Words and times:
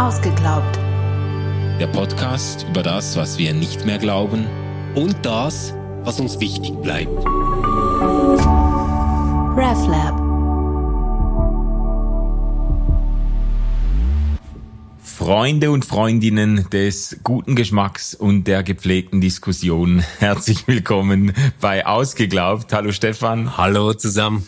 Ausgeglaubt. 0.00 0.78
Der 1.78 1.86
Podcast 1.88 2.64
über 2.70 2.82
das, 2.82 3.18
was 3.18 3.36
wir 3.36 3.52
nicht 3.52 3.84
mehr 3.84 3.98
glauben 3.98 4.46
und 4.94 5.14
das, 5.26 5.74
was 6.04 6.18
uns 6.18 6.40
wichtig 6.40 6.72
bleibt. 6.80 7.12
RefLab. 9.58 10.18
Freunde 15.02 15.70
und 15.70 15.84
Freundinnen 15.84 16.70
des 16.70 17.20
guten 17.22 17.54
Geschmacks 17.54 18.14
und 18.14 18.44
der 18.44 18.62
gepflegten 18.62 19.20
Diskussion, 19.20 20.02
herzlich 20.18 20.66
willkommen 20.66 21.34
bei 21.60 21.84
Ausgeglaubt. 21.84 22.72
Hallo 22.72 22.90
Stefan. 22.92 23.58
Hallo 23.58 23.92
zusammen. 23.92 24.46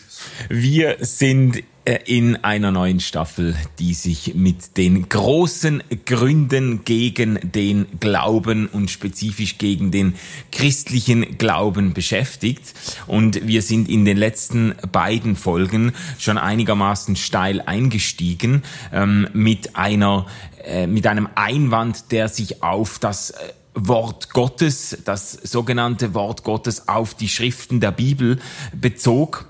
Wir 0.49 0.97
sind 1.01 1.63
in 2.05 2.37
einer 2.43 2.71
neuen 2.71 2.99
Staffel, 3.01 3.55
die 3.77 3.93
sich 3.93 4.35
mit 4.35 4.77
den 4.77 5.09
großen 5.09 5.83
Gründen 6.05 6.85
gegen 6.85 7.39
den 7.43 7.87
Glauben 7.99 8.67
und 8.67 8.89
spezifisch 8.89 9.57
gegen 9.57 9.91
den 9.91 10.15
christlichen 10.51 11.37
Glauben 11.37 11.93
beschäftigt. 11.93 12.73
Und 13.05 13.45
wir 13.45 13.61
sind 13.61 13.89
in 13.89 14.05
den 14.05 14.17
letzten 14.17 14.75
beiden 14.91 15.35
Folgen 15.35 15.91
schon 16.17 16.37
einigermaßen 16.37 17.17
steil 17.17 17.59
eingestiegen 17.61 18.63
ähm, 18.93 19.27
mit 19.33 19.75
einer 19.75 20.25
äh, 20.63 20.87
mit 20.87 21.05
einem 21.07 21.27
Einwand, 21.35 22.11
der 22.11 22.29
sich 22.29 22.63
auf 22.63 22.97
das 22.97 23.31
äh, 23.31 23.53
Wort 23.75 24.29
Gottes, 24.29 24.97
das 25.03 25.31
sogenannte 25.31 26.13
Wort 26.13 26.43
Gottes 26.43 26.87
auf 26.87 27.15
die 27.15 27.27
Schriften 27.27 27.79
der 27.79 27.91
Bibel 27.91 28.39
bezog 28.71 29.47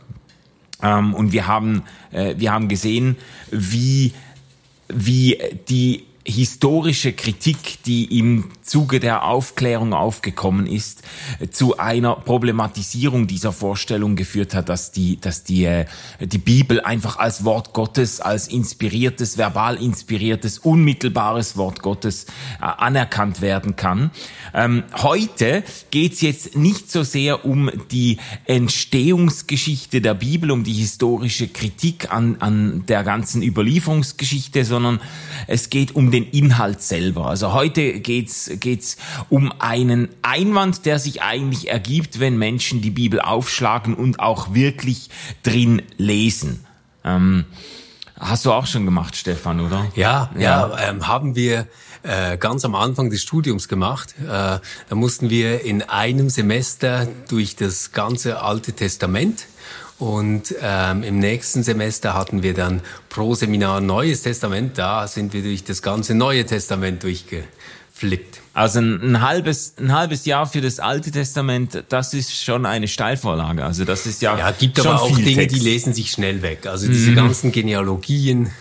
und 1.13 1.31
wir 1.31 1.47
haben, 1.47 1.83
äh, 2.11 2.35
wir 2.37 2.51
haben 2.51 2.67
gesehen, 2.67 3.17
wie, 3.51 4.13
wie 4.89 5.37
die 5.69 6.03
historische 6.25 7.11
Kritik, 7.11 7.83
die 7.85 8.17
im 8.17 8.45
Zuge 8.61 9.01
der 9.01 9.25
Aufklärung 9.25 9.93
aufgekommen 9.93 10.67
ist, 10.67 11.01
zu 11.51 11.77
einer 11.77 12.15
Problematisierung 12.15 13.27
dieser 13.27 13.51
Vorstellung 13.51 14.15
geführt 14.15 14.55
hat, 14.55 14.69
dass 14.69 14.91
die, 14.91 15.19
dass 15.19 15.43
die, 15.43 15.65
äh, 15.65 15.85
die 16.21 16.37
Bibel 16.37 16.79
einfach 16.79 17.17
als 17.17 17.43
Wort 17.43 17.73
Gottes, 17.73 18.21
als 18.21 18.47
inspiriertes, 18.47 19.37
verbal 19.37 19.75
inspiriertes, 19.75 20.59
unmittelbares 20.59 21.57
Wort 21.57 21.81
Gottes 21.81 22.25
äh, 22.61 22.65
anerkannt 22.65 23.41
werden 23.41 23.75
kann. 23.75 24.11
Ähm, 24.53 24.83
heute 25.01 25.63
geht's 25.91 26.21
jetzt 26.21 26.55
nicht 26.55 26.89
so 26.89 27.03
sehr 27.03 27.43
um 27.43 27.69
die 27.91 28.17
Entstehungsgeschichte 28.45 29.99
der 29.99 30.13
Bibel, 30.13 30.51
um 30.51 30.63
die 30.63 30.73
historische 30.73 31.49
Kritik 31.49 32.13
an, 32.13 32.37
an 32.39 32.85
der 32.87 33.03
ganzen 33.03 33.43
Überlieferungsgeschichte, 33.43 34.63
sondern 34.63 35.01
es 35.47 35.69
geht 35.69 35.95
um 35.95 36.12
den 36.13 36.29
Inhalt 36.29 36.81
selber. 36.81 37.25
Also 37.27 37.53
heute 37.53 37.99
geht's 37.99 38.51
geht's 38.59 38.97
um 39.29 39.51
einen 39.59 40.09
Einwand, 40.21 40.85
der 40.85 40.99
sich 40.99 41.21
eigentlich 41.21 41.69
ergibt, 41.69 42.19
wenn 42.19 42.37
Menschen 42.37 42.81
die 42.81 42.91
Bibel 42.91 43.19
aufschlagen 43.19 43.95
und 43.95 44.19
auch 44.19 44.53
wirklich 44.53 45.09
drin 45.41 45.81
lesen. 45.97 46.65
Ähm, 47.03 47.45
hast 48.19 48.45
du 48.45 48.51
auch 48.51 48.67
schon 48.67 48.85
gemacht, 48.85 49.15
Stefan, 49.15 49.59
oder? 49.59 49.87
Ja, 49.95 50.29
ja, 50.35 50.69
ja 50.69 50.89
ähm, 50.89 51.07
haben 51.07 51.35
wir 51.35 51.67
äh, 52.03 52.37
ganz 52.37 52.65
am 52.65 52.75
Anfang 52.75 53.09
des 53.09 53.21
Studiums 53.21 53.67
gemacht. 53.67 54.15
Äh, 54.21 54.25
da 54.27 54.61
mussten 54.91 55.29
wir 55.29 55.63
in 55.65 55.81
einem 55.81 56.29
Semester 56.29 57.07
durch 57.29 57.55
das 57.55 57.91
ganze 57.91 58.41
Alte 58.41 58.73
Testament 58.73 59.47
und 59.99 60.55
ähm, 60.61 61.03
im 61.03 61.19
nächsten 61.19 61.63
Semester 61.63 62.13
hatten 62.13 62.43
wir 62.43 62.53
dann 62.53 62.81
pro 63.09 63.35
Seminar 63.35 63.79
Neues 63.79 64.23
Testament. 64.23 64.77
Da 64.77 65.07
sind 65.07 65.33
wir 65.33 65.43
durch 65.43 65.63
das 65.63 65.81
ganze 65.81 66.15
Neue 66.15 66.45
Testament 66.45 67.03
durchgeflippt. 67.03 68.39
Also 68.53 68.79
ein, 68.79 69.01
ein, 69.01 69.21
halbes, 69.21 69.75
ein 69.79 69.91
halbes 69.91 70.25
Jahr 70.25 70.45
für 70.45 70.61
das 70.61 70.79
Alte 70.79 71.11
Testament, 71.11 71.85
das 71.89 72.13
ist 72.13 72.43
schon 72.43 72.65
eine 72.65 72.87
Steilvorlage. 72.87 73.63
Also 73.63 73.83
das 73.83 74.05
ist 74.05 74.21
ja. 74.21 74.37
Ja, 74.37 74.51
gibt 74.51 74.79
aber 74.79 75.01
auch 75.01 75.15
Dinge, 75.15 75.35
Text. 75.35 75.55
die 75.55 75.59
lesen 75.59 75.93
sich 75.93 76.11
schnell 76.11 76.41
weg. 76.41 76.67
Also 76.67 76.87
diese 76.87 77.11
mhm. 77.11 77.15
ganzen 77.15 77.51
Genealogien, 77.51 78.51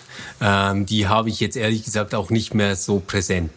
ähm, 0.41 0.87
die 0.87 1.09
habe 1.09 1.29
ich 1.29 1.41
jetzt 1.41 1.57
ehrlich 1.57 1.85
gesagt 1.85 2.15
auch 2.15 2.31
nicht 2.31 2.55
mehr 2.55 2.77
so 2.77 3.01
präsent. 3.01 3.51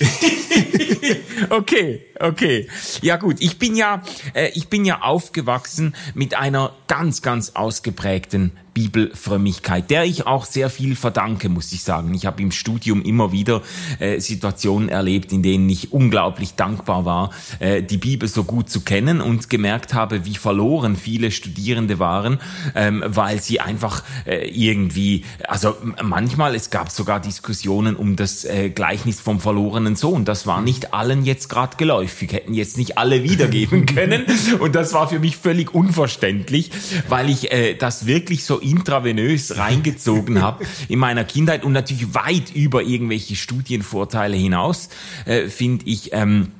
okay, 1.50 2.04
okay. 2.18 2.68
Ja 3.02 3.16
gut, 3.16 3.36
ich 3.40 3.58
bin 3.58 3.76
ja, 3.76 4.02
äh, 4.34 4.50
ich 4.54 4.68
bin 4.68 4.84
ja 4.84 5.02
aufgewachsen 5.02 5.94
mit 6.14 6.34
einer 6.34 6.74
ganz, 6.88 7.22
ganz 7.22 7.50
ausgeprägten 7.54 8.52
Bibelfrömmigkeit, 8.76 9.88
der 9.88 10.04
ich 10.04 10.26
auch 10.26 10.44
sehr 10.44 10.68
viel 10.68 10.96
verdanke, 10.96 11.48
muss 11.48 11.72
ich 11.72 11.82
sagen. 11.82 12.12
Ich 12.12 12.26
habe 12.26 12.42
im 12.42 12.50
Studium 12.50 13.00
immer 13.00 13.32
wieder 13.32 13.62
äh, 14.00 14.20
Situationen 14.20 14.90
erlebt, 14.90 15.32
in 15.32 15.42
denen 15.42 15.66
ich 15.70 15.94
unglaublich 15.94 16.56
dankbar 16.56 17.06
war, 17.06 17.30
äh, 17.58 17.82
die 17.82 17.96
Bibel 17.96 18.28
so 18.28 18.44
gut 18.44 18.68
zu 18.68 18.82
kennen 18.82 19.22
und 19.22 19.48
gemerkt 19.48 19.94
habe, 19.94 20.26
wie 20.26 20.34
verloren 20.34 20.94
viele 20.94 21.30
Studierende 21.30 21.98
waren, 21.98 22.38
ähm, 22.74 23.02
weil 23.06 23.40
sie 23.40 23.60
einfach 23.60 24.02
äh, 24.26 24.46
irgendwie, 24.46 25.24
also 25.48 25.74
manchmal, 26.02 26.54
es 26.54 26.68
gab 26.68 26.90
sogar 26.90 27.18
Diskussionen 27.18 27.96
um 27.96 28.14
das 28.14 28.44
äh, 28.44 28.68
Gleichnis 28.68 29.20
vom 29.20 29.40
verlorenen 29.40 29.96
Sohn. 29.96 30.26
Das 30.26 30.46
war 30.46 30.60
nicht 30.60 30.92
allen 30.92 31.24
jetzt 31.24 31.48
gerade 31.48 31.78
geläufig, 31.78 32.30
hätten 32.30 32.52
jetzt 32.52 32.76
nicht 32.76 32.98
alle 32.98 33.22
wiedergeben 33.22 33.86
können. 33.94 34.26
Und 34.58 34.74
das 34.74 34.92
war 34.92 35.08
für 35.08 35.18
mich 35.18 35.38
völlig 35.38 35.74
unverständlich, 35.74 36.70
weil 37.08 37.30
ich 37.30 37.50
äh, 37.52 37.72
das 37.74 38.04
wirklich 38.04 38.44
so 38.44 38.60
intravenös 38.66 39.56
reingezogen 39.56 40.42
habe 40.42 40.64
in 40.88 40.98
meiner 40.98 41.24
Kindheit 41.24 41.64
und 41.64 41.72
natürlich 41.72 42.14
weit 42.14 42.54
über 42.54 42.82
irgendwelche 42.82 43.36
Studienvorteile 43.36 44.36
hinaus, 44.36 44.88
äh, 45.24 45.48
finde 45.48 45.86
ich, 45.86 46.12
ähm, 46.12 46.52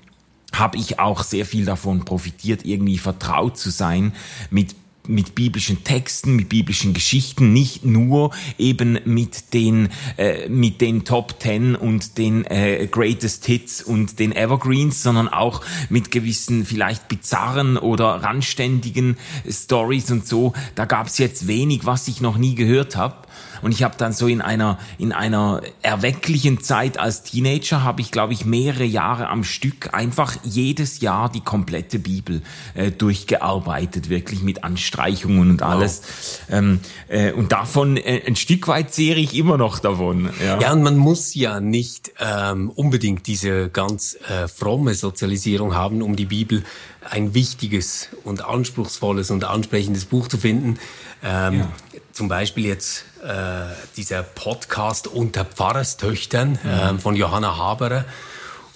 habe 0.52 0.78
ich 0.78 0.98
auch 0.98 1.22
sehr 1.22 1.44
viel 1.44 1.64
davon 1.64 2.04
profitiert, 2.04 2.64
irgendwie 2.64 2.98
vertraut 2.98 3.58
zu 3.58 3.70
sein 3.70 4.12
mit 4.50 4.74
mit 5.08 5.34
biblischen 5.34 5.84
Texten, 5.84 6.36
mit 6.36 6.48
biblischen 6.48 6.94
Geschichten, 6.94 7.52
nicht 7.52 7.84
nur 7.84 8.30
eben 8.58 8.98
mit 9.04 9.54
den 9.54 9.88
äh, 10.16 10.48
mit 10.48 10.80
den 10.80 11.04
Top 11.04 11.38
Ten 11.40 11.74
und 11.74 12.18
den 12.18 12.44
äh, 12.44 12.88
Greatest 12.90 13.46
Hits 13.46 13.82
und 13.82 14.18
den 14.18 14.32
Evergreens, 14.32 15.02
sondern 15.02 15.28
auch 15.28 15.62
mit 15.88 16.10
gewissen 16.10 16.64
vielleicht 16.64 17.08
bizarren 17.08 17.76
oder 17.76 18.06
randständigen 18.22 19.16
Stories 19.48 20.10
und 20.10 20.26
so. 20.26 20.52
Da 20.74 20.84
gab's 20.84 21.18
jetzt 21.18 21.46
wenig, 21.46 21.86
was 21.86 22.08
ich 22.08 22.20
noch 22.20 22.38
nie 22.38 22.54
gehört 22.54 22.96
habe. 22.96 23.16
Und 23.62 23.72
ich 23.72 23.82
habe 23.82 23.94
dann 23.98 24.12
so 24.12 24.26
in 24.26 24.40
einer 24.40 24.78
in 24.98 25.12
einer 25.12 25.62
erwecklichen 25.82 26.60
Zeit 26.60 26.98
als 26.98 27.22
Teenager 27.22 27.82
habe 27.82 28.00
ich 28.00 28.10
glaube 28.10 28.32
ich 28.32 28.44
mehrere 28.44 28.84
Jahre 28.84 29.28
am 29.28 29.44
Stück 29.44 29.94
einfach 29.94 30.36
jedes 30.44 31.00
Jahr 31.00 31.30
die 31.30 31.40
komplette 31.40 31.98
Bibel 31.98 32.42
äh, 32.74 32.90
durchgearbeitet, 32.90 34.08
wirklich 34.08 34.42
mit 34.42 34.64
Anstreichungen 34.64 35.50
und 35.50 35.62
alles. 35.62 36.02
Wow. 36.48 36.58
Ähm, 36.58 36.80
äh, 37.08 37.32
und 37.32 37.52
davon 37.52 37.96
äh, 37.96 38.22
ein 38.26 38.36
Stück 38.36 38.68
weit 38.68 38.92
zehre 38.92 39.20
ich 39.20 39.36
immer 39.36 39.56
noch 39.56 39.78
davon. 39.78 40.30
Ja, 40.44 40.60
ja 40.60 40.72
und 40.72 40.82
man 40.82 40.96
muss 40.96 41.34
ja 41.34 41.60
nicht 41.60 42.12
ähm, 42.18 42.70
unbedingt 42.70 43.26
diese 43.26 43.68
ganz 43.68 44.16
äh, 44.28 44.48
fromme 44.48 44.94
Sozialisierung 44.94 45.74
haben, 45.74 46.02
um 46.02 46.16
die 46.16 46.26
Bibel 46.26 46.64
ein 47.10 47.34
wichtiges 47.34 48.08
und 48.24 48.44
anspruchsvolles 48.44 49.30
und 49.30 49.44
ansprechendes 49.44 50.04
Buch 50.04 50.28
zu 50.28 50.38
finden. 50.38 50.78
Ähm, 51.22 51.60
ja. 51.60 51.68
Zum 52.12 52.28
Beispiel 52.28 52.66
jetzt 52.66 53.04
äh, 53.22 53.66
dieser 53.96 54.22
Podcast 54.22 55.06
unter 55.06 55.44
Pfarrerstöchtern 55.44 56.58
mhm. 56.62 56.96
äh, 56.96 56.98
von 56.98 57.16
Johanna 57.16 57.56
Haberer 57.56 58.04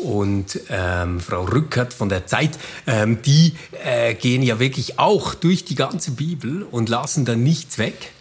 und 0.00 0.60
ähm, 0.70 1.20
Frau 1.20 1.44
Rückert 1.44 1.92
von 1.92 2.08
der 2.08 2.26
Zeit, 2.26 2.58
ähm, 2.86 3.22
die 3.22 3.54
äh, 3.84 4.14
gehen 4.14 4.42
ja 4.42 4.58
wirklich 4.58 4.98
auch 4.98 5.34
durch 5.34 5.64
die 5.64 5.74
ganze 5.74 6.12
Bibel 6.12 6.62
und 6.62 6.88
lassen 6.88 7.24
da 7.24 7.36
nichts 7.36 7.78
weg, 7.78 8.12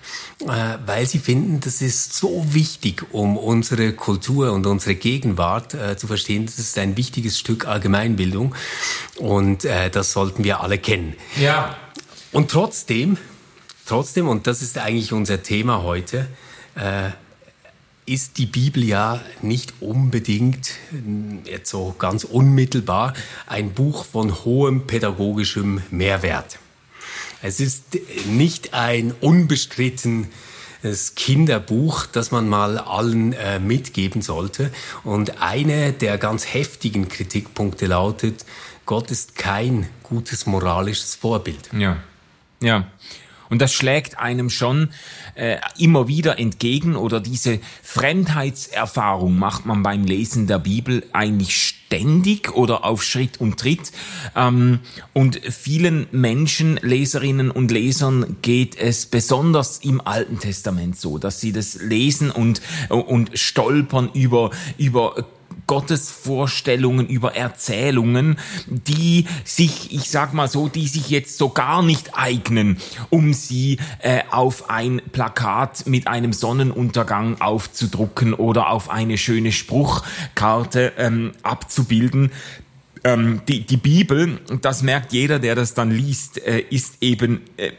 weil 0.45 1.05
sie 1.05 1.19
finden, 1.19 1.59
das 1.59 1.81
ist 1.81 2.13
so 2.13 2.45
wichtig, 2.53 3.05
um 3.11 3.37
unsere 3.37 3.93
Kultur 3.93 4.53
und 4.53 4.65
unsere 4.65 4.95
Gegenwart 4.95 5.73
äh, 5.73 5.97
zu 5.97 6.07
verstehen. 6.07 6.45
Das 6.45 6.59
ist 6.59 6.77
ein 6.77 6.95
wichtiges 6.95 7.37
Stück 7.37 7.67
Allgemeinbildung 7.67 8.55
und 9.17 9.65
äh, 9.65 9.89
das 9.89 10.13
sollten 10.13 10.43
wir 10.43 10.61
alle 10.61 10.77
kennen. 10.77 11.15
Ja. 11.39 11.75
Und 12.31 12.51
trotzdem 12.51 13.17
Trotzdem, 13.89 14.27
und 14.27 14.45
das 14.45 14.61
ist 14.61 14.77
eigentlich 14.77 15.13
unser 15.13 15.41
Thema 15.41 15.81
heute, 15.81 16.27
äh, 16.75 17.09
ist 18.05 18.37
die 18.37 18.45
Bibel 18.45 18.83
ja 18.83 19.19
nicht 19.41 19.73
unbedingt, 19.79 20.73
äh, 20.93 21.49
jetzt 21.49 21.71
so 21.71 21.95
ganz 21.97 22.23
unmittelbar, 22.23 23.15
ein 23.47 23.73
Buch 23.73 24.05
von 24.05 24.45
hohem 24.45 24.85
pädagogischem 24.85 25.81
Mehrwert. 25.89 26.59
Es 27.41 27.59
ist 27.59 27.97
nicht 28.27 28.73
ein 28.73 29.13
unbestrittenes 29.21 31.15
Kinderbuch, 31.15 32.05
das 32.05 32.31
man 32.31 32.49
mal 32.49 32.77
allen 32.77 33.33
äh, 33.33 33.59
mitgeben 33.59 34.21
sollte. 34.21 34.71
Und 35.03 35.41
eine 35.41 35.93
der 35.93 36.17
ganz 36.17 36.53
heftigen 36.53 37.07
Kritikpunkte 37.07 37.85
lautet, 37.85 38.45
Gott 38.85 39.11
ist 39.11 39.35
kein 39.35 39.87
gutes 40.03 40.45
moralisches 40.45 41.15
Vorbild. 41.15 41.69
Ja, 41.71 41.97
ja. 42.61 42.87
Und 43.49 43.61
das 43.61 43.73
schlägt 43.73 44.19
einem 44.19 44.49
schon 44.49 44.89
äh, 45.35 45.57
immer 45.77 46.07
wieder 46.07 46.39
entgegen 46.39 46.95
oder 46.95 47.19
diese 47.19 47.59
Fremdheitserfahrung 47.81 49.37
macht 49.37 49.65
man 49.65 49.83
beim 49.83 50.03
Lesen 50.03 50.47
der 50.47 50.59
Bibel 50.59 51.03
eigentlich 51.13 51.57
ständig 51.57 52.53
oder 52.55 52.85
auf 52.85 53.03
Schritt 53.03 53.41
und 53.41 53.59
Tritt. 53.59 53.91
Ähm, 54.35 54.79
und 55.13 55.41
vielen 55.43 56.07
Menschen, 56.11 56.79
Leserinnen 56.83 57.49
und 57.49 57.71
Lesern 57.71 58.37
geht 58.43 58.77
es 58.77 59.07
besonders 59.07 59.79
im 59.79 59.99
Alten 59.99 60.39
Testament 60.39 60.99
so, 60.99 61.17
dass 61.17 61.41
sie 61.41 61.51
das 61.51 61.81
lesen 61.81 62.29
und, 62.29 62.61
und 62.89 63.37
stolpern 63.37 64.11
über, 64.13 64.51
über 64.77 65.25
Gottesvorstellungen, 65.67 67.07
über 67.07 67.35
Erzählungen, 67.35 68.37
die 68.67 69.25
sich, 69.43 69.93
ich 69.93 70.09
sag 70.09 70.33
mal 70.33 70.47
so, 70.47 70.67
die 70.67 70.87
sich 70.87 71.09
jetzt 71.09 71.37
so 71.37 71.49
gar 71.49 71.83
nicht 71.83 72.17
eignen, 72.17 72.77
um 73.09 73.33
sie 73.33 73.77
äh, 73.99 74.21
auf 74.31 74.69
ein 74.69 75.01
Plakat 75.11 75.85
mit 75.85 76.07
einem 76.07 76.33
Sonnenuntergang 76.33 77.39
aufzudrucken 77.39 78.33
oder 78.33 78.69
auf 78.69 78.89
eine 78.89 79.17
schöne 79.17 79.51
Spruchkarte 79.51 80.93
ähm, 80.97 81.33
abzubilden. 81.43 82.31
Ähm, 83.03 83.41
die, 83.47 83.65
die 83.65 83.77
Bibel, 83.77 84.39
das 84.61 84.83
merkt 84.83 85.13
jeder, 85.13 85.39
der 85.39 85.55
das 85.55 85.73
dann 85.73 85.91
liest, 85.91 86.39
äh, 86.45 86.59
ist 86.59 86.95
eben 87.01 87.41
äh, 87.57 87.71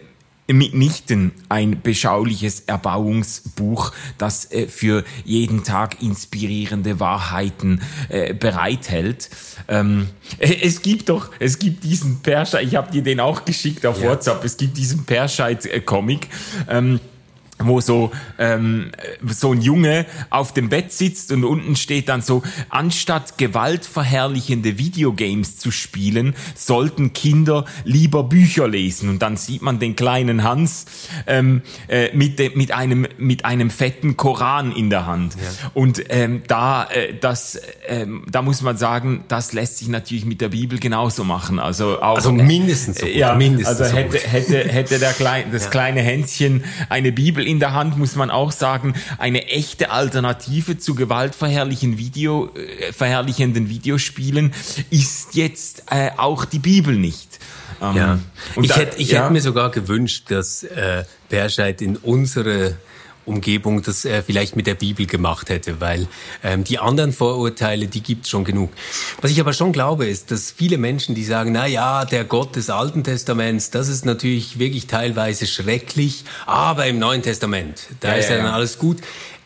mitnichten 0.53 1.33
ein 1.49 1.83
beschauliches 1.83 2.61
Erbauungsbuch, 2.61 3.93
das 4.19 4.51
äh, 4.51 4.67
für 4.67 5.05
jeden 5.25 5.65
Tag 5.65 6.03
inspirierende 6.03 7.01
Wahrheiten 7.01 7.81
äh, 8.09 8.35
bereithält. 8.35 9.31
Ähm, 9.69 10.09
äh, 10.39 10.55
es 10.63 10.83
gibt 10.83 11.09
doch, 11.09 11.31
es 11.39 11.59
gibt 11.59 11.85
diesen 11.85 12.21
Perscheid, 12.21 12.67
ich 12.67 12.77
habe 12.77 12.91
dir 12.91 13.03
den 13.03 13.21
auch 13.21 13.45
geschickt 13.45 13.87
auf 13.87 14.03
ja. 14.03 14.11
WhatsApp, 14.11 14.45
es 14.45 14.57
gibt 14.57 14.77
diesen 14.77 15.05
Perscheid-Comic. 15.05 16.29
Ähm, 16.69 17.01
wo 17.61 17.81
so 17.81 18.11
ähm, 18.39 18.91
so 19.29 19.53
ein 19.53 19.61
Junge 19.61 20.07
auf 20.31 20.53
dem 20.53 20.69
Bett 20.69 20.93
sitzt 20.93 21.33
und 21.33 21.45
unten 21.45 21.77
steht 21.77 22.09
dann 22.09 22.23
so 22.23 22.43
anstatt 22.69 23.39
gewaltverherrlichende 23.39 24.79
Videogames 24.79 25.59
zu 25.59 25.71
spielen 25.71 26.35
sollten 26.55 27.13
Kinder 27.13 27.65
lieber 27.85 28.25
Bücher 28.25 28.69
lesen 28.69 29.09
und 29.09 29.21
dann 29.21 29.37
sieht 29.37 29.63
man 29.63 29.79
den 29.79 29.97
kleinen 29.97 30.43
Hans 30.43 30.87
ähm, 31.27 31.63
äh, 31.89 32.15
mit 32.17 32.39
de, 32.39 32.57
mit 32.57 32.73
einem 32.73 33.07
mit 33.19 33.45
einem 33.45 33.71
fetten 33.71 34.17
Koran 34.17 34.73
in 34.73 34.91
der 34.91 35.07
Hand 35.07 35.35
ja. 35.35 35.71
und 35.75 36.03
ähm, 36.09 36.43
da 36.47 36.85
äh, 36.85 37.15
das 37.21 37.61
ähm, 37.87 38.25
da 38.31 38.43
muss 38.43 38.63
man 38.63 38.77
sagen 38.77 39.25
das 39.29 39.53
lässt 39.53 39.79
sich 39.79 39.89
natürlich 39.89 40.25
mit 40.25 40.41
der 40.41 40.49
Bibel 40.49 40.79
genauso 40.79 41.25
machen 41.25 41.59
also 41.59 42.01
auch 42.01 42.17
also 42.17 42.33
mindestens 42.33 42.99
so 42.99 43.07
gut, 43.07 43.15
ja 43.15 43.35
mindestens 43.35 43.81
also 43.81 43.97
hätte 43.97 44.19
hätte 44.19 44.69
hätte 44.69 44.99
der 44.99 45.13
kleine 45.13 45.51
das 45.53 45.65
ja. 45.65 45.71
kleine 45.71 46.01
Hänschen 46.01 46.65
eine 46.89 47.13
Bibel 47.13 47.47
in 47.51 47.61
der 47.61 47.73
Hand, 47.75 47.99
muss 47.99 48.17
man 48.17 48.31
auch 48.31 48.53
sagen, 48.53 48.95
eine 49.19 49.47
echte 49.49 49.91
Alternative 49.91 50.79
zu 50.79 50.95
gewaltverherrlichen 50.95 51.99
Video, 51.99 52.51
äh, 52.55 52.93
verherrlichenden 52.93 53.69
Videospielen 53.69 54.53
ist 54.91 55.35
jetzt 55.35 55.85
äh, 55.91 56.11
auch 56.17 56.45
die 56.45 56.59
Bibel 56.59 56.97
nicht. 56.97 57.39
Ähm, 57.83 57.97
ja. 57.97 58.19
ich 58.61 58.69
da, 58.69 58.77
hätte, 58.77 58.99
ich 58.99 59.11
ja. 59.11 59.23
hätte 59.23 59.33
mir 59.33 59.41
sogar 59.41 59.71
gewünscht, 59.71 60.31
dass 60.31 60.63
äh, 60.63 61.05
Berscheid 61.29 61.83
in 61.83 61.97
unsere 61.97 62.77
Umgebung 63.25 63.83
das 63.83 64.05
äh, 64.05 64.23
vielleicht 64.23 64.57
mit 64.57 64.67
der 64.67 64.75
Bibel 64.75 65.07
gemacht 65.07 65.49
hätte, 65.51 65.81
weil 65.81 66.09
ähm, 66.43 66.65
die 66.65 66.79
anderen 66.79 67.13
Vorurteile, 67.13 67.87
die 67.87 68.03
gibt's 68.03 68.29
schon 68.31 68.45
genug. 68.45 68.71
Was 69.21 69.31
ich 69.31 69.41
aber 69.41 69.53
schon 69.53 69.73
glaube, 69.73 70.07
ist, 70.07 70.31
dass 70.31 70.51
viele 70.51 70.79
Menschen, 70.79 71.15
die 71.15 71.25
sagen, 71.25 71.53
na 71.53 71.67
ja, 71.67 72.05
der 72.05 72.25
Gott 72.25 72.57
des 72.57 72.71
Alten 72.71 73.05
Testaments, 73.05 73.71
das 73.71 73.89
ist 73.89 74.05
natürlich 74.05 74.59
wirklich 74.59 74.87
teilweise 74.87 75.47
schrecklich, 75.47 76.25
aber 76.47 76.87
im 76.87 76.99
Neuen 76.99 77.23
Testament, 77.23 77.89
da 78.01 78.09
ja, 78.09 78.15
ist 78.15 78.31
ja, 78.31 78.37
ja 78.37 78.43
dann 78.45 78.53
alles 78.53 78.79
gut. 78.79 78.99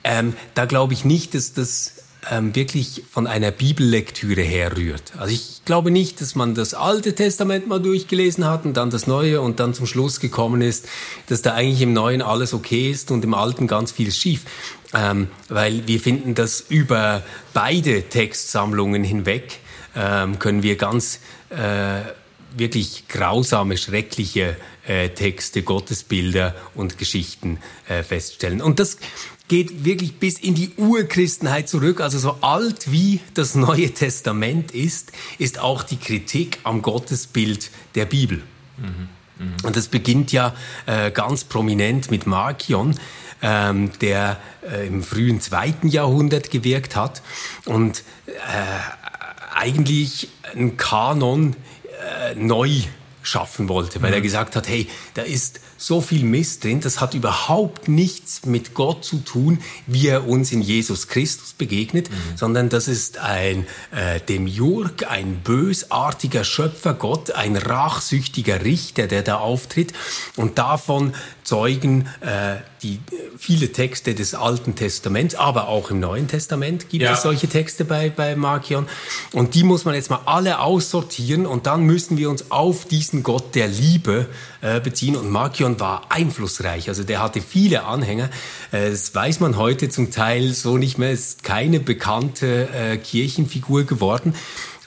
Ähm, 0.05 0.35
da 0.55 0.67
glaube 0.67 0.93
ich 0.93 1.05
nicht, 1.05 1.35
dass 1.35 1.55
das 1.55 1.94
ähm, 2.31 2.55
wirklich 2.55 3.03
von 3.11 3.27
einer 3.27 3.51
Bibellektüre 3.51 4.43
herrührt. 4.43 5.13
Also 5.17 5.35
ich 5.35 5.63
glaube 5.65 5.91
nicht, 5.91 6.21
dass 6.21 6.35
man 6.35 6.55
das 6.55 6.75
Alte 6.75 7.15
Testament 7.15 7.67
mal 7.67 7.81
durchgelesen 7.81 8.47
hat 8.47 8.65
und 8.65 8.77
dann 8.77 8.91
das 8.91 9.07
Neue 9.07 9.41
und 9.41 9.61
dann 9.61 9.75
zum 9.75 9.87
Schluss 9.87 10.21
gekommen 10.21 10.63
ist, 10.63 10.89
dass 11.29 11.43
da 11.43 11.55
eigentlich 11.55 11.83
im 11.83 11.93
Neuen 11.93 12.23
alles 12.23 12.55
okay 12.55 12.91
ist 12.91 13.11
und 13.11 13.25
im 13.25 13.35
Alten 13.35 13.67
ganz 13.67 13.93
viel 13.93 14.13
schief. 14.13 14.43
Ähm, 14.93 15.29
weil 15.49 15.87
wir 15.87 15.99
finden, 15.99 16.35
dass 16.35 16.61
über 16.61 17.23
beide 17.53 18.03
Textsammlungen 18.03 19.03
hinweg 19.03 19.59
ähm, 19.97 20.39
können 20.39 20.63
wir 20.63 20.77
ganz 20.77 21.21
äh, 21.51 22.03
wirklich 22.57 23.09
grausame, 23.09 23.77
schreckliche 23.77 24.57
äh, 24.87 25.09
Texte, 25.11 25.63
Gottesbilder 25.63 26.55
und 26.75 26.99
Geschichten 26.99 27.59
äh, 27.89 28.03
feststellen. 28.03 28.63
Und 28.63 28.79
das 28.79 28.99
geht 29.49 29.85
wirklich 29.85 30.19
bis 30.19 30.39
in 30.39 30.55
die 30.55 30.73
Urchristenheit 30.77 31.69
zurück. 31.69 32.01
Also 32.01 32.19
so 32.19 32.37
alt 32.41 32.91
wie 32.91 33.21
das 33.35 33.55
Neue 33.55 33.91
Testament 33.91 34.73
ist, 34.73 35.13
ist 35.39 35.59
auch 35.59 35.83
die 35.83 35.97
Kritik 35.97 36.59
am 36.65 36.83
Gottesbild 36.83 37.71
der 37.95 38.07
Bibel. 38.07 38.43
Mhm. 38.79 39.09
Mhm. 39.39 39.55
Und 39.65 39.77
das 39.77 39.89
beginnt 39.89 40.33
ja 40.33 40.55
äh, 40.87 41.11
ganz 41.11 41.45
prominent 41.45 42.11
mit 42.11 42.27
Markion, 42.27 42.99
ähm, 43.43 43.91
der 44.01 44.39
äh, 44.71 44.87
im 44.87 45.03
frühen 45.03 45.41
zweiten 45.41 45.89
Jahrhundert 45.89 46.51
gewirkt 46.51 46.97
hat 46.97 47.23
und 47.67 48.03
äh, 48.27 48.33
eigentlich 49.55 50.29
ein 50.55 50.77
Kanon 50.77 51.57
äh, 52.03 52.35
neu 52.35 52.71
schaffen 53.23 53.69
wollte, 53.69 54.03
weil 54.03 54.11
mhm. 54.11 54.17
er 54.17 54.21
gesagt 54.21 54.57
hat, 54.57 54.69
hey, 54.69 54.89
da 55.15 55.23
ist 55.23 55.61
so 55.85 56.01
viel 56.01 56.25
Mist 56.25 56.65
drin, 56.65 56.81
das 56.81 57.03
hat 57.03 57.13
überhaupt 57.13 57.89
nichts 57.89 58.47
mit 58.47 58.73
Gott 58.73 59.05
zu 59.05 59.19
tun, 59.19 59.59
wie 59.87 60.09
er 60.09 60.27
uns 60.27 60.51
in 60.51 60.63
Jesus 60.63 61.09
Christus 61.09 61.53
begegnet, 61.53 62.11
mhm. 62.11 62.37
sondern 62.37 62.69
das 62.71 62.89
ist 62.89 63.19
ein 63.19 63.67
äh, 63.91 64.19
Demiurg, 64.21 65.07
ein 65.11 65.41
bösartiger 65.45 66.43
Schöpfergott, 66.43 67.33
ein 67.33 67.57
rachsüchtiger 67.57 68.65
Richter, 68.65 69.09
der 69.09 69.23
da 69.23 69.37
auftritt 69.37 69.93
und 70.37 70.59
davon 70.59 71.13
zeugen 71.43 72.09
äh, 72.23 72.57
die 72.83 73.01
viele 73.39 73.73
Texte 73.73 74.15
des 74.15 74.35
Alten 74.35 74.75
Testaments, 74.77 75.35
aber 75.35 75.69
auch 75.69 75.91
im 75.91 76.01
Neuen 76.01 76.29
Testament 76.29 76.89
gibt 76.89 77.03
ja. 77.03 77.13
es 77.13 77.23
solche 77.23 77.49
Texte 77.49 77.85
bei, 77.85 78.11
bei 78.11 78.37
Markion. 78.37 78.87
Und 79.33 79.55
die 79.55 79.65
muss 79.65 79.85
man 79.85 79.95
jetzt 79.95 80.11
mal 80.11 80.21
alle 80.27 80.61
aussortieren 80.61 81.47
und 81.47 81.67
dann 81.67 81.83
müssen 81.83 82.17
wir 82.17 82.31
uns 82.31 82.51
auf 82.51 82.85
diesen 82.87 83.23
Gott 83.23 83.55
der 83.55 83.69
Liebe 83.69 84.29
äh, 84.65 84.81
beziehen. 84.81 85.15
Und 85.15 85.31
Markion 85.31 85.79
war 85.79 86.11
einflussreich, 86.11 86.89
also 86.89 87.05
der 87.05 87.23
hatte 87.23 87.43
viele 87.43 87.85
Anhänger. 87.85 88.31
Äh, 88.73 88.91
das 88.93 89.15
weiß 89.15 89.41
man 89.41 89.59
heute 89.59 89.91
zum 89.91 90.11
Teil 90.11 90.55
so 90.55 90.79
nicht 90.79 90.97
mehr, 90.97 91.11
ist 91.11 91.45
keine 91.45 91.81
bekannte 91.81 92.71
äh, 92.71 92.97
Kirchenfigur 92.97 93.85
geworden. 93.85 94.35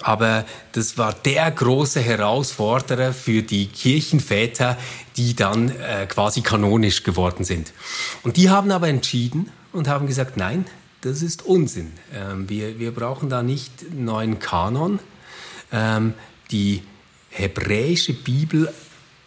Aber 0.01 0.46
das 0.72 0.98
war 0.98 1.13
der 1.13 1.51
große 1.51 2.00
Herausforderer 2.00 3.13
für 3.13 3.44
die 3.44 3.68
Kirchenväter, 3.68 4.78
die 5.16 5.36
dann 5.36 5.74
quasi 6.08 6.42
kanonisch 6.42 7.04
geworden 7.04 7.44
sind. 7.44 7.74
Und 8.22 8.38
die 8.38 8.51
haben 8.51 8.70
aber 8.70 8.88
entschieden 8.88 9.51
und 9.74 9.88
haben 9.88 10.06
gesagt, 10.06 10.38
nein, 10.38 10.66
das 11.01 11.22
ist 11.22 11.46
Unsinn. 11.46 11.92
Ähm, 12.13 12.50
wir, 12.50 12.80
wir 12.80 12.92
brauchen 12.92 13.30
da 13.30 13.44
nicht 13.44 13.94
neuen 13.94 14.40
Kanon. 14.40 15.00
Ähm, 15.72 16.13
die 16.51 16.84
hebräische 17.30 18.13
Bibel 18.13 18.74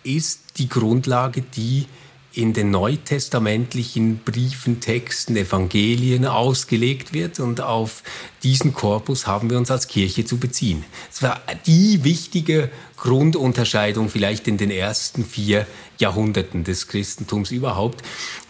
ist 0.02 0.59
die 0.59 0.69
Grundlage, 0.69 1.42
die 1.42 1.87
in 2.33 2.52
den 2.52 2.71
neutestamentlichen 2.71 4.19
Briefen, 4.19 4.80
Texten, 4.80 5.37
Evangelien 5.37 6.26
ausgelegt 6.26 7.12
wird 7.12 7.40
und 7.40 7.61
auf 7.61 8.02
diesen 8.43 8.73
Korpus 8.73 9.27
haben 9.27 9.51
wir 9.51 9.59
uns 9.59 9.71
als 9.71 9.89
Kirche 9.89 10.25
zu 10.25 10.39
beziehen. 10.39 10.85
Es 11.13 11.23
war 11.23 11.41
die 11.67 12.05
wichtige 12.05 12.71
Grundunterscheidung 12.97 14.09
vielleicht 14.09 14.47
in 14.47 14.59
den 14.59 14.71
ersten 14.71 15.25
vier 15.25 15.67
Jahrhunderten 15.99 16.65
des 16.65 16.89
Christentums 16.89 17.51
überhaupt, 17.51 18.03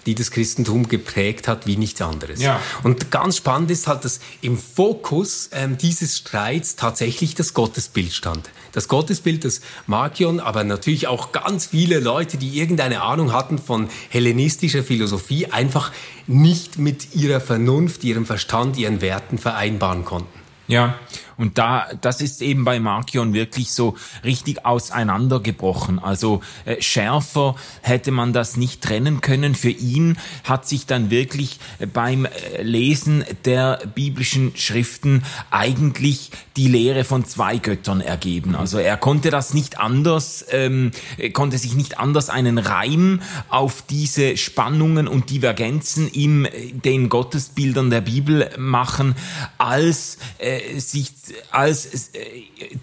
die 0.07 0.15
das 0.15 0.31
Christentum 0.31 0.89
geprägt 0.89 1.47
hat 1.47 1.67
wie 1.67 1.77
nichts 1.77 2.01
anderes. 2.01 2.41
Ja. 2.41 2.61
Und 2.83 3.11
ganz 3.11 3.37
spannend 3.37 3.71
ist 3.71 3.87
halt, 3.87 4.05
dass 4.05 4.21
im 4.41 4.57
Fokus 4.59 5.51
ähm, 5.53 5.77
dieses 5.79 6.17
Streits 6.17 6.77
tatsächlich 6.77 7.35
das 7.35 7.55
Gottesbild 7.55 8.13
stand. 8.13 8.51
Das 8.73 8.89
Gottesbild 8.89 9.45
des 9.45 9.61
Markion, 9.87 10.41
aber 10.41 10.65
natürlich 10.65 11.07
auch 11.07 11.33
ganz 11.33 11.67
viele 11.67 11.99
Leute, 12.01 12.37
die 12.37 12.59
irgendeine 12.59 13.03
Ahnung 13.03 13.33
hatten 13.33 13.59
von 13.59 13.89
hellenistischer 14.09 14.83
Philosophie, 14.83 15.47
einfach 15.47 15.93
nicht 16.31 16.79
mit 16.79 17.15
ihrer 17.15 17.41
Vernunft, 17.41 18.05
ihrem 18.05 18.25
Verstand, 18.25 18.79
ihren 18.79 19.01
Werten 19.01 19.37
vereinbaren 19.37 20.05
konnten. 20.05 20.41
Ja, 20.69 20.95
Und 21.41 21.57
da, 21.57 21.87
das 22.03 22.21
ist 22.21 22.43
eben 22.43 22.67
bei 22.67 22.81
Markion 22.81 23.33
wirklich 23.33 23.73
so 23.73 23.97
richtig 24.25 24.67
auseinandergebrochen. 24.67 25.99
Also 25.99 26.43
äh, 26.67 26.83
schärfer 26.83 27.55
hätte 27.81 28.11
man 28.11 28.35
das 28.35 28.59
nicht 28.59 28.83
trennen 28.83 29.23
können. 29.23 29.55
Für 29.55 29.71
ihn 29.71 30.19
hat 30.45 30.69
sich 30.69 30.85
dann 30.85 31.09
wirklich 31.09 31.59
äh, 31.79 31.87
beim 31.87 32.27
äh, 32.27 32.61
Lesen 32.61 33.25
der 33.47 33.81
biblischen 33.95 34.55
Schriften 34.55 35.23
eigentlich 35.51 36.31
die 36.59 36.69
Lehre 36.69 37.05
von 37.05 37.25
zwei 37.25 37.57
Göttern 37.57 38.03
ergeben. 38.03 38.55
Also 38.55 38.77
er 38.77 38.99
konnte 38.99 39.31
das 39.31 39.55
nicht 39.55 39.81
anders, 39.81 40.45
ähm, 40.51 40.91
konnte 41.33 41.57
sich 41.57 41.75
nicht 41.75 41.99
anders 41.99 42.29
einen 42.29 42.59
Reim 42.59 43.23
auf 43.49 43.81
diese 43.89 44.37
Spannungen 44.37 45.09
und 45.09 45.31
Divergenzen 45.31 46.07
in 46.07 46.47
den 46.85 47.09
Gottesbildern 47.09 47.89
der 47.89 48.03
Bibel 48.03 48.51
machen, 48.59 49.15
als 49.57 50.19
äh, 50.37 50.79
sich 50.79 51.13
als 51.51 52.11
äh, 52.15 52.21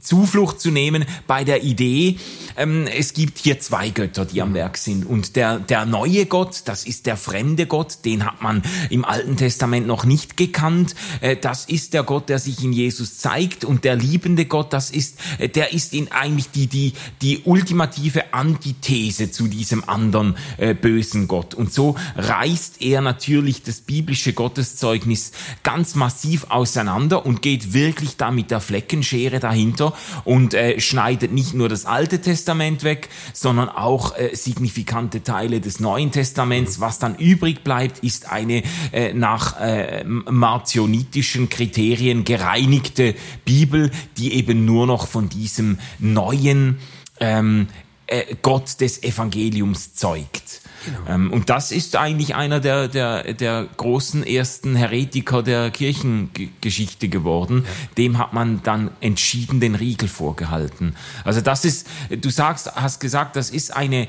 Zuflucht 0.02 0.60
zu 0.60 0.72
nehmen 0.72 1.06
bei 1.28 1.44
der 1.44 1.64
Idee, 1.64 2.18
ähm, 2.58 2.88
es 2.88 3.14
gibt 3.14 3.38
hier 3.38 3.60
zwei 3.60 3.90
Götter, 3.90 4.26
die 4.26 4.42
am 4.42 4.54
Werk 4.54 4.78
sind. 4.78 5.06
Und 5.06 5.36
der, 5.36 5.60
der 5.60 5.86
neue 5.86 6.26
Gott, 6.26 6.64
das 6.66 6.86
ist 6.86 7.06
der 7.06 7.18
fremde 7.18 7.68
Gott, 7.68 8.00
den 8.06 8.26
hat 8.26 8.42
man 8.42 8.64
im 8.90 9.06
Alten 9.06 9.38
Testament 9.38 9.88
noch 9.88 10.06
nicht 10.06 10.38
gekannt. 10.38 10.96
Äh, 11.22 11.38
das 11.38 11.66
ist 11.66 11.94
der 11.94 12.04
Gott, 12.04 12.30
der 12.30 12.40
sich 12.40 12.64
in 12.64 12.74
Jesus 12.74 13.20
zeigt. 13.20 13.64
Und 13.64 13.84
der 13.84 13.96
liebende 13.96 14.46
Gott, 14.46 14.74
das 14.74 14.90
ist, 14.90 15.20
äh, 15.38 15.50
der 15.50 15.74
ist 15.74 15.94
in 15.94 16.12
eigentlich 16.12 16.50
die, 16.52 16.68
die, 16.68 16.94
die 17.22 17.42
ultimative 17.46 18.34
Antithese 18.34 19.32
zu 19.32 19.48
diesem 19.48 19.88
anderen 19.88 20.36
äh, 20.58 20.74
bösen 20.74 21.28
Gott. 21.28 21.54
Und 21.54 21.72
so 21.72 21.96
reißt 22.16 22.82
er 22.82 23.02
natürlich 23.02 23.62
das 23.64 23.82
biblische 23.82 24.34
Gotteszeugnis 24.34 25.32
ganz 25.64 25.96
massiv 25.96 26.46
auseinander 26.50 27.26
und 27.26 27.42
geht 27.42 27.74
wirklich 27.74 28.18
da 28.18 28.32
mit 28.38 28.52
der 28.52 28.62
Fleckenschere 28.62 29.40
dahinter 29.40 29.94
und 30.24 30.54
äh, 30.54 30.80
schneidet 30.80 31.34
nicht 31.34 31.56
nur 31.56 31.70
das 31.70 31.86
Alte 31.86 32.22
Testament 32.22 32.84
weg, 32.84 33.10
sondern 33.34 33.68
auch 33.68 34.16
äh, 34.16 34.36
signifikante 34.36 35.24
Teile 35.24 35.60
des 35.60 35.80
Neuen 35.80 36.12
Testaments. 36.12 36.80
Was 36.80 37.00
dann 37.00 37.16
übrig 37.16 37.64
bleibt, 37.64 38.04
ist 38.04 38.32
eine 38.32 38.62
äh, 38.94 39.12
nach 39.14 39.60
äh, 39.60 40.04
marcionitischen 40.06 41.50
Kriterien 41.50 42.24
gereinigte 42.24 43.16
Bibel, 43.44 43.90
die 44.18 44.36
eben 44.36 44.66
nur 44.66 44.86
noch 44.86 45.08
von 45.08 45.30
diesem 45.30 45.80
neuen 45.98 46.78
ähm, 47.20 47.68
äh, 48.06 48.36
Gott 48.44 48.80
des 48.82 49.02
Evangeliums 49.02 49.96
zeugt. 49.96 50.62
Genau. 50.88 51.00
Ähm, 51.10 51.34
und 51.34 51.50
das 51.50 51.72
ist 51.72 51.96
eigentlich 51.96 52.36
einer 52.36 52.60
der, 52.60 52.88
der, 52.88 53.34
der 53.34 53.68
großen 53.76 54.26
ersten 54.26 54.76
Heretiker 54.76 55.44
der 55.44 55.70
Kirchengeschichte 55.70 57.10
geworden. 57.10 57.64
Ja. 57.66 57.72
Dem 57.98 58.18
hat 58.18 58.34
man 58.34 58.62
dann 58.64 58.92
entschieden 59.02 59.60
den 59.60 59.76
Riegel 59.76 60.08
vorgehalten. 60.08 60.96
Also 61.26 61.42
das 61.42 61.66
ist, 61.66 61.88
du 62.10 62.30
sagst, 62.30 62.74
hast 62.76 63.00
gesagt, 63.00 63.36
das 63.36 63.50
ist 63.50 63.76
eine, 63.76 64.04
äh, 64.04 64.08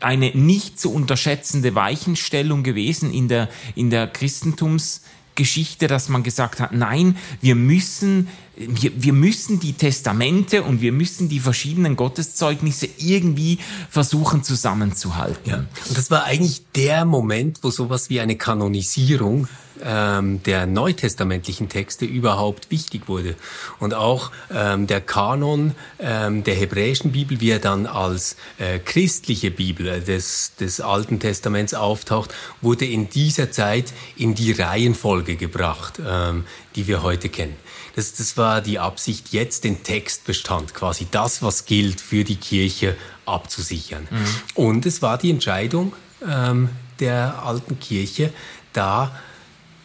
eine 0.00 0.30
nicht 0.36 0.78
zu 0.78 0.92
unterschätzende 0.92 1.74
Weichenstellung 1.74 2.62
gewesen 2.62 3.12
in 3.12 3.28
der, 3.28 3.48
in 3.74 3.88
der 3.88 4.06
Christentums 4.06 5.02
Geschichte, 5.34 5.86
dass 5.86 6.10
man 6.10 6.22
gesagt 6.22 6.60
hat, 6.60 6.72
nein, 6.72 7.16
wir 7.40 7.54
müssen, 7.54 8.28
wir, 8.68 8.92
wir 8.94 9.12
müssen 9.12 9.58
die 9.58 9.72
Testamente 9.72 10.62
und 10.62 10.80
wir 10.80 10.92
müssen 10.92 11.28
die 11.28 11.40
verschiedenen 11.40 11.96
Gotteszeugnisse 11.96 12.88
irgendwie 12.98 13.58
versuchen 13.88 14.42
zusammenzuhalten. 14.42 15.50
Ja. 15.50 15.56
Und 15.88 15.96
das 15.96 16.10
war 16.10 16.24
eigentlich 16.24 16.62
der 16.74 17.04
Moment, 17.04 17.60
wo 17.62 17.70
sowas 17.70 18.10
wie 18.10 18.20
eine 18.20 18.36
Kanonisierung 18.36 19.48
ähm, 19.82 20.42
der 20.42 20.66
neutestamentlichen 20.66 21.68
Texte 21.68 22.04
überhaupt 22.04 22.70
wichtig 22.70 23.08
wurde. 23.08 23.34
Und 23.78 23.94
auch 23.94 24.30
ähm, 24.52 24.86
der 24.86 25.00
Kanon 25.00 25.74
ähm, 25.98 26.44
der 26.44 26.54
hebräischen 26.54 27.12
Bibel, 27.12 27.40
wie 27.40 27.50
er 27.50 27.60
dann 27.60 27.86
als 27.86 28.36
äh, 28.58 28.78
christliche 28.78 29.50
Bibel 29.50 29.88
äh, 29.88 30.00
des, 30.00 30.52
des 30.60 30.80
Alten 30.80 31.18
Testaments 31.18 31.72
auftaucht, 31.72 32.34
wurde 32.60 32.84
in 32.84 33.08
dieser 33.08 33.50
Zeit 33.50 33.92
in 34.16 34.34
die 34.34 34.52
Reihenfolge 34.52 35.36
gebracht, 35.36 36.00
ähm, 36.06 36.44
die 36.76 36.86
wir 36.86 37.02
heute 37.02 37.30
kennen. 37.30 37.56
Das, 37.96 38.14
das 38.14 38.36
war 38.36 38.60
die 38.60 38.78
Absicht, 38.78 39.32
jetzt 39.32 39.64
den 39.64 39.82
Textbestand, 39.82 40.74
quasi 40.74 41.06
das, 41.10 41.42
was 41.42 41.64
gilt 41.64 42.00
für 42.00 42.24
die 42.24 42.36
Kirche, 42.36 42.96
abzusichern. 43.26 44.08
Mhm. 44.10 44.26
Und 44.54 44.86
es 44.86 45.02
war 45.02 45.18
die 45.18 45.30
Entscheidung 45.30 45.92
ähm, 46.26 46.68
der 46.98 47.42
alten 47.44 47.78
Kirche, 47.78 48.32
da 48.72 49.14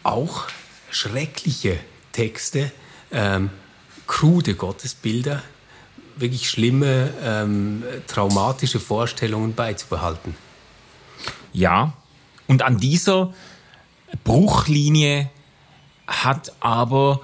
auch 0.02 0.44
schreckliche 0.90 1.78
Texte, 2.12 2.72
ähm, 3.10 3.50
krude 4.06 4.54
Gottesbilder, 4.54 5.42
wirklich 6.16 6.48
schlimme, 6.48 7.12
ähm, 7.22 7.84
traumatische 8.06 8.80
Vorstellungen 8.80 9.54
beizubehalten. 9.54 10.34
Ja, 11.52 11.92
und 12.46 12.62
an 12.62 12.78
dieser 12.78 13.34
Bruchlinie 14.24 15.30
hat 16.06 16.52
aber 16.60 17.20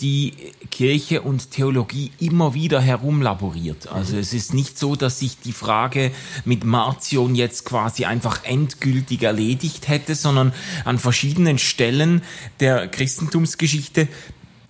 die 0.00 0.32
Kirche 0.70 1.20
und 1.22 1.50
Theologie 1.50 2.10
immer 2.18 2.54
wieder 2.54 2.80
herumlaboriert. 2.80 3.88
Also 3.88 4.16
es 4.16 4.32
ist 4.32 4.54
nicht 4.54 4.78
so, 4.78 4.96
dass 4.96 5.18
sich 5.18 5.38
die 5.38 5.52
Frage 5.52 6.12
mit 6.44 6.64
Martion 6.64 7.34
jetzt 7.34 7.64
quasi 7.64 8.06
einfach 8.06 8.44
endgültig 8.44 9.22
erledigt 9.22 9.88
hätte, 9.88 10.14
sondern 10.14 10.54
an 10.84 10.98
verschiedenen 10.98 11.58
Stellen 11.58 12.22
der 12.60 12.88
Christentumsgeschichte 12.88 14.08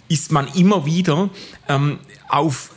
ist 0.09 0.33
man 0.33 0.49
immer 0.55 0.87
wieder 0.87 1.31
ähm, 1.69 1.99
auf 2.29 2.71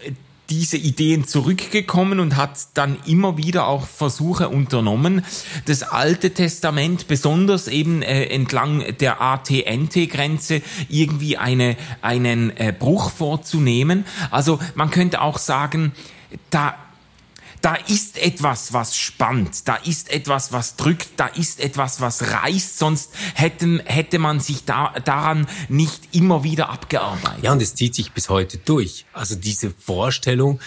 diese 0.50 0.78
Ideen 0.78 1.28
zurückgekommen 1.28 2.20
und 2.20 2.36
hat 2.36 2.58
dann 2.74 2.98
immer 3.06 3.38
wieder 3.38 3.68
auch 3.68 3.88
Versuche 3.88 4.50
unternommen, 4.50 5.24
das 5.66 5.84
Alte 5.84 6.34
Testament, 6.34 7.08
besonders 7.08 7.68
eben 7.68 8.02
äh, 8.02 8.26
entlang 8.26 8.84
der 9.00 9.22
AT-NT-Grenze, 9.22 10.62
irgendwie 10.90 11.38
eine, 11.38 11.78
einen 12.02 12.56
äh, 12.58 12.74
Bruch 12.78 13.12
vorzunehmen. 13.12 14.06
Also 14.32 14.60
man 14.76 14.90
könnte 14.92 15.22
auch 15.22 15.38
sagen, 15.38 15.94
da 16.50 16.76
da 17.62 17.76
ist 17.76 18.18
etwas, 18.18 18.74
was 18.74 18.98
spannt, 18.98 19.68
da 19.68 19.76
ist 19.76 20.10
etwas, 20.10 20.52
was 20.54 20.76
drückt, 20.76 21.10
da 21.18 21.28
ist 21.28 21.60
etwas, 21.60 22.00
was 22.02 22.32
reißt, 22.32 22.78
sonst 22.78 23.12
hätten, 23.34 23.82
hätte 23.86 24.20
man 24.20 24.40
sich 24.40 24.66
da, 24.66 24.94
daran 25.04 25.48
nicht 25.68 26.16
immer 26.16 26.44
wieder 26.44 26.70
abgearbeitet. 26.70 27.44
Ja, 27.44 27.52
und 27.52 27.62
es 27.62 27.76
zieht 27.76 27.96
sich 27.96 28.12
bis 28.14 28.30
heute 28.30 28.58
durch. 28.58 29.06
Also 29.14 29.36
diese 29.36 29.72
Vorstellung, 29.72 30.60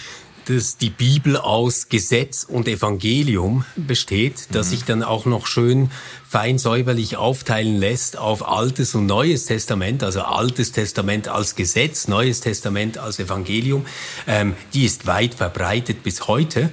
dass 0.45 0.77
die 0.77 0.89
Bibel 0.89 1.37
aus 1.37 1.89
Gesetz 1.89 2.43
und 2.43 2.67
Evangelium 2.67 3.65
besteht, 3.75 4.47
das 4.51 4.67
mhm. 4.67 4.71
sich 4.71 4.83
dann 4.85 5.03
auch 5.03 5.25
noch 5.25 5.47
schön 5.47 5.89
fein 6.33 6.57
säuberlich 6.57 7.15
aufteilen 7.15 7.77
lässt 7.77 8.17
auf 8.17 8.47
Altes 8.47 8.95
und 8.95 9.05
Neues 9.05 9.45
Testament, 9.45 10.01
also 10.03 10.21
Altes 10.21 10.71
Testament 10.71 11.27
als 11.27 11.55
Gesetz, 11.55 12.07
Neues 12.07 12.41
Testament 12.41 12.97
als 12.97 13.19
Evangelium, 13.19 13.85
ähm, 14.25 14.55
die 14.73 14.83
ist 14.83 15.05
weit 15.05 15.35
verbreitet 15.35 16.01
bis 16.01 16.27
heute. 16.27 16.71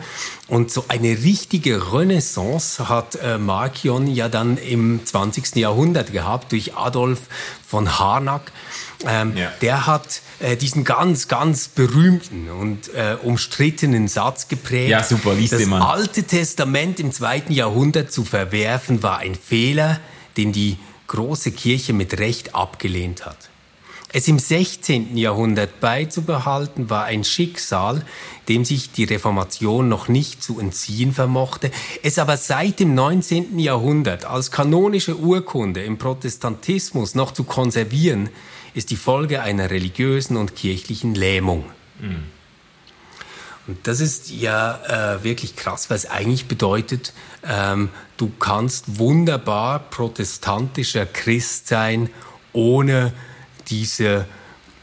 Und 0.49 0.71
so 0.71 0.87
eine 0.89 1.11
richtige 1.11 1.93
Renaissance 1.93 2.89
hat 2.89 3.17
äh, 3.17 3.37
Markion 3.37 4.07
ja 4.07 4.31
dann 4.31 4.57
im 4.57 5.05
20. 5.05 5.57
Jahrhundert 5.57 6.11
gehabt 6.11 6.53
durch 6.53 6.75
Adolf 6.75 7.21
von 7.67 7.99
Harnack. 7.99 8.53
Ähm, 9.07 9.37
ja. 9.37 9.53
Der 9.63 9.87
hat 9.87 10.21
äh, 10.41 10.57
diesen 10.57 10.85
ganz, 10.85 11.29
ganz 11.29 11.69
berühmten 11.69 12.51
und 12.51 12.93
äh, 12.95 13.17
umstrittenen 13.23 14.09
Satz 14.09 14.49
geprägt. 14.49 14.91
Ja, 14.91 15.03
super, 15.03 15.35
liest 15.35 15.55
Das 15.55 15.73
Alte 15.73 16.25
Testament 16.25 17.01
im 17.01 17.13
zweiten 17.13 17.53
Jahrhundert 17.53 18.13
zu 18.13 18.25
verwerfen 18.25 19.03
war 19.03 19.19
ein 19.19 19.35
Fehler, 19.35 20.01
den 20.37 20.53
die 20.53 20.77
große 21.07 21.53
Kirche 21.53 21.93
mit 21.93 22.19
Recht 22.19 22.55
abgelehnt 22.55 23.27
hat. 23.27 23.51
Es 24.13 24.27
im 24.27 24.41
16. 24.41 25.17
Jahrhundert 25.17 25.79
beizubehalten 25.79 26.91
war 26.91 27.05
ein 27.05 27.23
Schicksal, 27.23 28.05
dem 28.49 28.65
sich 28.65 28.91
die 28.91 29.05
Reformation 29.05 29.89
noch 29.89 30.09
nicht 30.09 30.43
zu 30.43 30.59
entziehen 30.59 31.13
vermochte, 31.13 31.71
es 32.03 32.19
aber 32.19 32.37
seit 32.37 32.81
dem 32.81 32.95
19. 32.97 33.57
Jahrhundert 33.61 34.25
als 34.25 34.51
kanonische 34.51 35.17
Urkunde 35.17 35.85
im 35.85 35.97
Protestantismus 35.97 37.15
noch 37.15 37.31
zu 37.31 37.45
konservieren, 37.45 38.31
ist 38.75 38.91
die 38.91 38.97
Folge 38.97 39.43
einer 39.43 39.71
religiösen 39.71 40.37
und 40.37 40.57
kirchlichen 40.57 41.15
Lähmung. 41.15 41.65
Mhm. 42.01 42.25
Und 43.67 43.87
das 43.87 44.01
ist 44.01 44.31
ja 44.31 45.15
äh, 45.15 45.23
wirklich 45.23 45.55
krass, 45.55 45.91
weil 45.91 45.97
es 45.97 46.07
eigentlich 46.07 46.47
bedeutet, 46.47 47.13
ähm, 47.49 47.91
du 48.17 48.33
kannst 48.39 48.99
wunderbar 48.99 49.79
protestantischer 49.79 51.07
Christ 51.07 51.69
sein, 51.69 52.11
ohne 52.53 53.13
diese 53.69 54.27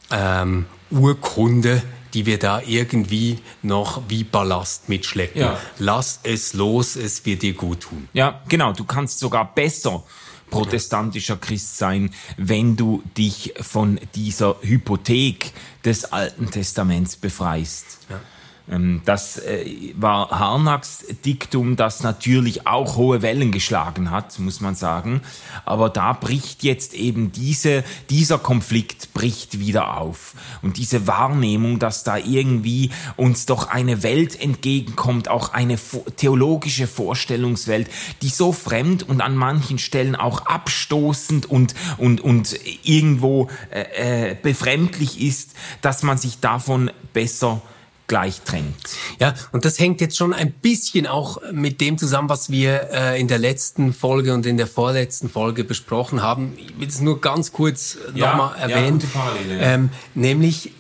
ähm, 0.10 0.66
Urkunde, 0.90 1.82
die 2.14 2.26
wir 2.26 2.40
da 2.40 2.62
irgendwie 2.66 3.40
noch 3.62 4.04
wie 4.08 4.24
Ballast 4.24 4.88
mitschleppen. 4.88 5.42
Ja. 5.42 5.60
Lass 5.80 6.22
es 6.24 6.54
los, 6.54 6.96
es 6.96 7.26
wird 7.26 7.42
dir 7.42 7.54
gut 7.54 7.82
tun. 7.82 8.08
Ja, 8.14 8.42
genau. 8.48 8.72
Du 8.72 8.86
kannst 8.86 9.20
sogar 9.20 9.54
besser 9.54 10.04
protestantischer 10.50 11.38
Christ 11.38 11.78
sein, 11.78 12.14
wenn 12.38 12.76
du 12.76 13.04
dich 13.18 13.54
von 13.60 14.00
dieser 14.16 14.58
Hypothek 14.62 15.52
des 15.86 16.12
Alten 16.12 16.52
Testaments 16.52 17.16
befreist. 17.18 18.00
Ja. 18.10 18.20
Ähm, 18.70 19.02
das 19.06 19.38
äh, 19.38 19.94
war 19.96 20.30
Harnacks 20.30 21.06
Diktum, 21.26 21.76
das 21.76 22.04
natürlich 22.04 22.68
auch 22.68 22.98
hohe 22.98 23.22
Wellen 23.22 23.52
geschlagen 23.52 24.12
hat, 24.12 24.38
muss 24.40 24.62
man 24.62 24.76
sagen. 24.76 25.22
Aber 25.66 25.90
da 25.90 26.14
bricht 26.14 26.64
jetzt 26.64 26.94
eben 26.94 27.32
diese, 27.32 27.84
dieser 28.10 28.40
Konflikt 28.40 29.14
bricht 29.14 29.60
wieder 29.60 29.98
auf. 29.98 30.34
Und 30.62 30.78
diese 30.78 31.08
Wahrnehmung, 31.08 31.80
dass 31.80 32.04
da 32.04 32.18
irgendwie 32.18 32.92
uns 33.16 33.46
doch 33.46 33.70
eine 33.70 34.04
Welt 34.04 34.40
entgegenkommt, 34.40 35.30
auch 35.30 35.54
eine 35.54 35.78
theologische 36.16 36.88
Vorstellungswelt, 36.88 37.90
die 38.22 38.30
so 38.30 38.52
fremd 38.52 39.08
und 39.08 39.22
an 39.22 39.36
manchen 39.36 39.78
Stellen 39.78 40.16
auch 40.16 40.46
abstoßend 40.46 41.46
und, 41.46 41.74
und, 41.98 42.22
und 42.22 42.60
irgendwo 42.84 43.50
äh, 43.72 44.32
äh 44.32 44.36
befremdlich 44.42 45.22
ist, 45.22 45.52
dass 45.82 46.04
man 46.04 46.18
sich 46.18 46.40
davon 46.40 46.92
besser 47.14 47.62
gleich 48.08 48.42
drängt. 48.42 48.76
Ja, 49.20 49.34
und 49.52 49.66
das 49.66 49.80
hängt 49.80 50.02
jetzt 50.02 50.18
schon 50.18 50.34
ein 50.34 50.52
bisschen 50.52 51.08
auch 51.08 51.40
mit 51.52 51.82
dem 51.82 51.98
zusammen, 51.98 52.30
was 52.30 52.50
wir 52.50 52.90
äh, 52.92 53.20
in 53.20 53.28
der 53.28 53.38
letzten 53.38 53.94
Folge 53.94 54.34
und 54.34 54.46
in 54.46 54.58
der 54.58 54.68
vorletzten 54.68 55.30
Folge 55.30 55.64
besprochen 55.64 56.22
haben. 56.22 56.54
Ich 56.58 56.80
will 56.80 56.88
es 56.88 57.02
nur 57.02 57.22
ganz 57.22 57.52
kurz 57.52 57.98
ja, 58.16 58.32
nochmal 58.32 58.58
erwähnen. 58.58 59.02
Ja, 59.14 59.56
ja. 59.56 59.62
ähm, 59.74 59.90
nämlich 60.16 60.68
äh, 60.68 60.72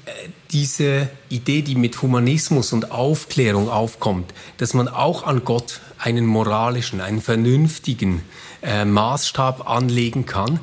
diese 0.51 1.09
Idee, 1.29 1.61
die 1.61 1.75
mit 1.75 2.01
Humanismus 2.01 2.71
und 2.71 2.91
Aufklärung 2.91 3.69
aufkommt, 3.69 4.33
dass 4.57 4.73
man 4.73 4.87
auch 4.87 5.23
an 5.23 5.43
Gott 5.43 5.81
einen 5.99 6.25
moralischen, 6.25 7.01
einen 7.01 7.21
vernünftigen 7.21 8.21
äh, 8.61 8.85
Maßstab 8.85 9.69
anlegen 9.69 10.25
kann 10.25 10.59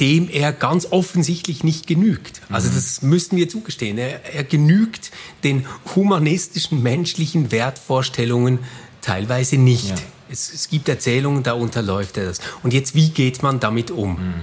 dem 0.00 0.28
er 0.28 0.52
ganz 0.52 0.86
offensichtlich 0.90 1.64
nicht 1.64 1.86
genügt. 1.86 2.40
Also 2.50 2.68
mhm. 2.70 2.74
das 2.74 3.02
müssten 3.02 3.36
wir 3.36 3.48
zugestehen. 3.48 3.98
Er, 3.98 4.34
er 4.34 4.44
genügt 4.44 5.10
den 5.42 5.66
humanistischen, 5.94 6.82
menschlichen 6.82 7.52
Wertvorstellungen 7.52 8.58
teilweise 9.00 9.56
nicht. 9.56 9.90
Ja. 9.90 9.96
Es, 10.30 10.52
es, 10.52 10.68
gibt 10.68 10.88
Erzählungen, 10.88 11.42
da 11.42 11.52
unterläuft 11.52 12.16
er 12.16 12.26
das. 12.26 12.40
Und 12.62 12.72
jetzt, 12.72 12.94
wie 12.94 13.10
geht 13.10 13.42
man 13.42 13.60
damit 13.60 13.90
um? 13.90 14.12
Mhm. 14.12 14.34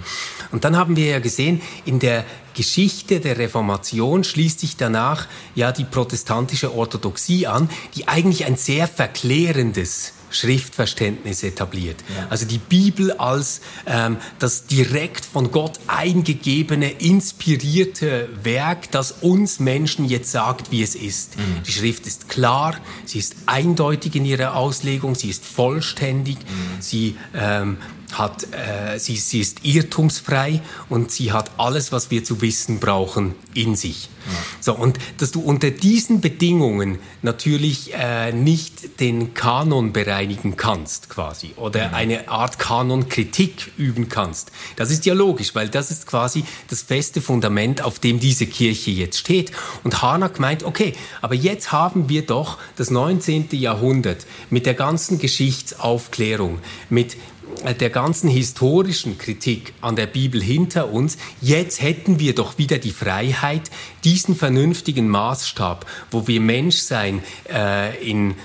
Und 0.51 0.63
dann 0.63 0.77
haben 0.77 0.95
wir 0.95 1.07
ja 1.07 1.19
gesehen, 1.19 1.61
in 1.85 1.99
der 1.99 2.23
Geschichte 2.53 3.19
der 3.19 3.37
Reformation 3.37 4.23
schließt 4.23 4.59
sich 4.59 4.77
danach 4.77 5.27
ja 5.55 5.71
die 5.71 5.85
protestantische 5.85 6.75
Orthodoxie 6.75 7.47
an, 7.47 7.69
die 7.95 8.07
eigentlich 8.07 8.45
ein 8.45 8.57
sehr 8.57 8.87
verklärendes 8.87 10.13
Schriftverständnis 10.31 11.43
etabliert. 11.43 11.97
Ja. 12.15 12.27
Also 12.29 12.45
die 12.45 12.57
Bibel 12.57 13.11
als 13.13 13.61
ähm, 13.85 14.17
das 14.39 14.65
direkt 14.65 15.25
von 15.25 15.51
Gott 15.51 15.79
eingegebene, 15.87 16.89
inspirierte 16.89 18.29
Werk, 18.43 18.91
das 18.91 19.11
uns 19.21 19.59
Menschen 19.59 20.05
jetzt 20.05 20.31
sagt, 20.31 20.71
wie 20.71 20.81
es 20.81 20.95
ist. 20.95 21.37
Mhm. 21.37 21.63
Die 21.65 21.71
Schrift 21.71 22.07
ist 22.07 22.29
klar, 22.29 22.75
sie 23.05 23.19
ist 23.19 23.35
eindeutig 23.45 24.15
in 24.15 24.25
ihrer 24.25 24.55
Auslegung, 24.55 25.15
sie 25.15 25.29
ist 25.29 25.45
vollständig, 25.45 26.37
mhm. 26.37 26.81
sie 26.81 27.15
ähm, 27.33 27.77
hat, 28.17 28.47
äh, 28.51 28.99
sie, 28.99 29.15
sie 29.15 29.39
ist 29.39 29.63
irrtumsfrei 29.63 30.61
und 30.89 31.11
sie 31.11 31.31
hat 31.31 31.51
alles, 31.57 31.91
was 31.91 32.11
wir 32.11 32.23
zu 32.23 32.41
wissen 32.41 32.79
brauchen, 32.79 33.35
in 33.53 33.75
sich. 33.75 34.09
Ja. 34.25 34.31
So, 34.59 34.75
und 34.75 34.99
dass 35.17 35.31
du 35.31 35.41
unter 35.41 35.71
diesen 35.71 36.21
Bedingungen 36.21 36.99
natürlich 37.21 37.93
äh, 37.93 38.31
nicht 38.31 38.99
den 38.99 39.33
Kanon 39.33 39.93
bereinigen 39.93 40.57
kannst, 40.57 41.09
quasi, 41.09 41.53
oder 41.55 41.89
mhm. 41.89 41.93
eine 41.95 42.29
Art 42.29 42.59
Kanonkritik 42.59 43.71
üben 43.77 44.09
kannst. 44.09 44.51
Das 44.75 44.91
ist 44.91 45.05
ja 45.05 45.13
logisch, 45.13 45.55
weil 45.55 45.69
das 45.69 45.91
ist 45.91 46.05
quasi 46.05 46.43
das 46.69 46.83
feste 46.83 47.21
Fundament, 47.21 47.81
auf 47.81 47.99
dem 47.99 48.19
diese 48.19 48.45
Kirche 48.45 48.91
jetzt 48.91 49.17
steht. 49.17 49.51
Und 49.83 50.01
Hanak 50.01 50.39
meint, 50.39 50.63
okay, 50.63 50.93
aber 51.21 51.35
jetzt 51.35 51.71
haben 51.71 52.09
wir 52.09 52.25
doch 52.25 52.57
das 52.75 52.91
19. 52.91 53.49
Jahrhundert 53.51 54.25
mit 54.49 54.65
der 54.65 54.75
ganzen 54.75 55.19
Geschichtsaufklärung, 55.19 56.59
mit 56.89 57.17
der 57.63 57.89
ganzen 57.89 58.29
historischen 58.29 59.17
Kritik 59.17 59.73
an 59.81 59.95
der 59.95 60.07
Bibel 60.07 60.41
hinter 60.41 60.91
uns, 60.91 61.17
jetzt 61.41 61.81
hätten 61.81 62.19
wir 62.19 62.35
doch 62.35 62.57
wieder 62.57 62.77
die 62.77 62.91
Freiheit, 62.91 63.69
diesen 64.03 64.35
vernünftigen 64.35 65.07
Maßstab, 65.07 65.85
wo 66.09 66.27
wir 66.27 66.41
Menschsein 66.41 67.23
äh, 67.51 68.09
in 68.09 68.31
äh, 68.31 68.35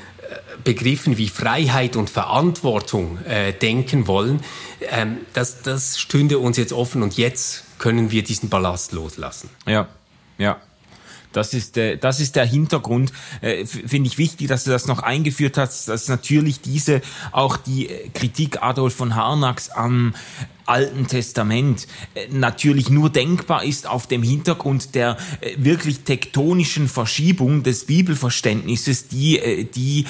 Begriffen 0.65 1.17
wie 1.19 1.29
Freiheit 1.29 1.97
und 1.97 2.11
Verantwortung 2.11 3.19
äh, 3.25 3.53
denken 3.53 4.07
wollen, 4.07 4.41
ähm, 4.91 5.19
das, 5.33 5.63
das 5.63 5.99
stünde 5.99 6.39
uns 6.39 6.57
jetzt 6.57 6.73
offen 6.73 7.03
und 7.03 7.17
jetzt 7.17 7.65
können 7.79 8.11
wir 8.11 8.23
diesen 8.23 8.49
Ballast 8.49 8.93
loslassen. 8.93 9.51
Ja, 9.67 9.89
ja. 10.39 10.61
Das 11.37 11.53
ist, 11.53 11.77
äh, 11.77 11.99
das 11.99 12.19
ist 12.21 12.35
der 12.37 12.47
Hintergrund. 12.47 13.13
Äh, 13.43 13.67
Finde 13.67 14.09
ich 14.09 14.17
wichtig, 14.17 14.49
dass 14.49 14.65
du 14.65 14.71
das 14.71 14.87
noch 14.87 15.01
eingeführt 15.01 15.59
hast, 15.59 15.89
dass 15.89 16.09
natürlich 16.09 16.63
diese 16.63 17.03
auch 17.31 17.59
die 17.59 17.89
äh, 17.89 18.09
Kritik 18.09 18.63
Adolf 18.63 18.95
von 18.95 19.15
Harnacks 19.15 19.69
am 19.69 20.15
Alten 20.67 21.07
Testament 21.07 21.87
äh, 22.15 22.27
natürlich 22.31 22.91
nur 22.91 23.11
denkbar 23.11 23.65
ist 23.65 23.89
auf 23.89 24.07
dem 24.07 24.23
Hintergrund 24.23 24.95
der 24.95 25.17
äh, 25.41 25.55
wirklich 25.59 26.01
tektonischen 26.01 26.89
Verschiebung 26.89 27.63
des 27.63 27.87
Bibelverständnisses, 27.87 29.09
die, 29.09 29.39
äh, 29.39 29.65
die 29.65 30.07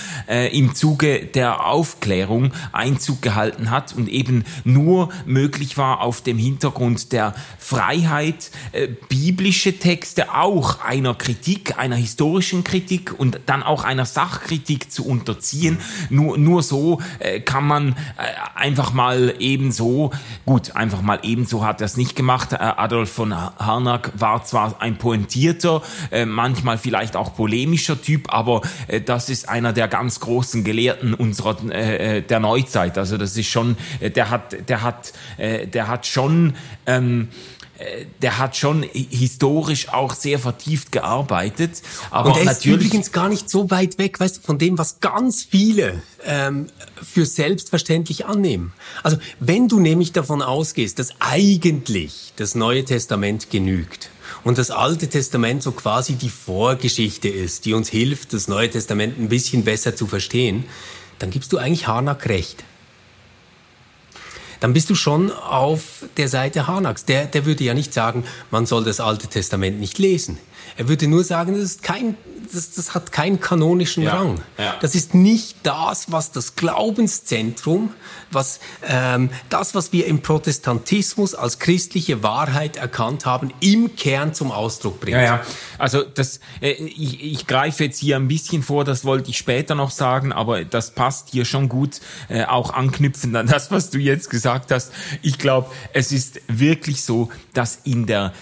im 0.53 0.75
Zuge 0.75 1.27
der 1.27 1.67
Aufklärung 1.67 2.53
Einzug 2.73 3.23
gehalten 3.23 3.71
hat 3.71 3.95
und 3.95 4.09
eben 4.09 4.45
nur 4.65 5.11
möglich 5.27 5.77
war 5.77 6.01
auf 6.01 6.21
dem 6.21 6.39
Hintergrund 6.39 7.13
der 7.13 7.35
Freiheit, 7.59 8.51
biblische 9.09 9.79
Texte 9.79 10.35
auch 10.35 10.81
einer 10.81 11.15
Kritik, 11.15 11.79
einer 11.79 11.97
historischen 11.97 12.65
Kritik 12.65 13.19
und 13.19 13.41
dann 13.47 13.63
auch 13.63 13.85
einer 13.85 14.07
Sachkritik 14.07 14.91
zu 14.91 15.07
unterziehen. 15.07 15.79
Nur, 16.11 16.39
nur 16.39 16.63
so 16.63 17.01
kann 17.45 17.67
man 17.67 17.97
einfach 18.55 18.93
mal 18.93 19.35
ebenso 19.39 20.13
Gut, 20.47 20.77
einfach 20.77 21.03
mal 21.03 21.19
ebenso 21.25 21.65
hat 21.65 21.81
er 21.81 21.87
es 21.87 21.97
nicht 21.97 22.15
gemacht. 22.15 22.53
Äh, 22.53 22.59
Adolf 22.59 23.11
von 23.11 23.35
Harnack 23.35 24.13
war 24.15 24.45
zwar 24.45 24.81
ein 24.81 24.97
pointierter, 24.97 25.83
äh, 26.13 26.25
manchmal 26.25 26.79
vielleicht 26.79 27.17
auch 27.17 27.35
polemischer 27.35 28.01
Typ, 28.01 28.33
aber 28.33 28.63
äh, 28.87 29.01
das 29.01 29.29
ist 29.29 29.49
einer 29.49 29.73
der 29.73 29.89
ganz 29.89 30.21
großen 30.21 30.63
Gelehrten 30.63 31.15
unserer 31.15 31.55
der 31.57 32.41
Neuzeit. 32.41 32.97
Also 32.97 33.19
das 33.19 33.37
ist 33.37 33.49
schon, 33.49 33.77
der 34.01 34.31
hat, 34.31 34.69
der 34.69 34.83
hat, 34.83 35.13
der 35.39 35.89
hat 35.89 36.07
schon 36.07 36.55
ähm, 36.87 37.29
äh, 37.29 37.66
der 38.23 38.39
hat 38.39 38.57
schon 38.57 38.83
historisch 38.83 39.91
auch 39.91 40.15
sehr 40.15 40.39
vertieft 40.39 40.93
gearbeitet. 40.93 41.83
Aber 42.11 42.31
und 42.31 42.39
er 42.39 42.53
ist 42.53 42.65
übrigens 42.65 43.13
gar 43.13 43.29
nicht 43.29 43.51
so 43.51 43.71
weit 43.71 43.99
weg, 43.99 44.19
weißt 44.19 44.39
du, 44.39 44.41
von 44.41 44.59
dem, 44.59 44.79
was 44.79 45.01
ganz 45.01 45.45
viele 45.45 46.03
ähm, 46.25 46.69
für 47.03 47.27
selbstverständlich 47.27 48.27
annehmen. 48.27 48.73
Also 49.03 49.19
wenn 49.41 49.69
du 49.69 49.79
nämlich 49.79 50.13
davon 50.13 50.43
ausgehst, 50.43 50.99
dass 50.99 51.15
eigentlich 51.21 52.33
das 52.37 52.55
Neue 52.55 52.85
Testament 52.85 53.51
genügt 53.51 54.11
und 54.43 54.59
das 54.59 54.71
Alte 54.71 55.09
Testament 55.09 55.63
so 55.63 55.73
quasi 55.73 56.15
die 56.15 56.31
Vorgeschichte 56.31 57.29
ist, 57.29 57.67
die 57.67 57.75
uns 57.75 57.89
hilft, 57.89 58.33
das 58.33 58.49
Neue 58.49 58.71
Testament 58.71 59.19
ein 59.19 59.29
bisschen 59.29 59.65
besser 59.65 59.95
zu 59.95 60.07
verstehen, 60.07 60.65
dann 61.19 61.31
gibst 61.31 61.53
du 61.53 61.59
eigentlich 61.59 61.87
Harnack 61.87 62.29
recht 62.29 62.65
dann 64.61 64.73
bist 64.73 64.91
du 64.91 64.95
schon 64.95 65.31
auf 65.33 66.05
der 66.17 66.29
Seite 66.29 66.67
Hanaks. 66.67 67.05
Der, 67.05 67.27
der 67.27 67.47
würde 67.47 67.65
ja 67.65 67.75
nicht 67.75 67.93
sagen, 67.93 68.25
man 68.51 68.67
soll 68.67 68.85
das 68.85 69.01
Alte 69.01 69.29
Testament 69.29 69.81
nicht 69.81 69.99
lesen. 69.99 70.39
Er 70.77 70.89
würde 70.89 71.09
nur 71.09 71.25
sagen, 71.25 71.55
das, 71.55 71.63
ist 71.63 71.83
kein, 71.83 72.17
das, 72.53 72.73
das 72.73 72.95
hat 72.95 73.13
keinen 73.13 73.41
kanonischen 73.41 74.03
ja, 74.03 74.15
Rang. 74.15 74.41
Ja. 74.59 74.77
Das 74.81 74.95
ist 74.95 75.15
nicht 75.15 75.59
das, 75.63 76.13
was 76.13 76.33
das 76.33 76.57
Glaubenszentrum, 76.57 77.93
was 78.31 78.61
ähm, 78.87 79.31
das, 79.49 79.75
was 79.75 79.93
wir 79.93 80.07
im 80.07 80.23
Protestantismus 80.23 81.35
als 81.35 81.59
christliche 81.59 82.23
Wahrheit 82.23 82.77
erkannt 82.77 83.27
haben, 83.27 83.53
im 83.61 83.97
Kern 83.97 84.35
zum 84.35 84.51
Ausdruck 84.51 85.01
bringt. 85.01 85.17
Ja, 85.17 85.23
ja. 85.23 85.43
Also 85.79 86.03
das, 86.03 86.41
äh, 86.61 86.73
ich, 86.73 87.23
ich 87.23 87.47
greife 87.47 87.85
jetzt 87.85 87.99
hier 87.99 88.17
ein 88.17 88.29
bisschen 88.29 88.63
vor, 88.63 88.85
das 88.85 89.05
wollte 89.05 89.31
ich 89.31 89.39
später 89.39 89.75
noch 89.75 89.91
sagen, 89.91 90.33
aber 90.33 90.65
das 90.65 90.93
passt 90.93 91.29
hier 91.31 91.45
schon 91.45 91.69
gut, 91.69 92.01
äh, 92.29 92.45
auch 92.45 92.73
anknüpfend 92.73 93.37
an 93.37 93.47
das, 93.47 93.71
was 93.71 93.91
du 93.91 93.99
jetzt 93.99 94.31
gesagt 94.31 94.73
hast. 94.73 94.93
Ich 95.23 95.39
glaube, 95.39 95.71
es 95.93 96.13
ist 96.13 96.41
wirklich 96.49 97.03
so, 97.03 97.31
dass 97.53 97.81
in 97.85 98.07
der 98.07 98.33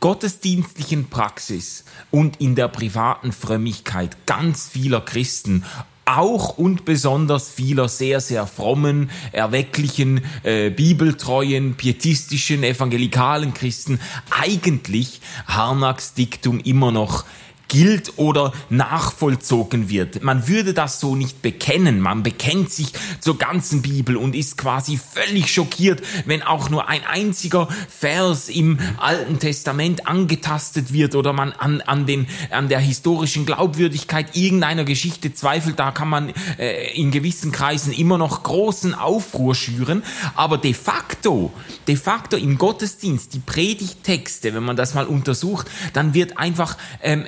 gottesdienstlichen 0.00 1.08
Praxis 1.08 1.84
und 2.10 2.40
in 2.40 2.54
der 2.54 2.68
privaten 2.68 3.32
Frömmigkeit 3.32 4.16
ganz 4.26 4.68
vieler 4.68 5.00
Christen 5.00 5.64
auch 6.04 6.56
und 6.56 6.84
besonders 6.84 7.50
vieler 7.50 7.88
sehr, 7.88 8.20
sehr 8.20 8.46
frommen, 8.46 9.10
erwecklichen, 9.32 10.22
äh, 10.42 10.70
bibeltreuen, 10.70 11.74
pietistischen, 11.74 12.64
evangelikalen 12.64 13.52
Christen 13.52 14.00
eigentlich 14.30 15.20
Harnacks 15.46 16.14
Diktum 16.14 16.60
immer 16.60 16.92
noch 16.92 17.24
gilt 17.68 18.14
oder 18.16 18.52
nachvollzogen 18.70 19.88
wird. 19.88 20.22
Man 20.22 20.48
würde 20.48 20.74
das 20.74 21.00
so 21.00 21.14
nicht 21.14 21.42
bekennen. 21.42 22.00
Man 22.00 22.22
bekennt 22.22 22.72
sich 22.72 22.92
zur 23.20 23.38
ganzen 23.38 23.82
Bibel 23.82 24.16
und 24.16 24.34
ist 24.34 24.56
quasi 24.58 24.98
völlig 24.98 25.52
schockiert, 25.52 26.02
wenn 26.24 26.42
auch 26.42 26.70
nur 26.70 26.88
ein 26.88 27.04
einziger 27.04 27.68
Vers 27.88 28.48
im 28.48 28.78
Alten 28.96 29.38
Testament 29.38 30.06
angetastet 30.06 30.92
wird 30.92 31.14
oder 31.14 31.32
man 31.32 31.52
an, 31.52 31.82
an, 31.82 32.06
den, 32.06 32.26
an 32.50 32.68
der 32.68 32.80
historischen 32.80 33.46
Glaubwürdigkeit 33.46 34.34
irgendeiner 34.34 34.84
Geschichte 34.84 35.34
zweifelt. 35.34 35.78
Da 35.78 35.90
kann 35.90 36.08
man 36.08 36.32
äh, 36.58 36.92
in 36.94 37.10
gewissen 37.10 37.52
Kreisen 37.52 37.92
immer 37.92 38.18
noch 38.18 38.42
großen 38.42 38.94
Aufruhr 38.94 39.54
schüren. 39.54 40.02
Aber 40.34 40.58
de 40.58 40.74
facto, 40.74 41.52
de 41.86 41.96
facto 41.96 42.36
im 42.36 42.56
Gottesdienst, 42.56 43.34
die 43.34 43.40
Predigtexte, 43.40 44.54
wenn 44.54 44.64
man 44.64 44.76
das 44.76 44.94
mal 44.94 45.06
untersucht, 45.06 45.66
dann 45.92 46.14
wird 46.14 46.38
einfach 46.38 46.76
ähm, 47.02 47.26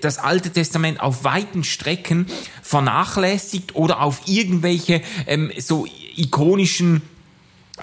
das 0.00 0.18
Alte 0.18 0.50
Testament 0.50 1.00
auf 1.00 1.24
weiten 1.24 1.64
Strecken 1.64 2.26
vernachlässigt 2.62 3.74
oder 3.74 4.00
auf 4.02 4.22
irgendwelche 4.26 5.02
ähm, 5.26 5.52
so 5.58 5.86
ikonischen 6.16 7.02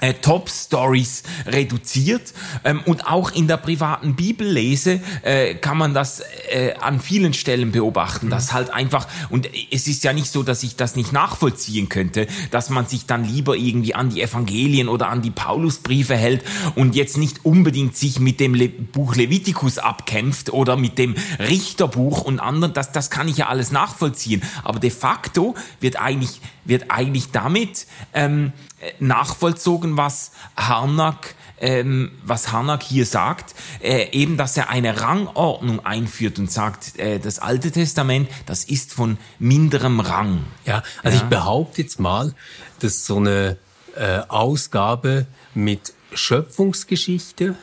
äh, 0.00 0.14
Top-Stories 0.14 1.24
reduziert. 1.46 2.32
Ähm, 2.64 2.80
und 2.86 3.06
auch 3.06 3.32
in 3.32 3.48
der 3.48 3.56
privaten 3.56 4.14
Bibellese 4.14 5.00
äh, 5.22 5.54
kann 5.54 5.76
man 5.76 5.94
das 5.94 6.22
äh, 6.50 6.74
an 6.80 7.00
vielen 7.00 7.34
Stellen 7.34 7.72
beobachten, 7.72 8.26
mhm. 8.26 8.30
dass 8.30 8.52
halt 8.52 8.70
einfach, 8.70 9.08
und 9.30 9.48
es 9.70 9.88
ist 9.88 10.04
ja 10.04 10.12
nicht 10.12 10.30
so, 10.30 10.42
dass 10.42 10.62
ich 10.62 10.76
das 10.76 10.96
nicht 10.96 11.12
nachvollziehen 11.12 11.88
könnte, 11.88 12.26
dass 12.50 12.70
man 12.70 12.86
sich 12.86 13.06
dann 13.06 13.24
lieber 13.24 13.56
irgendwie 13.56 13.94
an 13.94 14.10
die 14.10 14.22
Evangelien 14.22 14.88
oder 14.88 15.08
an 15.08 15.22
die 15.22 15.30
Paulusbriefe 15.30 16.16
hält 16.16 16.44
und 16.76 16.94
jetzt 16.94 17.16
nicht 17.16 17.44
unbedingt 17.44 17.96
sich 17.96 18.20
mit 18.20 18.40
dem 18.40 18.54
Le 18.54 18.68
Buch 18.68 19.16
Levitikus 19.16 19.78
abkämpft 19.78 20.50
oder 20.50 20.76
mit 20.76 20.98
dem 20.98 21.14
Richterbuch 21.38 22.22
und 22.22 22.38
anderen, 22.38 22.72
das, 22.72 22.92
das 22.92 23.10
kann 23.10 23.28
ich 23.28 23.38
ja 23.38 23.48
alles 23.48 23.72
nachvollziehen. 23.72 24.42
Aber 24.62 24.78
de 24.78 24.90
facto 24.90 25.54
wird 25.80 26.00
eigentlich, 26.00 26.40
wird 26.64 26.90
eigentlich 26.90 27.30
damit 27.32 27.86
ähm, 28.14 28.52
nachvollzogen, 28.98 29.96
was 29.96 30.32
Harnack 30.56 31.34
ähm, 31.60 32.12
was 32.24 32.52
Harnack 32.52 32.82
hier 32.82 33.04
sagt, 33.04 33.54
äh, 33.82 34.10
eben, 34.12 34.36
dass 34.36 34.56
er 34.56 34.70
eine 34.70 35.00
Rangordnung 35.00 35.84
einführt 35.84 36.38
und 36.38 36.50
sagt, 36.50 36.98
äh, 36.98 37.18
das 37.18 37.38
Alte 37.38 37.70
Testament, 37.70 38.28
das 38.46 38.64
ist 38.64 38.92
von 38.92 39.18
minderem 39.38 40.00
Rang. 40.00 40.44
Ja, 40.64 40.82
also 41.02 41.18
ja. 41.18 41.22
ich 41.22 41.28
behaupte 41.28 41.82
jetzt 41.82 42.00
mal, 42.00 42.34
dass 42.80 43.04
so 43.04 43.18
eine 43.18 43.58
äh, 43.94 44.20
Ausgabe 44.28 45.26
mit 45.54 45.92
Schöpfungsgeschichte, 46.14 47.56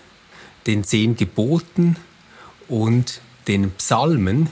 den 0.68 0.84
zehn 0.84 1.16
Geboten 1.16 1.98
und 2.68 3.22
den 3.48 3.72
Psalmen 3.72 4.50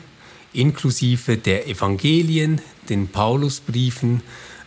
inklusive 0.53 1.37
der 1.37 1.67
Evangelien, 1.67 2.61
den 2.89 3.09
Paulusbriefen, 3.09 4.21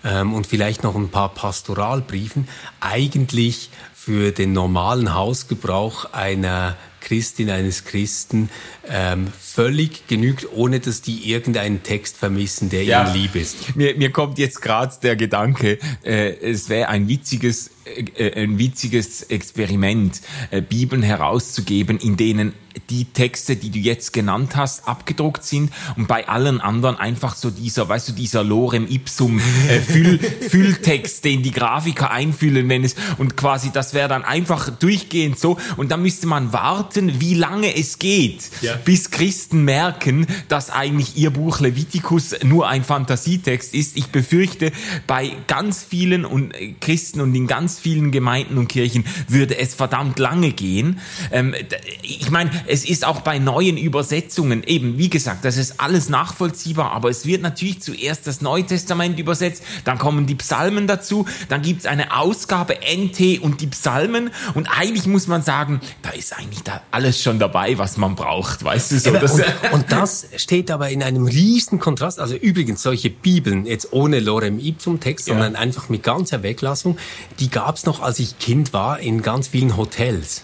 ähm, 0.05 0.35
und 0.35 0.47
vielleicht 0.47 0.83
noch 0.83 0.95
ein 0.95 1.11
paar 1.11 1.35
Pastoralbriefen 1.35 2.49
eigentlich 2.81 3.71
für 3.95 4.33
den 4.33 4.53
normalen 4.53 5.15
Hausgebrauch 5.15 6.13
einer 6.13 6.77
Christin, 7.01 7.51
eines 7.51 7.85
Christen 7.85 8.51
ähm, 8.89 9.29
völlig 9.41 10.07
genügt, 10.09 10.47
ohne 10.53 10.81
dass 10.81 11.03
die 11.03 11.31
irgendeinen 11.31 11.83
Text 11.83 12.17
vermissen, 12.17 12.71
der 12.71 12.85
ja. 12.85 13.05
ihnen 13.05 13.15
lieb 13.15 13.35
ist. 13.35 13.77
Mir, 13.77 13.97
mir 13.97 14.11
kommt 14.11 14.39
jetzt 14.39 14.61
gerade 14.63 14.95
der 15.03 15.17
Gedanke, 15.17 15.79
äh, 16.05 16.37
es 16.41 16.69
wäre 16.69 16.89
ein 16.89 17.09
witziges, 17.09 17.71
ein 18.19 18.59
witziges 18.59 19.23
Experiment, 19.23 20.21
äh, 20.51 20.61
Bibeln 20.61 21.03
herauszugeben, 21.03 21.99
in 21.99 22.17
denen 22.17 22.53
die 22.91 23.07
Texte, 23.07 23.57
die 23.57 23.71
du 23.71 23.79
jetzt 23.79 24.13
genannt 24.13 24.57
hast, 24.57 24.87
abgedruckt 24.87 25.45
sind 25.45 25.73
und 25.97 26.09
bei 26.09 26.29
allen 26.29 26.61
anderen 26.61 26.97
einfach 26.97 27.35
so 27.35 27.51
dieser, 27.51 27.89
weißt 27.89 28.11
du, 28.11 28.13
dieser 28.13 28.45
Lorem 28.45 28.87
Ipsum 28.89 29.41
äh, 29.69 29.81
Füll, 29.81 30.19
Fülltext, 30.49 31.25
den 31.25 31.43
die 31.43 31.51
Grafiker 31.51 32.11
einfüllen, 32.11 32.69
wenn 32.69 32.85
es 32.85 32.97
und 33.19 33.37
quasi 33.37 33.71
das 33.73 33.95
wäre 33.95 34.09
dann 34.09 34.25
einfach 34.25 34.71
durchgehend 34.71 35.39
so 35.39 35.59
und 35.77 35.91
dann 35.91 36.03
müsste 36.03 36.27
man 36.27 36.53
warten, 36.53 37.21
wie 37.21 37.35
lange 37.35 37.77
es 37.77 37.99
geht, 37.99 38.51
ja. 38.63 38.77
bis 38.77 39.11
Christen 39.11 39.65
merken, 39.65 40.27
dass 40.49 40.71
eigentlich 40.71 41.17
ihr 41.17 41.31
Buch 41.31 41.61
Leviticus 41.61 42.37
nur 42.43 42.69
ein 42.69 42.85
Fantasietext 42.85 43.75
ist. 43.75 43.97
Ich 43.97 44.07
befürchte, 44.09 44.73
bei 45.07 45.33
ganz 45.47 45.85
vielen 45.85 46.25
und 46.25 46.55
äh, 46.55 46.75
Christen 46.81 47.21
und 47.21 47.35
in 47.35 47.47
ganz 47.47 47.78
vielen 47.79 48.11
Gemeinden 48.11 48.59
und 48.59 48.69
Kirchen 48.69 49.05
würde 49.29 49.59
es 49.59 49.75
verdammt 49.75 50.19
lange 50.19 50.53
gehen. 50.53 51.01
Ähm, 51.31 51.55
ich 52.03 52.31
meine, 52.31 52.51
es 52.67 52.85
ist 52.85 53.07
auch 53.07 53.21
bei 53.21 53.39
neuen 53.39 53.77
Übersetzungen 53.77 54.63
eben, 54.65 54.99
wie 54.99 55.09
gesagt, 55.09 55.45
das 55.45 55.57
ist 55.57 55.81
alles 55.81 56.09
nachvollziehbar, 56.09 56.93
aber 56.93 57.11
es 57.11 57.27
wird 57.27 57.43
natürlich 57.43 57.81
zuerst 57.81 58.27
das 58.27 58.41
Neue 58.41 58.65
Testament 58.65 59.19
übersetzt, 59.19 59.63
dann 59.85 59.99
kommen 59.99 60.27
die 60.27 60.35
Psalmen 60.35 60.87
dazu, 60.87 61.27
dann 61.49 61.63
gibt 61.63 61.81
es 61.81 61.87
eine 61.87 62.17
Ausgabe 62.17 62.75
NT 62.75 63.41
und 63.41 63.61
die 63.61 63.67
Psalmen 63.69 64.31
und 64.55 64.67
eigentlich 64.67 65.07
muss 65.07 65.27
man 65.27 65.43
sagen, 65.43 65.81
da 66.03 66.11
ist 66.11 66.37
eigentlich 66.37 66.63
da 66.63 66.83
alles 66.91 67.23
schon 67.23 67.39
dabei, 67.39 67.79
was 67.79 67.97
man 67.97 68.15
braucht, 68.15 68.65
weißt 68.65 68.93
du 68.93 68.99
so. 68.99 69.15
Ja, 69.15 69.21
und, 69.21 69.43
und, 69.73 69.93
das 69.93 70.29
steht 70.37 70.71
aber 70.71 70.91
in 70.91 71.03
einem 71.03 71.27
riesen 71.27 71.79
Kontrast, 71.79 72.21
also 72.21 72.35
übrigens 72.35 72.83
solche 72.83 73.11
Bibeln, 73.11 73.67
jetzt 73.67 73.93
ohne 73.93 74.21
Lorem 74.21 74.59
Ipsum 74.59 75.01
Text, 75.01 75.29
ja. 75.29 75.35
sondern 75.35 75.57
einfach 75.57 75.89
mit 75.89 76.03
ganzer 76.03 76.43
Weglassung, 76.43 76.99
die 77.39 77.51
gab 77.51 77.68
es 77.77 77.87
noch, 77.87 78.01
als 78.01 78.19
ich 78.19 78.39
Kind 78.39 78.73
war, 78.73 79.01
in 79.01 79.23
ganz 79.23 79.49
vielen 79.49 79.77
Hotels. 79.77 80.43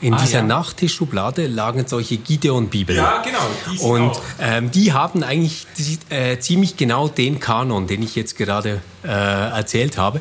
In 0.00 0.14
ah, 0.14 0.20
dieser 0.20 0.38
ja. 0.38 0.44
Nachttischschublade 0.44 1.46
lagen 1.46 1.86
solche 1.86 2.16
Gideon-Bibeln. 2.16 2.98
Ja, 2.98 3.22
genau. 3.22 3.88
Und 3.88 4.12
ähm, 4.40 4.70
die 4.70 4.92
haben 4.92 5.22
eigentlich 5.22 5.66
äh, 6.08 6.38
ziemlich 6.38 6.76
genau 6.76 7.08
den 7.08 7.40
Kanon, 7.40 7.86
den 7.86 8.02
ich 8.02 8.14
jetzt 8.14 8.36
gerade 8.36 8.80
äh, 9.04 9.08
erzählt 9.08 9.98
habe. 9.98 10.20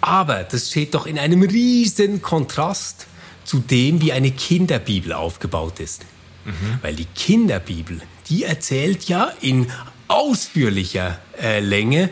Aber 0.00 0.44
das 0.44 0.70
steht 0.70 0.94
doch 0.94 1.06
in 1.06 1.18
einem 1.18 1.42
riesen 1.42 2.22
Kontrast 2.22 3.06
zu 3.44 3.58
dem, 3.58 4.00
wie 4.00 4.12
eine 4.12 4.30
Kinderbibel 4.30 5.12
aufgebaut 5.12 5.80
ist. 5.80 6.04
Mhm. 6.44 6.78
Weil 6.82 6.94
die 6.94 7.06
Kinderbibel, 7.06 8.00
die 8.28 8.44
erzählt 8.44 9.04
ja 9.04 9.32
in 9.40 9.70
ausführlicher 10.08 11.18
äh, 11.40 11.60
Länge 11.60 12.10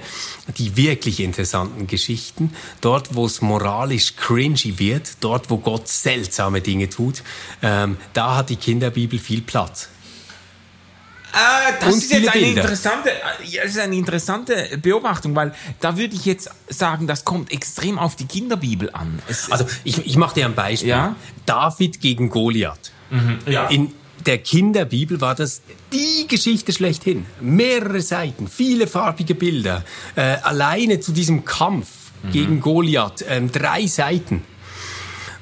die 0.59 0.77
wirklich 0.77 1.21
interessanten 1.21 1.87
Geschichten. 1.87 2.55
Dort, 2.81 3.15
wo 3.15 3.27
es 3.27 3.41
moralisch 3.43 4.17
cringy 4.17 4.79
wird, 4.79 5.17
dort, 5.21 5.51
wo 5.51 5.59
Gott 5.59 5.89
seltsame 5.89 6.61
Dinge 6.61 6.89
tut, 6.89 7.23
ähm, 7.63 7.97
da 8.13 8.37
hat 8.37 8.51
die 8.51 8.57
Kinderbibel 8.57 9.19
viel 9.19 9.43
Platz. 9.43 9.89
Äh, 11.33 11.73
das 11.81 11.97
ist 11.97 12.13
jetzt 12.13 12.29
eine 12.29 12.47
interessante, 12.47 13.11
das 13.57 13.71
ist 13.71 13.79
eine 13.79 13.97
interessante 13.97 14.79
Beobachtung, 14.83 15.35
weil 15.35 15.55
da 15.81 15.97
würde 15.97 16.15
ich 16.15 16.27
jetzt 16.27 16.51
sagen, 16.69 17.07
das 17.07 17.25
kommt 17.25 17.51
extrem 17.53 17.99
auf 17.99 18.17
die 18.17 18.27
Kinderbibel 18.27 18.91
an. 18.93 19.23
Es, 19.29 19.51
also 19.51 19.65
ich, 19.85 20.05
ich 20.05 20.17
mache 20.17 20.35
dir 20.35 20.47
ein 20.47 20.55
Beispiel. 20.55 20.91
Ja? 20.91 21.17
David 21.47 22.01
gegen 22.01 22.29
Goliath. 22.29 22.93
Mhm, 23.11 23.39
ja. 23.47 23.69
In, 23.69 23.95
der 24.27 24.39
Kinderbibel 24.39 25.21
war 25.21 25.35
das 25.35 25.63
die 25.93 26.27
Geschichte 26.29 26.73
schlechthin. 26.73 27.27
Mehrere 27.41 28.01
Seiten, 28.01 28.49
viele 28.49 28.87
farbige 28.87 29.35
Bilder. 29.35 29.85
Äh, 30.15 30.37
alleine 30.43 31.01
zu 31.01 31.13
diesem 31.13 31.45
Kampf 31.45 31.89
mhm. 32.23 32.31
gegen 32.31 32.61
Goliath, 32.61 33.23
äh, 33.23 33.41
drei 33.43 33.87
Seiten. 33.87 34.43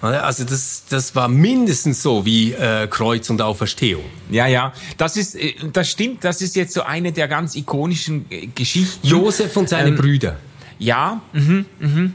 Also 0.02 0.44
das, 0.44 0.84
das 0.88 1.14
war 1.14 1.28
mindestens 1.28 2.02
so 2.02 2.24
wie 2.24 2.52
äh, 2.52 2.86
Kreuz 2.88 3.28
und 3.28 3.42
Auferstehung. 3.42 4.04
Ja, 4.30 4.46
ja, 4.46 4.72
das 4.96 5.18
ist, 5.18 5.34
äh, 5.34 5.54
das 5.72 5.90
stimmt. 5.90 6.24
Das 6.24 6.40
ist 6.40 6.56
jetzt 6.56 6.72
so 6.72 6.82
eine 6.82 7.12
der 7.12 7.28
ganz 7.28 7.54
ikonischen 7.54 8.24
äh, 8.30 8.46
Geschichten. 8.46 9.06
Josef 9.06 9.54
und 9.58 9.68
seine 9.68 9.90
ähm, 9.90 9.96
Brüder. 9.96 10.38
Ja, 10.78 11.20
mhm, 11.34 11.66
mhm. 11.78 12.14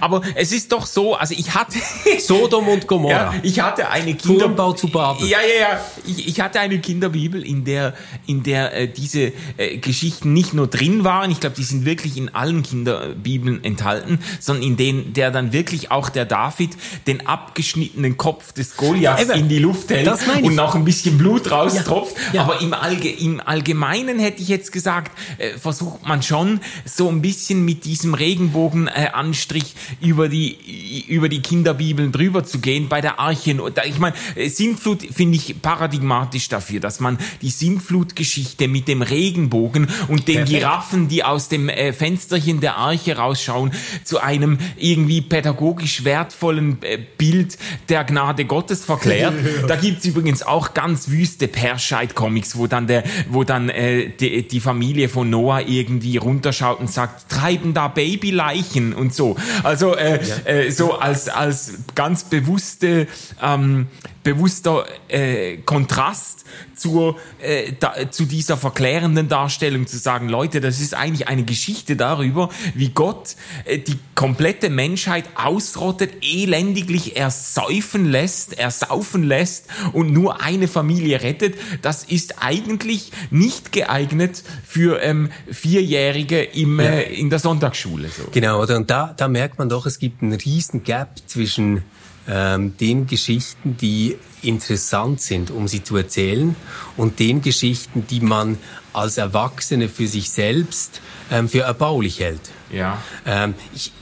Aber 0.00 0.22
es 0.34 0.52
ist 0.52 0.72
doch 0.72 0.86
so, 0.86 1.14
also 1.14 1.34
ich 1.36 1.54
hatte 1.54 1.78
Sodom 2.18 2.68
und 2.68 2.86
Gomorra. 2.86 3.12
Ja, 3.12 3.34
ich 3.42 3.60
hatte 3.60 3.88
eine 3.88 4.14
Kinderbau 4.14 4.72
zu 4.72 4.88
Babel. 4.88 5.28
Ja, 5.28 5.38
ja, 5.40 5.72
ja. 5.72 5.80
Ich, 6.06 6.28
ich, 6.28 6.40
hatte 6.40 6.60
eine 6.60 6.78
Kinderbibel, 6.78 7.44
in 7.44 7.64
der 7.64 7.94
in 8.26 8.42
der 8.42 8.74
äh, 8.74 8.88
diese 8.88 9.32
äh, 9.56 9.78
Geschichten 9.78 10.32
nicht 10.32 10.54
nur 10.54 10.66
drin 10.66 11.04
waren. 11.04 11.30
Ich 11.30 11.40
glaube, 11.40 11.56
die 11.56 11.64
sind 11.64 11.84
wirklich 11.84 12.16
in 12.16 12.34
allen 12.34 12.62
Kinderbibeln 12.62 13.64
enthalten, 13.64 14.18
sondern 14.40 14.64
in 14.64 14.76
denen 14.76 15.12
der 15.12 15.30
dann 15.30 15.52
wirklich 15.52 15.90
auch 15.90 16.08
der 16.08 16.24
David 16.24 16.70
den 17.06 17.26
abgeschnittenen 17.26 18.16
Kopf 18.16 18.52
des 18.52 18.76
Goliaths 18.76 19.30
in 19.30 19.48
die 19.48 19.58
Luft 19.58 19.90
hält 19.90 20.08
und 20.42 20.54
noch 20.54 20.74
ein 20.74 20.84
bisschen 20.84 21.18
Blut 21.18 21.50
raustropft. 21.50 22.16
Ja, 22.32 22.34
ja. 22.34 22.42
Aber 22.42 22.60
im, 22.60 22.74
Allge 22.74 23.10
im 23.10 23.40
Allgemeinen 23.40 24.18
hätte 24.18 24.42
ich 24.42 24.48
jetzt 24.48 24.72
gesagt, 24.72 25.12
äh, 25.38 25.56
versucht 25.58 26.06
man 26.06 26.22
schon 26.22 26.60
so 26.84 27.08
ein 27.08 27.22
bisschen 27.22 27.64
mit 27.64 27.84
diesem 27.84 28.14
Regenbogenanstrich 28.14 29.74
über 30.00 30.28
die, 30.28 31.04
über 31.08 31.28
die 31.28 31.40
Kinderbibeln 31.40 32.12
drüber 32.12 32.44
zu 32.44 32.58
gehen. 32.58 32.88
Bei 32.88 33.00
der 33.00 33.18
Arche, 33.18 33.56
ich 33.86 33.98
meine, 33.98 34.14
Sintflut 34.48 35.02
finde 35.02 35.36
ich 35.36 35.60
paradigmatisch 35.60 36.48
dafür, 36.48 36.80
dass 36.80 37.00
man 37.00 37.18
die 37.42 37.50
Sintflutgeschichte 37.50 38.68
mit 38.68 38.88
dem 38.88 39.02
Regenbogen 39.02 39.88
und 40.08 40.28
den 40.28 40.36
Perfekt. 40.36 40.60
Giraffen, 40.60 41.08
die 41.08 41.24
aus 41.24 41.48
dem 41.48 41.68
äh, 41.68 41.92
Fensterchen 41.92 42.60
der 42.60 42.76
Arche 42.76 43.16
rausschauen, 43.16 43.72
zu 44.04 44.20
einem 44.20 44.58
irgendwie 44.76 45.20
pädagogisch 45.20 46.04
wertvollen 46.04 46.78
äh, 46.82 46.98
Bild 47.18 47.58
der 47.88 48.04
Gnade 48.04 48.44
Gottes 48.44 48.84
verklärt. 48.84 49.34
da 49.68 49.76
gibt's 49.76 50.04
übrigens 50.04 50.42
auch 50.42 50.74
ganz 50.74 51.08
wüste 51.08 51.48
Perscheid-Comics, 51.48 52.56
wo 52.56 52.66
dann 52.66 52.86
der, 52.86 53.04
wo 53.30 53.44
dann 53.44 53.68
äh, 53.68 54.10
die, 54.10 54.46
die 54.46 54.60
Familie 54.60 55.08
von 55.08 55.30
Noah 55.30 55.60
irgendwie 55.60 56.16
runterschaut 56.16 56.80
und 56.80 56.90
sagt, 56.90 57.30
treiben 57.30 57.74
da 57.74 57.88
Babyleichen 57.88 58.92
und 58.92 59.14
so. 59.14 59.36
Also 59.66 59.96
äh, 59.96 60.24
ja. 60.24 60.36
äh, 60.44 60.70
so 60.70 60.92
als 60.92 61.28
als 61.28 61.72
ganz 61.96 62.22
bewusste 62.22 63.08
ähm, 63.42 63.88
bewusster 64.26 64.86
äh, 65.06 65.58
Kontrast 65.58 66.44
zur, 66.74 67.16
äh, 67.40 67.72
da, 67.78 68.10
zu 68.10 68.24
dieser 68.24 68.56
verklärenden 68.56 69.28
Darstellung 69.28 69.86
zu 69.86 69.98
sagen, 69.98 70.28
Leute, 70.28 70.60
das 70.60 70.80
ist 70.80 70.94
eigentlich 70.94 71.28
eine 71.28 71.44
Geschichte 71.44 71.94
darüber, 71.94 72.50
wie 72.74 72.88
Gott 72.88 73.36
äh, 73.66 73.78
die 73.78 73.98
komplette 74.16 74.68
Menschheit 74.68 75.26
ausrottet, 75.36 76.10
elendiglich 76.22 77.16
ersäufen 77.16 78.04
lässt, 78.04 78.58
ersaufen 78.58 79.22
lässt 79.22 79.66
und 79.92 80.12
nur 80.12 80.42
eine 80.42 80.66
Familie 80.66 81.22
rettet. 81.22 81.54
Das 81.82 82.02
ist 82.02 82.42
eigentlich 82.42 83.12
nicht 83.30 83.70
geeignet 83.70 84.42
für 84.66 85.00
ähm, 85.02 85.30
Vierjährige 85.48 86.42
im, 86.42 86.80
äh, 86.80 87.04
in 87.04 87.30
der 87.30 87.38
Sonntagsschule. 87.38 88.08
So. 88.08 88.24
Genau, 88.32 88.60
oder? 88.60 88.76
Und 88.76 88.90
da, 88.90 89.14
da 89.16 89.28
merkt 89.28 89.60
man 89.60 89.68
doch, 89.68 89.86
es 89.86 90.00
gibt 90.00 90.20
einen 90.20 90.32
riesen 90.32 90.82
Gap 90.82 91.10
zwischen 91.26 91.84
ähm, 92.28 92.76
den 92.76 93.06
Geschichten, 93.06 93.76
die 93.76 94.16
interessant 94.42 95.20
sind, 95.20 95.50
um 95.50 95.68
sie 95.68 95.82
zu 95.82 95.96
erzählen, 95.96 96.56
und 96.96 97.18
den 97.18 97.42
Geschichten, 97.42 98.06
die 98.06 98.20
man 98.20 98.58
als 98.92 99.18
Erwachsene 99.18 99.88
für 99.88 100.08
sich 100.08 100.30
selbst 100.30 101.00
ähm, 101.30 101.48
für 101.48 101.62
erbaulich 101.62 102.20
hält. 102.20 102.40
Ja. 102.72 103.02
Ähm, 103.26 103.54
ich 103.74 103.92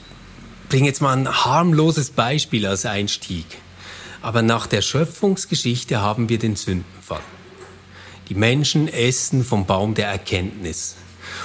bringe 0.69 0.87
jetzt 0.87 1.01
mal 1.01 1.17
ein 1.17 1.29
harmloses 1.29 2.11
Beispiel 2.11 2.67
als 2.67 2.87
Einstieg. 2.87 3.47
Aber 4.23 4.43
nach 4.43 4.67
der 4.67 4.81
Schöpfungsgeschichte 4.81 6.01
haben 6.01 6.29
wir 6.29 6.39
den 6.39 6.57
Sündenfall. 6.57 7.21
Die 8.29 8.35
Menschen 8.35 8.89
essen 8.89 9.45
vom 9.45 9.67
Baum 9.67 9.95
der 9.95 10.09
Erkenntnis. 10.09 10.97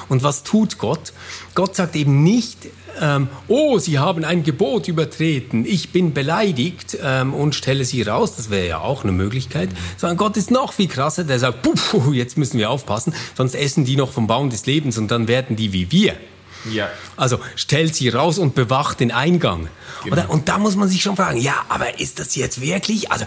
Und 0.07 0.23
was 0.23 0.43
tut 0.43 0.77
Gott? 0.77 1.11
Gott 1.55 1.75
sagt 1.75 1.95
eben 1.95 2.23
nicht, 2.23 2.67
ähm, 3.01 3.27
oh, 3.47 3.79
Sie 3.79 3.99
haben 3.99 4.23
ein 4.23 4.43
Gebot 4.43 4.87
übertreten, 4.87 5.65
ich 5.65 5.91
bin 5.91 6.13
beleidigt 6.13 6.97
ähm, 7.03 7.33
und 7.33 7.55
stelle 7.55 7.85
Sie 7.85 8.01
raus, 8.01 8.35
das 8.35 8.49
wäre 8.49 8.67
ja 8.67 8.79
auch 8.79 9.03
eine 9.03 9.11
Möglichkeit, 9.11 9.69
sondern 9.97 10.17
Gott 10.17 10.37
ist 10.37 10.51
noch 10.51 10.73
viel 10.73 10.87
krasser, 10.87 11.23
der 11.23 11.39
sagt, 11.39 11.61
puh, 11.61 12.11
jetzt 12.13 12.37
müssen 12.37 12.57
wir 12.57 12.69
aufpassen, 12.69 13.13
sonst 13.35 13.55
essen 13.55 13.85
die 13.85 13.95
noch 13.95 14.11
vom 14.11 14.27
Baum 14.27 14.49
des 14.49 14.65
Lebens 14.65 14.97
und 14.97 15.11
dann 15.11 15.27
werden 15.27 15.55
die 15.55 15.73
wie 15.73 15.91
wir. 15.91 16.15
Ja. 16.71 16.89
Also 17.15 17.39
stellt 17.55 17.95
sie 17.95 18.09
raus 18.09 18.37
und 18.37 18.55
bewacht 18.55 18.99
den 18.99 19.11
Eingang. 19.11 19.69
Genau. 20.03 20.29
Und 20.29 20.49
da 20.49 20.57
muss 20.57 20.75
man 20.75 20.87
sich 20.89 21.01
schon 21.01 21.15
fragen, 21.15 21.39
ja, 21.39 21.65
aber 21.69 21.99
ist 21.99 22.19
das 22.19 22.35
jetzt 22.35 22.61
wirklich, 22.61 23.11
also 23.11 23.25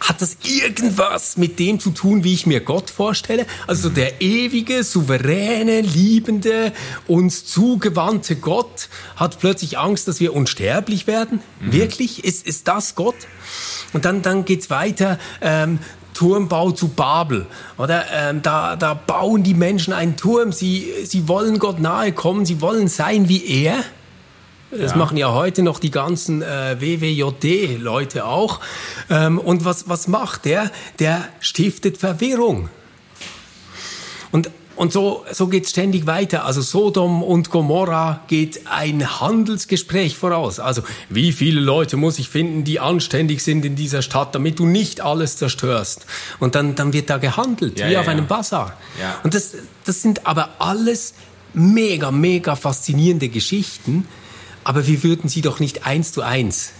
hat 0.00 0.22
das 0.22 0.38
irgendwas 0.44 1.36
mit 1.36 1.58
dem 1.58 1.80
zu 1.80 1.90
tun, 1.90 2.22
wie 2.24 2.32
ich 2.32 2.46
mir 2.46 2.60
Gott 2.60 2.90
vorstelle? 2.90 3.46
Also 3.66 3.88
der 3.88 4.20
ewige, 4.20 4.84
souveräne, 4.84 5.80
liebende, 5.80 6.72
uns 7.06 7.46
zugewandte 7.46 8.36
Gott 8.36 8.88
hat 9.16 9.40
plötzlich 9.40 9.78
Angst, 9.78 10.06
dass 10.08 10.20
wir 10.20 10.34
unsterblich 10.34 11.06
werden? 11.06 11.40
Mhm. 11.60 11.72
Wirklich? 11.72 12.24
Ist, 12.24 12.46
ist 12.46 12.68
das 12.68 12.94
Gott? 12.94 13.16
Und 13.92 14.04
dann, 14.04 14.22
dann 14.22 14.44
geht's 14.44 14.70
weiter. 14.70 15.18
Ähm, 15.40 15.78
Turmbau 16.18 16.72
zu 16.72 16.88
Babel. 16.88 17.46
Oder 17.76 18.06
ähm, 18.12 18.42
da, 18.42 18.74
da 18.74 18.92
bauen 18.92 19.44
die 19.44 19.54
Menschen 19.54 19.92
einen 19.92 20.16
Turm. 20.16 20.50
Sie, 20.50 20.92
sie 21.04 21.28
wollen 21.28 21.60
Gott 21.60 21.78
nahe 21.78 22.10
kommen. 22.10 22.44
Sie 22.44 22.60
wollen 22.60 22.88
sein 22.88 23.28
wie 23.28 23.46
er. 23.46 23.76
Das 24.72 24.90
ja. 24.90 24.96
machen 24.96 25.16
ja 25.16 25.32
heute 25.32 25.62
noch 25.62 25.78
die 25.78 25.92
ganzen 25.92 26.42
äh, 26.42 26.80
WWJD-Leute 26.80 28.24
auch. 28.24 28.58
Ähm, 29.08 29.38
und 29.38 29.64
was, 29.64 29.88
was 29.88 30.08
macht 30.08 30.44
der? 30.44 30.72
Der 30.98 31.28
stiftet 31.38 31.98
Verwirrung. 31.98 32.68
Und 34.78 34.92
so, 34.92 35.24
so 35.32 35.48
geht 35.48 35.64
es 35.64 35.70
ständig 35.70 36.06
weiter. 36.06 36.44
Also 36.44 36.62
Sodom 36.62 37.24
und 37.24 37.50
Gomorra 37.50 38.20
geht 38.28 38.60
ein 38.68 39.20
Handelsgespräch 39.20 40.16
voraus. 40.16 40.60
Also 40.60 40.82
wie 41.08 41.32
viele 41.32 41.60
Leute 41.60 41.96
muss 41.96 42.20
ich 42.20 42.28
finden, 42.28 42.62
die 42.62 42.78
anständig 42.78 43.42
sind 43.42 43.64
in 43.64 43.74
dieser 43.74 44.02
Stadt, 44.02 44.36
damit 44.36 44.60
du 44.60 44.66
nicht 44.66 45.00
alles 45.00 45.36
zerstörst. 45.36 46.06
Und 46.38 46.54
dann, 46.54 46.76
dann 46.76 46.92
wird 46.92 47.10
da 47.10 47.18
gehandelt, 47.18 47.80
ja, 47.80 47.88
wie 47.88 47.94
ja, 47.94 48.00
auf 48.00 48.06
ja. 48.06 48.12
einem 48.12 48.28
Bazar. 48.28 48.76
Und 49.24 49.34
das, 49.34 49.56
das 49.84 50.00
sind 50.00 50.28
aber 50.28 50.50
alles 50.60 51.14
mega, 51.54 52.12
mega 52.12 52.54
faszinierende 52.54 53.28
Geschichten. 53.28 54.06
Aber 54.62 54.86
wir 54.86 55.02
würden 55.02 55.28
sie 55.28 55.40
doch 55.40 55.58
nicht 55.58 55.86
eins 55.86 56.12
zu 56.12 56.22
eins 56.22 56.70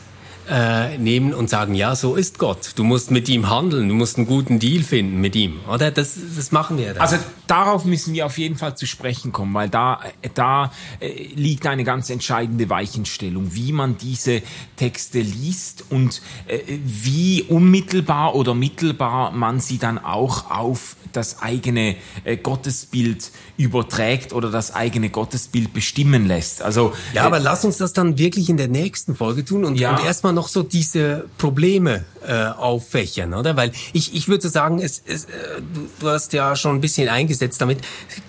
äh, 0.50 0.98
nehmen 0.98 1.34
und 1.34 1.50
sagen, 1.50 1.74
ja, 1.74 1.94
so 1.94 2.14
ist 2.14 2.38
Gott. 2.38 2.72
Du 2.76 2.84
musst 2.84 3.10
mit 3.10 3.28
ihm 3.28 3.48
handeln, 3.48 3.88
du 3.88 3.94
musst 3.94 4.16
einen 4.16 4.26
guten 4.26 4.58
Deal 4.58 4.82
finden 4.82 5.20
mit 5.20 5.36
ihm, 5.36 5.60
oder? 5.72 5.90
Das, 5.90 6.16
das 6.36 6.52
machen 6.52 6.78
wir. 6.78 6.94
Dann. 6.94 7.02
Also 7.02 7.16
darauf 7.46 7.84
müssen 7.84 8.14
wir 8.14 8.26
auf 8.26 8.38
jeden 8.38 8.56
Fall 8.56 8.76
zu 8.76 8.86
sprechen 8.86 9.32
kommen, 9.32 9.54
weil 9.54 9.68
da, 9.68 10.00
da 10.34 10.72
äh, 11.00 11.28
liegt 11.34 11.66
eine 11.66 11.84
ganz 11.84 12.10
entscheidende 12.10 12.68
Weichenstellung, 12.70 13.54
wie 13.54 13.72
man 13.72 13.98
diese 13.98 14.42
Texte 14.76 15.20
liest 15.20 15.84
und 15.90 16.22
äh, 16.46 16.58
wie 16.84 17.42
unmittelbar 17.42 18.34
oder 18.34 18.54
mittelbar 18.54 19.32
man 19.32 19.60
sie 19.60 19.78
dann 19.78 19.98
auch 19.98 20.50
auf 20.50 20.96
das 21.12 21.42
eigene 21.42 21.96
äh, 22.24 22.36
Gottesbild 22.36 23.30
überträgt 23.56 24.32
oder 24.32 24.50
das 24.50 24.74
eigene 24.74 25.10
Gottesbild 25.10 25.72
bestimmen 25.72 26.26
lässt. 26.26 26.62
Also 26.62 26.92
ja, 27.14 27.24
aber 27.24 27.40
lass 27.40 27.64
uns 27.64 27.78
das 27.78 27.92
dann 27.92 28.18
wirklich 28.18 28.48
in 28.48 28.56
der 28.56 28.68
nächsten 28.68 29.16
Folge 29.16 29.44
tun 29.44 29.64
und, 29.64 29.78
ja. 29.78 29.96
und 29.96 30.04
erstmal 30.04 30.32
noch 30.38 30.46
so 30.46 30.62
diese 30.62 31.24
Probleme 31.36 32.04
äh, 32.24 32.32
auffächern, 32.32 33.34
oder? 33.34 33.56
Weil 33.56 33.72
ich, 33.92 34.14
ich 34.14 34.28
würde 34.28 34.48
sagen, 34.48 34.78
es, 34.78 35.02
es, 35.04 35.24
äh, 35.24 35.28
du, 35.74 35.90
du 35.98 36.08
hast 36.08 36.32
ja 36.32 36.54
schon 36.54 36.76
ein 36.76 36.80
bisschen 36.80 37.08
eingesetzt 37.08 37.60
damit, 37.60 37.80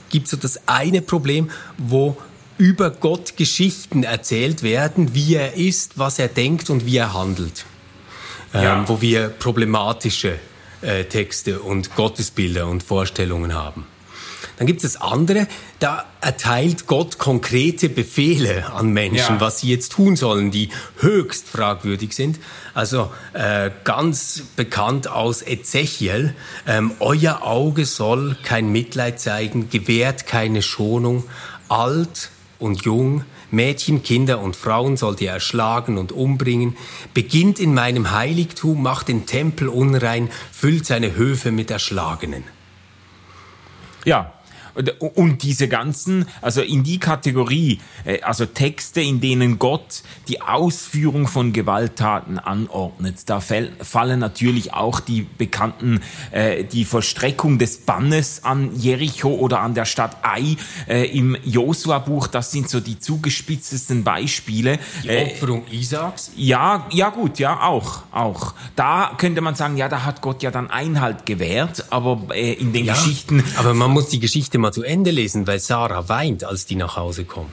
gibt 0.10 0.28
so 0.28 0.36
das 0.36 0.68
eine 0.68 1.04
Problem, 1.04 1.52
wo 1.78 2.18
über 2.58 2.90
Gott 2.90 3.38
Geschichten 3.38 4.02
erzählt 4.02 4.64
werden, 4.64 5.14
wie 5.14 5.36
er 5.36 5.54
ist, 5.54 6.00
was 6.00 6.18
er 6.18 6.30
denkt 6.30 6.72
und 6.72 6.88
wie 6.88 6.98
er 6.98 7.14
handelt. 7.14 7.66
Ja. 8.54 8.80
Ähm, 8.80 8.88
wo 8.88 9.02
wir 9.02 9.30
problematische 9.30 10.40
äh, 10.82 11.04
Texte 11.04 11.60
und 11.60 11.96
Gottesbilder 11.96 12.68
und 12.68 12.82
Vorstellungen 12.82 13.54
haben. 13.54 13.86
Dann 14.60 14.68
gibt 14.68 14.84
es 14.84 15.00
andere, 15.00 15.48
da 15.80 16.06
erteilt 16.20 16.86
Gott 16.86 17.18
konkrete 17.18 17.88
Befehle 17.88 18.70
an 18.74 18.90
Menschen, 18.90 19.36
ja. 19.36 19.40
was 19.40 19.62
sie 19.62 19.70
jetzt 19.70 19.94
tun 19.94 20.18
sollen, 20.18 20.52
die 20.52 20.70
höchst 21.00 21.48
fragwürdig 21.48 22.14
sind. 22.14 22.40
Also 22.74 23.10
äh, 23.32 23.72
ganz 23.86 24.44
bekannt 24.58 25.08
aus 25.08 25.42
Ezechiel, 25.42 26.36
ähm, 26.68 26.92
euer 27.00 27.42
Auge 27.44 27.86
soll 27.86 28.36
kein 28.44 28.70
Mitleid 28.70 29.22
zeigen, 29.22 29.70
gewährt 29.70 30.28
keine 30.28 30.62
Schonung, 30.62 31.24
alt 31.70 32.30
und 32.60 32.84
jung, 32.84 33.24
Mädchen, 33.52 34.04
Kinder 34.04 34.42
und 34.42 34.58
Frauen 34.58 34.98
sollt 34.98 35.22
ihr 35.22 35.32
erschlagen 35.32 35.98
und 35.98 36.12
umbringen, 36.12 36.76
beginnt 37.14 37.60
in 37.60 37.74
meinem 37.74 38.12
Heiligtum, 38.12 38.84
macht 38.84 39.08
den 39.08 39.26
Tempel 39.26 39.70
unrein, 39.70 40.30
füllt 40.52 40.86
seine 40.86 41.16
Höfe 41.16 41.52
mit 41.52 41.72
Erschlagenen. 41.72 42.44
Ja, 44.06 44.34
und 45.16 45.44
diese 45.44 45.68
ganzen, 45.68 46.26
also 46.42 46.62
in 46.62 46.84
die 46.84 47.00
Kategorie, 47.00 47.80
äh, 48.06 48.22
also 48.22 48.46
Texte, 48.46 49.02
in 49.02 49.22
denen 49.22 49.60
Gott 49.60 50.04
die 50.28 50.42
Ausführung 50.42 51.28
von 51.28 51.54
Gewalttaten 51.54 52.40
anordnet, 52.40 53.18
da 53.26 53.40
fallen 53.40 54.20
natürlich 54.20 54.74
auch 54.74 55.00
die 55.00 55.22
bekannten, 55.38 56.02
äh, 56.32 56.64
die 56.64 56.86
Vollstreckung 56.86 57.58
des 57.58 57.80
Bannes 57.80 58.44
an 58.44 58.76
Jericho 58.76 59.30
oder 59.30 59.62
an 59.62 59.74
der 59.74 59.86
Stadt 59.86 60.18
Ai 60.24 60.56
äh, 60.88 61.06
im 61.18 61.36
Josua-Buch, 61.44 62.28
das 62.28 62.52
sind 62.52 62.70
so 62.70 62.80
die 62.80 63.00
zugespitztesten 63.00 64.04
Beispiele. 64.04 64.80
Die 65.04 65.10
Opferung 65.10 65.66
Isaaks? 65.72 66.32
Ja, 66.36 66.88
ja 66.92 67.10
gut, 67.10 67.40
ja, 67.40 67.62
auch, 67.62 68.04
auch. 68.12 68.54
Da 68.76 69.12
könnte 69.18 69.42
man 69.42 69.56
sagen, 69.56 69.78
ja, 69.78 69.90
da 69.90 70.06
hat 70.06 70.22
Gott 70.22 70.44
ja 70.44 70.52
dann 70.52 70.70
Einhalt 70.70 71.26
gewährt, 71.26 71.86
aber 71.90 72.36
in 72.36 72.74
den 72.74 72.86
ja, 72.86 72.94
Geschichten... 72.94 73.44
Aber 73.58 73.74
man 73.74 73.92
muss 73.92 74.10
die 74.10 74.20
Geschichte 74.20 74.58
mal 74.58 74.69
zu 74.72 74.84
Ende 74.84 75.12
lesen, 75.12 75.48
weil 75.48 75.60
Sarah 75.60 76.10
weint, 76.10 76.44
als 76.44 76.66
die 76.66 76.76
nach 76.76 76.96
Hause 76.96 77.26
kommen. 77.26 77.52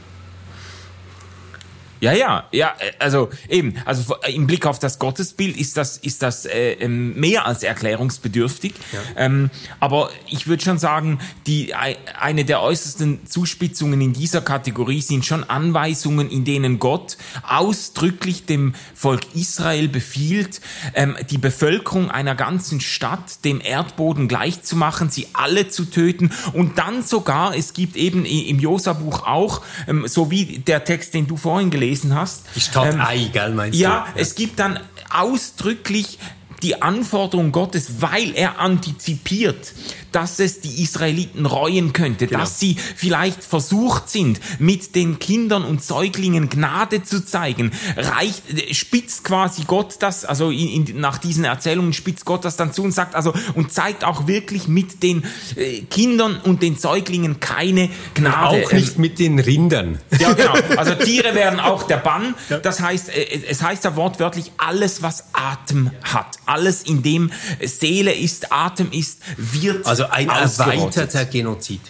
Ja, 2.00 2.12
ja, 2.12 2.44
ja, 2.52 2.74
äh, 2.78 2.92
also 2.98 3.30
eben, 3.48 3.74
also 3.85 4.16
im 4.26 4.46
Blick 4.46 4.66
auf 4.66 4.78
das 4.78 4.98
Gottesbild 4.98 5.56
ist 5.56 5.76
das, 5.76 5.96
ist 5.96 6.22
das 6.22 6.44
äh, 6.44 6.72
ähm, 6.72 7.18
mehr 7.18 7.46
als 7.46 7.62
erklärungsbedürftig. 7.62 8.74
Ja. 8.92 8.98
Ähm, 9.16 9.50
aber 9.80 10.11
ich 10.28 10.46
würde 10.46 10.62
schon 10.62 10.78
sagen, 10.78 11.18
die 11.46 11.74
eine 11.74 12.44
der 12.44 12.62
äußersten 12.62 13.26
Zuspitzungen 13.26 14.00
in 14.00 14.12
dieser 14.12 14.42
Kategorie 14.42 15.00
sind 15.00 15.24
schon 15.24 15.44
Anweisungen, 15.44 16.30
in 16.30 16.44
denen 16.44 16.78
Gott 16.78 17.16
ausdrücklich 17.48 18.44
dem 18.44 18.74
Volk 18.94 19.22
Israel 19.35 19.88
befiehlt, 19.88 20.61
ähm, 20.94 21.16
die 21.30 21.38
Bevölkerung 21.38 22.11
einer 22.11 22.35
ganzen 22.35 22.80
Stadt 22.80 23.44
dem 23.44 23.61
Erdboden 23.62 24.28
gleichzumachen, 24.28 25.09
sie 25.09 25.28
alle 25.32 25.68
zu 25.68 25.87
töten 25.87 26.30
und 26.52 26.76
dann 26.78 27.02
sogar, 27.02 27.56
es 27.56 27.72
gibt 27.72 27.96
eben 27.96 28.26
im 28.26 28.59
Josa-Buch 28.59 29.26
auch, 29.26 29.62
ähm, 29.88 30.06
so 30.06 30.30
wie 30.30 30.59
der 30.59 30.85
Text, 30.85 31.14
den 31.14 31.26
du 31.26 31.37
vorhin 31.37 31.70
gelesen 31.70 31.86
gelesen 31.87 32.14
hast. 32.14 32.44
Die 32.55 32.61
Stadt 32.61 32.94
ähm, 32.94 33.01
Ei, 33.01 33.31
gell, 33.33 33.53
meinst 33.55 33.79
ja, 33.79 33.88
du? 33.88 33.94
Ja, 33.94 34.22
es 34.22 34.35
gibt 34.35 34.59
dann 34.59 34.81
ausdrücklich 35.11 36.18
die 36.66 36.83
Anforderung 36.83 37.52
Gottes, 37.52 38.00
weil 38.00 38.35
er 38.35 38.59
antizipiert, 38.59 39.72
dass 40.16 40.40
es 40.40 40.62
die 40.62 40.83
Israeliten 40.83 41.44
reuen 41.44 41.92
könnte, 41.92 42.26
genau. 42.26 42.40
dass 42.40 42.59
sie 42.59 42.74
vielleicht 42.74 43.44
versucht 43.44 44.09
sind, 44.09 44.40
mit 44.59 44.96
den 44.96 45.18
Kindern 45.18 45.62
und 45.62 45.85
Säuglingen 45.85 46.48
Gnade 46.48 47.02
zu 47.02 47.24
zeigen, 47.24 47.70
reicht, 47.96 48.42
spitzt 48.74 49.24
quasi 49.24 49.64
Gott 49.66 49.96
das, 50.00 50.24
also 50.24 50.50
in, 50.50 50.87
in, 50.87 51.00
nach 51.00 51.18
diesen 51.18 51.44
Erzählungen 51.44 51.92
spitzt 51.92 52.24
Gott 52.24 52.44
das 52.46 52.57
dann 52.57 52.72
zu 52.72 52.83
und 52.83 52.92
sagt 52.92 53.14
also, 53.14 53.35
und 53.55 53.72
zeigt 53.72 54.05
auch 54.05 54.26
wirklich 54.26 54.68
mit 54.68 55.02
den 55.02 55.22
äh, 55.55 55.83
Kindern 55.83 56.40
und 56.42 56.62
den 56.62 56.76
Säuglingen 56.76 57.38
keine 57.38 57.90
Gnade. 58.14 58.57
Und 58.57 58.64
auch 58.64 58.72
nicht 58.72 58.96
ähm, 58.96 59.00
mit 59.02 59.18
den 59.18 59.38
Rindern. 59.38 59.98
Ja, 60.18 60.33
genau. 60.33 60.55
Also 60.76 60.94
Tiere 60.94 61.35
werden 61.35 61.61
auch 61.61 61.85
der 61.85 61.98
Bann. 61.98 62.35
Das 62.62 62.81
heißt, 62.81 63.11
äh, 63.11 63.40
es 63.48 63.62
heißt 63.62 63.85
ja 63.85 63.96
wortwörtlich, 63.96 64.52
alles, 64.57 65.02
was 65.02 65.26
Atem 65.33 65.90
hat, 66.02 66.38
alles, 66.46 66.56
in 66.83 67.03
dem 67.03 67.31
Seele 67.62 68.12
ist, 68.12 68.53
Atem 68.53 68.90
ist, 68.92 69.21
wird 69.37 69.87
also 69.87 70.07
ein 70.09 70.29
erweiterter 70.29 71.25
Genozid. 71.25 71.81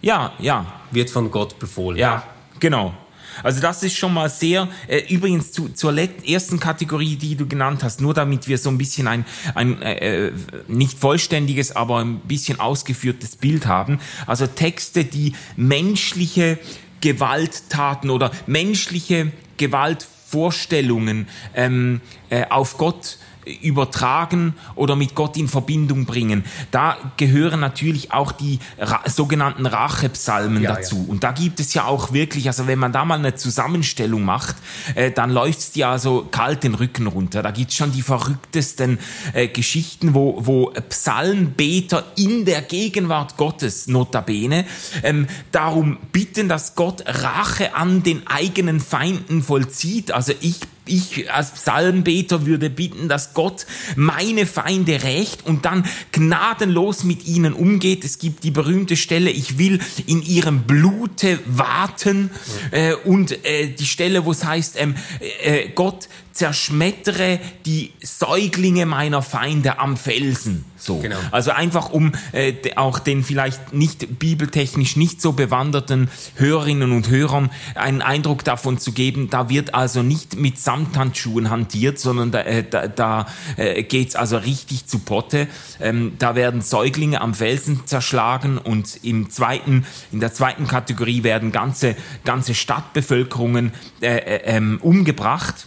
Ja, 0.00 0.32
ja. 0.38 0.66
Wird 0.90 1.10
von 1.10 1.30
Gott 1.30 1.58
befohlen. 1.58 1.98
Ja, 1.98 2.24
genau. 2.60 2.94
Also 3.42 3.60
das 3.60 3.82
ist 3.82 3.96
schon 3.96 4.14
mal 4.14 4.28
sehr, 4.28 4.68
äh, 4.88 5.02
übrigens 5.08 5.52
zu, 5.52 5.68
zur 5.68 5.96
ersten 5.96 6.58
Kategorie, 6.58 7.16
die 7.16 7.36
du 7.36 7.46
genannt 7.46 7.82
hast, 7.84 8.00
nur 8.00 8.14
damit 8.14 8.48
wir 8.48 8.58
so 8.58 8.70
ein 8.70 8.78
bisschen 8.78 9.06
ein, 9.06 9.24
ein 9.54 9.80
äh, 9.82 10.26
äh, 10.26 10.32
nicht 10.66 10.98
vollständiges, 10.98 11.74
aber 11.74 11.98
ein 11.98 12.20
bisschen 12.20 12.58
ausgeführtes 12.60 13.36
Bild 13.36 13.66
haben. 13.66 14.00
Also 14.26 14.46
Texte, 14.46 15.04
die 15.04 15.34
menschliche 15.56 16.58
Gewalttaten 17.00 18.10
oder 18.10 18.32
menschliche 18.46 19.32
Gewaltvorstellungen 19.56 21.28
ähm, 21.54 22.00
äh, 22.30 22.46
auf 22.48 22.76
Gott 22.76 23.18
übertragen 23.62 24.54
oder 24.74 24.96
mit 24.96 25.14
Gott 25.14 25.36
in 25.36 25.48
Verbindung 25.48 26.04
bringen. 26.04 26.44
Da 26.70 26.96
gehören 27.16 27.60
natürlich 27.60 28.12
auch 28.12 28.32
die 28.32 28.58
Ra 28.78 29.02
sogenannten 29.06 29.66
Rachepsalmen 29.66 30.62
ja, 30.62 30.74
dazu. 30.74 30.96
Ja. 30.96 31.12
Und 31.12 31.24
da 31.24 31.32
gibt 31.32 31.60
es 31.60 31.74
ja 31.74 31.84
auch 31.84 32.12
wirklich, 32.12 32.46
also 32.46 32.66
wenn 32.66 32.78
man 32.78 32.92
da 32.92 33.04
mal 33.04 33.18
eine 33.18 33.34
Zusammenstellung 33.34 34.24
macht, 34.24 34.56
äh, 34.94 35.10
dann 35.10 35.30
läuft's 35.30 35.72
dir 35.72 35.98
so 35.98 36.26
kalt 36.30 36.64
den 36.64 36.74
Rücken 36.74 37.06
runter. 37.06 37.42
Da 37.42 37.50
gibt's 37.50 37.76
schon 37.76 37.92
die 37.92 38.02
verrücktesten 38.02 38.98
äh, 39.32 39.48
Geschichten, 39.48 40.14
wo, 40.14 40.38
wo 40.44 40.72
Psalmbeter 40.88 42.04
in 42.16 42.44
der 42.44 42.62
Gegenwart 42.62 43.36
Gottes, 43.36 43.86
notabene, 43.86 44.64
ähm, 45.02 45.26
darum 45.52 45.98
bitten, 46.12 46.48
dass 46.48 46.74
Gott 46.74 47.04
Rache 47.06 47.74
an 47.74 48.02
den 48.02 48.26
eigenen 48.26 48.80
Feinden 48.80 49.42
vollzieht. 49.42 50.12
Also 50.12 50.32
ich 50.40 50.60
ich 50.88 51.30
als 51.32 51.52
Psalmbeter 51.52 52.46
würde 52.46 52.70
bitten, 52.70 53.08
dass 53.08 53.34
Gott 53.34 53.66
meine 53.96 54.46
Feinde 54.46 55.02
rächt 55.02 55.46
und 55.46 55.64
dann 55.64 55.84
gnadenlos 56.12 57.04
mit 57.04 57.26
ihnen 57.26 57.52
umgeht. 57.52 58.04
Es 58.04 58.18
gibt 58.18 58.44
die 58.44 58.50
berühmte 58.50 58.96
Stelle, 58.96 59.30
ich 59.30 59.58
will 59.58 59.80
in 60.06 60.22
ihrem 60.22 60.62
Blute 60.62 61.38
warten 61.46 62.30
äh, 62.70 62.94
und 62.94 63.44
äh, 63.44 63.68
die 63.68 63.86
Stelle, 63.86 64.24
wo 64.24 64.32
es 64.32 64.44
heißt, 64.44 64.76
ähm, 64.78 64.94
äh, 65.42 65.68
Gott 65.74 66.08
zerschmettere 66.32 67.40
die 67.66 67.92
Säuglinge 68.00 68.86
meiner 68.86 69.22
Feinde 69.22 69.78
am 69.78 69.96
Felsen. 69.96 70.64
So. 70.78 70.98
Genau. 70.98 71.16
Also 71.30 71.50
einfach 71.50 71.90
um 71.90 72.12
äh, 72.32 72.54
auch 72.76 72.98
den 72.98 73.24
vielleicht 73.24 73.72
nicht 73.72 74.18
bibeltechnisch 74.18 74.96
nicht 74.96 75.20
so 75.20 75.32
bewanderten 75.32 76.08
Hörerinnen 76.36 76.92
und 76.92 77.10
Hörern 77.10 77.50
einen 77.74 78.02
Eindruck 78.02 78.44
davon 78.44 78.78
zu 78.78 78.92
geben, 78.92 79.30
da 79.30 79.48
wird 79.48 79.74
also 79.74 80.02
nicht 80.02 80.36
mit 80.36 80.58
Samthandschuhen 80.58 81.50
hantiert, 81.50 81.98
sondern 81.98 82.30
da, 82.30 82.40
äh, 82.42 82.64
da, 82.68 82.88
da 82.88 83.26
äh, 83.56 83.82
geht's 83.82 84.16
also 84.16 84.36
richtig 84.36 84.86
zu 84.86 85.00
Potte. 85.00 85.48
Ähm, 85.80 86.12
da 86.18 86.34
werden 86.34 86.62
Säuglinge 86.62 87.20
am 87.20 87.34
Felsen 87.34 87.86
zerschlagen 87.86 88.58
und 88.58 89.00
im 89.02 89.30
zweiten, 89.30 89.84
in 90.12 90.20
der 90.20 90.32
zweiten 90.32 90.66
Kategorie 90.66 91.22
werden 91.24 91.52
ganze, 91.52 91.96
ganze 92.24 92.54
Stadtbevölkerungen 92.54 93.72
äh, 94.00 94.06
äh, 94.06 94.40
ähm, 94.44 94.78
umgebracht. 94.82 95.66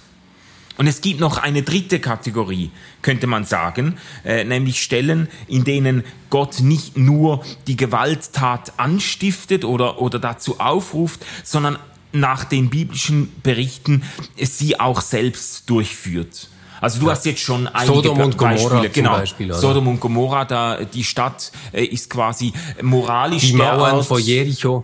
Und 0.78 0.88
es 0.88 1.02
gibt 1.02 1.20
noch 1.20 1.38
eine 1.38 1.64
dritte 1.64 2.00
Kategorie, 2.00 2.72
könnte 3.02 3.28
man 3.28 3.46
sagen, 3.46 3.98
äh, 4.24 4.44
nämlich 4.44 4.82
Stellen, 4.82 5.28
in 5.48 5.64
denen 5.64 6.04
Gott 6.30 6.62
nicht 6.62 6.98
nur 6.98 7.44
die 7.68 7.76
Gewalttat 7.76 8.74
anstiftet 8.78 9.66
oder, 9.66 10.02
oder 10.02 10.18
dazu 10.18 10.60
aufruft, 10.60 11.26
sondern 11.44 11.78
nach 12.14 12.44
den 12.44 12.70
biblischen 12.70 13.32
Berichten 13.44 14.04
sie 14.38 14.80
auch 14.80 15.02
selbst 15.02 15.70
durchführt. 15.70 16.50
Also 16.82 17.00
du 17.00 17.06
ja. 17.06 17.12
hast 17.12 17.26
jetzt 17.26 17.42
schon 17.42 17.68
einige 17.68 17.94
Sodom 17.94 18.20
und 18.22 18.38
Gomorra 18.38 18.86
genau. 18.88 19.12
Beispiel, 19.12 19.54
Sodom 19.54 19.88
und 19.88 20.00
Gomorra, 20.00 20.46
da 20.46 20.84
die 20.84 21.04
Stadt 21.04 21.52
äh, 21.72 21.84
ist 21.84 22.10
quasi 22.10 22.54
moralisch 22.82 23.50
die 23.50 23.54
Mauern 23.54 24.04
vor 24.04 24.20
Jericho. 24.20 24.84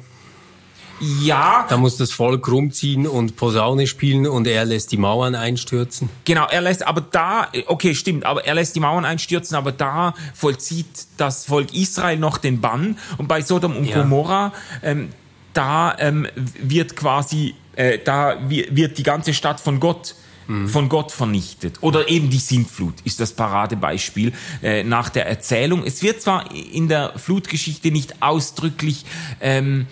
Ja. 0.99 1.65
Da 1.69 1.77
muss 1.77 1.97
das 1.97 2.11
Volk 2.11 2.47
rumziehen 2.47 3.07
und 3.07 3.35
Posaune 3.35 3.87
spielen 3.87 4.27
und 4.27 4.47
er 4.47 4.65
lässt 4.65 4.91
die 4.91 4.97
Mauern 4.97 5.35
einstürzen. 5.35 6.09
Genau, 6.25 6.47
er 6.47 6.61
lässt, 6.61 6.85
aber 6.85 7.01
da, 7.01 7.49
okay, 7.67 7.93
stimmt, 7.93 8.25
aber 8.25 8.45
er 8.45 8.55
lässt 8.55 8.75
die 8.75 8.79
Mauern 8.79 9.05
einstürzen, 9.05 9.55
aber 9.55 9.71
da 9.71 10.13
vollzieht 10.33 10.87
das 11.17 11.45
Volk 11.45 11.73
Israel 11.73 12.17
noch 12.17 12.37
den 12.37 12.61
Bann 12.61 12.97
und 13.17 13.27
bei 13.27 13.41
Sodom 13.41 13.75
und 13.75 13.85
ja. 13.85 14.01
Gomorra, 14.01 14.53
ähm, 14.83 15.09
da 15.53 15.95
ähm, 15.99 16.27
wird 16.35 16.95
quasi, 16.95 17.55
äh, 17.75 17.99
da 18.03 18.37
wird 18.47 18.97
die 18.97 19.03
ganze 19.03 19.33
Stadt 19.33 19.59
von 19.59 19.79
Gott 19.79 20.15
mhm. 20.47 20.67
von 20.67 20.89
Gott 20.89 21.11
vernichtet. 21.11 21.77
Oder 21.81 22.09
eben 22.09 22.29
die 22.29 22.37
Sintflut 22.37 22.95
ist 23.03 23.19
das 23.19 23.33
Paradebeispiel 23.33 24.33
äh, 24.63 24.83
nach 24.83 25.09
der 25.09 25.27
Erzählung. 25.27 25.83
Es 25.85 26.01
wird 26.01 26.21
zwar 26.21 26.53
in 26.53 26.87
der 26.87 27.13
Flutgeschichte 27.17 27.91
nicht 27.91 28.21
ausdrücklich 28.21 29.05
ähm, 29.41 29.87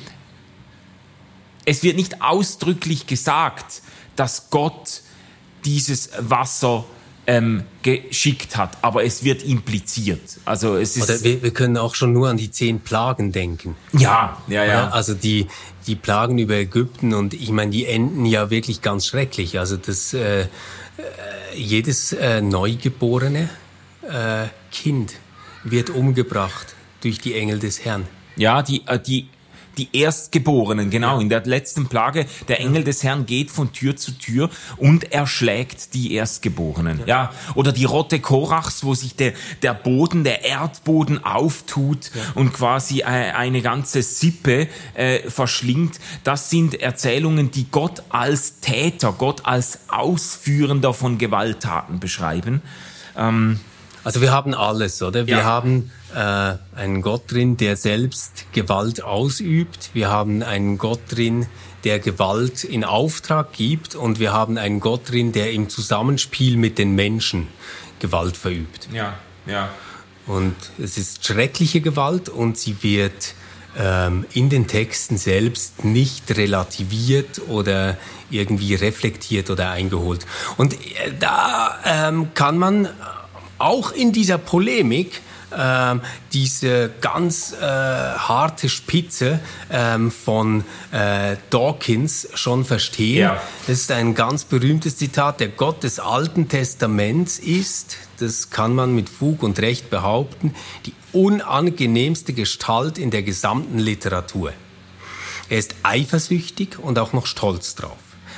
es 1.66 1.84
wird 1.84 1.96
nicht 1.96 2.22
ausdrücklich 2.22 3.08
gesagt, 3.08 3.82
dass 4.16 4.50
Gott 4.50 5.02
dieses 5.66 6.10
Wasser 6.20 6.86
ähm, 7.28 7.64
geschickt 7.82 8.56
hat, 8.56 8.78
aber 8.84 9.04
es 9.04 9.24
wird 9.24 9.44
impliziert. 9.44 10.22
Also 10.46 10.76
es 10.76 10.96
ist 10.96 11.10
Oder 11.10 11.24
wir, 11.24 11.44
wir 11.44 11.52
können 11.52 11.78
auch 11.78 11.96
schon 11.96 12.14
nur 12.14 12.30
an 12.30 12.38
die 12.38 12.52
zehn 12.52 12.80
Plagen 12.80 13.32
denken. 13.32 13.76
Ja, 13.94 14.38
ja, 14.48 14.64
ja. 14.64 14.90
Also 14.90 15.16
die 15.16 15.48
die 15.88 15.96
Plagen 15.96 16.38
über 16.38 16.56
Ägypten 16.56 17.14
und 17.14 17.34
ich 17.34 17.52
meine, 17.52 17.72
die 17.72 17.86
enden 17.86 18.26
ja 18.26 18.50
wirklich 18.50 18.82
ganz 18.82 19.06
schrecklich. 19.08 19.60
Also 19.60 19.78
das 19.78 20.14
äh, 20.14 20.42
äh 20.42 20.48
jedes 21.56 22.12
äh, 22.12 22.42
neugeborene 22.42 23.50
äh, 24.02 24.48
Kind 24.72 25.14
wird 25.64 25.90
umgebracht 25.90 26.76
durch 27.02 27.20
die 27.20 27.36
Engel 27.36 27.60
des 27.60 27.86
Herrn. 27.86 28.08
Ja, 28.36 28.62
die, 28.62 28.86
äh, 28.88 29.00
die 29.00 29.30
die 29.78 29.90
Erstgeborenen, 29.94 30.90
genau, 30.90 31.20
in 31.20 31.30
der 31.30 31.44
letzten 31.46 31.88
Plage, 31.88 32.26
der 32.48 32.60
Engel 32.60 32.84
des 32.84 33.04
Herrn 33.04 33.26
geht 33.26 33.52
von 33.52 33.72
Tür 33.72 33.96
zu 33.96 34.12
Tür 34.12 34.50
und 34.78 35.12
erschlägt 35.12 35.94
die 35.94 36.14
Erstgeborenen. 36.14 37.02
Ja, 37.06 37.32
oder 37.56 37.72
die 37.72 37.86
Rotte 37.86 38.20
Korachs, 38.20 38.84
wo 38.84 38.94
sich 38.94 39.16
der, 39.16 39.34
der 39.62 39.74
Boden, 39.74 40.24
der 40.24 40.44
Erdboden 40.44 41.24
auftut 41.24 42.12
und 42.36 42.54
quasi 42.54 43.02
äh, 43.02 43.04
eine 43.04 43.62
ganze 43.62 44.02
Sippe 44.02 44.68
äh, 44.94 45.30
verschlingt. 45.30 46.00
Das 46.24 46.50
sind 46.50 46.82
Erzählungen, 46.82 47.52
die 47.52 47.68
Gott 47.70 48.04
als 48.10 48.60
Täter, 48.60 49.14
Gott 49.18 49.46
als 49.46 49.80
Ausführender 49.88 50.94
von 50.94 51.18
Gewalttaten 51.18 52.00
beschreiben. 52.00 52.62
Ähm, 53.18 53.60
also 54.06 54.22
wir 54.22 54.32
haben 54.32 54.54
alles, 54.54 55.02
oder? 55.02 55.26
Wir 55.26 55.44
haben 55.44 55.92
äh, 56.14 56.54
einen 56.76 57.02
Gott 57.02 57.24
drin, 57.32 57.58
der 57.58 57.76
selbst 57.76 58.46
Gewalt 58.54 59.04
ausübt. 59.04 59.90
Wir 59.94 60.10
haben 60.10 60.44
einen 60.44 60.78
Gott 60.78 61.00
drin, 61.10 61.48
der 61.84 61.98
Gewalt 61.98 62.64
in 62.64 62.84
Auftrag 62.84 63.52
gibt. 63.54 63.96
Und 63.96 64.20
wir 64.20 64.32
haben 64.32 64.60
einen 64.60 64.80
Gott 64.80 65.10
drin, 65.10 65.32
der 65.32 65.52
im 65.54 65.70
Zusammenspiel 65.70 66.56
mit 66.56 66.78
den 66.78 66.94
Menschen 66.94 67.48
Gewalt 68.00 68.38
verübt. 68.38 68.90
Ja, 68.94 69.16
ja. 69.48 69.70
Und 70.28 70.56
es 70.78 71.00
ist 71.00 71.26
schreckliche 71.26 71.82
Gewalt 71.82 72.30
und 72.30 72.60
sie 72.60 72.84
wird 72.84 73.34
ähm, 73.76 74.26
in 74.34 74.50
den 74.50 74.68
Texten 74.68 75.18
selbst 75.18 75.84
nicht 75.84 76.38
relativiert 76.38 77.42
oder 77.48 77.98
irgendwie 78.30 78.76
reflektiert 78.76 79.50
oder 79.50 79.72
eingeholt. 79.72 80.28
Und 80.58 80.74
äh, 80.74 81.12
da 81.20 81.80
ähm, 81.86 82.36
kann 82.36 82.60
man 82.60 82.90
auch 83.58 83.92
in 83.92 84.12
dieser 84.12 84.38
Polemik 84.38 85.22
ähm, 85.58 86.02
diese 86.34 86.92
ganz 87.02 87.54
äh, 87.54 87.66
harte 87.66 88.68
Spitze 88.68 89.40
ähm, 89.72 90.12
von 90.12 90.66
äh, 90.92 91.38
Dawkins 91.50 92.28
schon 92.34 92.66
verstehen. 92.66 93.20
Ja. 93.20 93.42
Das 93.68 93.80
ist 93.80 93.92
ein 93.92 94.16
ganz 94.16 94.44
berühmtes 94.44 94.98
Zitat. 94.98 95.40
Der 95.40 95.50
Gott 95.50 95.84
des 95.84 96.00
Alten 96.00 96.50
Testaments 96.50 97.40
ist, 97.40 97.98
das 98.20 98.50
kann 98.50 98.76
man 98.76 98.94
mit 98.96 99.08
Fug 99.08 99.44
und 99.44 99.60
Recht 99.60 99.90
behaupten, 99.90 100.54
die 100.86 100.94
unangenehmste 101.14 102.34
Gestalt 102.34 102.98
in 102.98 103.12
der 103.12 103.24
gesamten 103.24 103.80
Literatur. 103.80 104.52
Er 105.48 105.60
ist 105.60 105.76
eifersüchtig 105.84 106.80
und 106.80 106.98
auch 106.98 107.14
noch 107.14 107.28
stolz 107.28 107.76
drauf. 107.76 107.98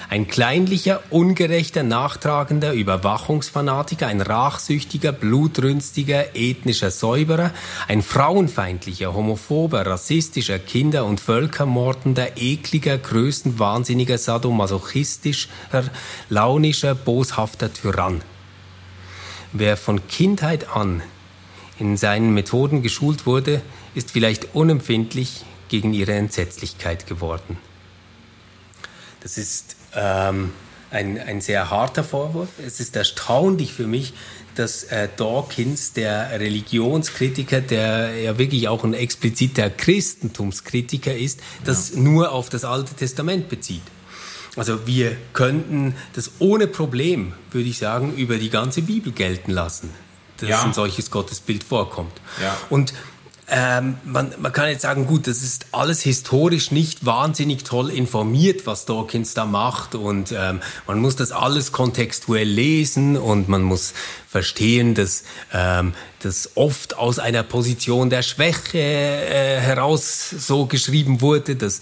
Ein 0.09 0.27
kleinlicher, 0.27 1.03
ungerechter, 1.09 1.83
nachtragender 1.83 2.71
Überwachungsfanatiker, 2.71 4.07
ein 4.07 4.21
rachsüchtiger, 4.21 5.11
blutrünstiger, 5.11 6.33
ethnischer 6.33 6.91
Säuberer, 6.91 7.51
ein 7.89 8.01
frauenfeindlicher, 8.01 9.13
homophober, 9.13 9.85
rassistischer, 9.85 10.59
Kinder- 10.59 11.03
und 11.03 11.19
Völkermordender, 11.19 12.37
ekliger, 12.37 12.97
größenwahnsinniger, 12.97 14.17
sadomasochistischer, 14.17 15.49
launischer, 16.29 16.95
boshafter 16.95 17.73
Tyrann. 17.73 18.21
Wer 19.51 19.75
von 19.75 20.07
Kindheit 20.07 20.69
an 20.73 21.03
in 21.79 21.97
seinen 21.97 22.33
Methoden 22.33 22.81
geschult 22.81 23.25
wurde, 23.25 23.61
ist 23.93 24.11
vielleicht 24.11 24.55
unempfindlich 24.55 25.43
gegen 25.67 25.93
ihre 25.93 26.13
Entsetzlichkeit 26.13 27.07
geworden. 27.07 27.57
Das 29.19 29.37
ist 29.37 29.75
ähm, 29.97 30.53
ein, 30.91 31.19
ein 31.19 31.41
sehr 31.41 31.69
harter 31.69 32.03
Vorwurf. 32.03 32.49
Es 32.65 32.79
ist 32.79 32.95
erstaunlich 32.95 33.73
für 33.73 33.87
mich, 33.87 34.13
dass 34.55 34.85
äh, 34.85 35.09
Dawkins, 35.15 35.93
der 35.93 36.39
Religionskritiker, 36.39 37.61
der 37.61 38.15
ja 38.19 38.37
wirklich 38.37 38.67
auch 38.67 38.83
ein 38.83 38.93
expliziter 38.93 39.69
Christentumskritiker 39.69 41.15
ist, 41.15 41.41
das 41.63 41.93
ja. 41.93 41.99
nur 41.99 42.31
auf 42.31 42.49
das 42.49 42.65
Alte 42.65 42.93
Testament 42.95 43.49
bezieht. 43.49 43.83
Also 44.55 44.87
wir 44.87 45.15
könnten 45.33 45.95
das 46.13 46.31
ohne 46.39 46.65
Problem, 46.65 47.33
würde 47.51 47.69
ich 47.69 47.77
sagen, 47.77 48.15
über 48.15 48.37
die 48.37 48.49
ganze 48.49 48.81
Bibel 48.81 49.11
gelten 49.11 49.51
lassen, 49.51 49.91
dass 50.37 50.49
ja. 50.49 50.63
ein 50.63 50.73
solches 50.73 51.11
Gottesbild 51.11 51.63
vorkommt. 51.63 52.13
Ja. 52.41 52.57
Und 52.71 52.93
ähm, 53.49 53.97
man, 54.03 54.33
man 54.39 54.51
kann 54.51 54.69
jetzt 54.69 54.81
sagen, 54.81 55.07
gut, 55.07 55.25
das 55.25 55.41
ist 55.41 55.67
alles 55.71 56.01
historisch 56.01 56.71
nicht 56.71 57.05
wahnsinnig 57.05 57.63
toll 57.63 57.89
informiert, 57.89 58.65
was 58.65 58.85
Dawkins 58.85 59.33
da 59.33 59.45
macht. 59.45 59.95
Und 59.95 60.33
ähm, 60.37 60.59
man 60.85 60.99
muss 60.99 61.15
das 61.15 61.31
alles 61.31 61.71
kontextuell 61.71 62.47
lesen 62.47 63.15
und 63.15 63.47
man 63.47 63.61
muss 63.61 63.93
verstehen, 64.27 64.95
dass 64.95 65.23
ähm, 65.53 65.93
das 66.21 66.51
oft 66.55 66.97
aus 66.97 67.19
einer 67.19 67.43
Position 67.43 68.09
der 68.09 68.23
Schwäche 68.23 68.79
äh, 68.79 69.59
heraus 69.59 70.29
so 70.29 70.65
geschrieben 70.65 71.21
wurde, 71.21 71.55
dass, 71.55 71.79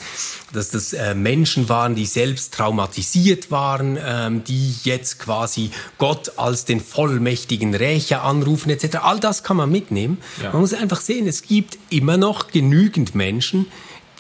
dass 0.52 0.70
das 0.70 0.94
äh, 0.94 1.16
Menschen 1.16 1.70
waren, 1.70 1.96
die 1.96 2.06
selbst 2.06 2.54
traumatisiert 2.54 3.50
waren, 3.50 3.98
ähm, 4.04 4.44
die 4.44 4.76
jetzt 4.84 5.20
quasi 5.20 5.72
Gott 5.98 6.34
als 6.38 6.66
den 6.66 6.82
vollmächtigen 6.82 7.74
Rächer 7.74 8.24
anrufen 8.24 8.70
etc. 8.70 8.98
All 9.02 9.20
das 9.20 9.44
kann 9.44 9.58
man 9.58 9.72
mitnehmen. 9.72 10.18
Ja. 10.42 10.52
Man 10.52 10.62
muss 10.62 10.74
einfach 10.74 11.00
sehen, 11.00 11.28
es 11.28 11.44
gibt 11.44 11.78
immer 11.90 12.18
noch 12.18 12.48
genügend 12.48 13.16
Menschen, 13.16 13.68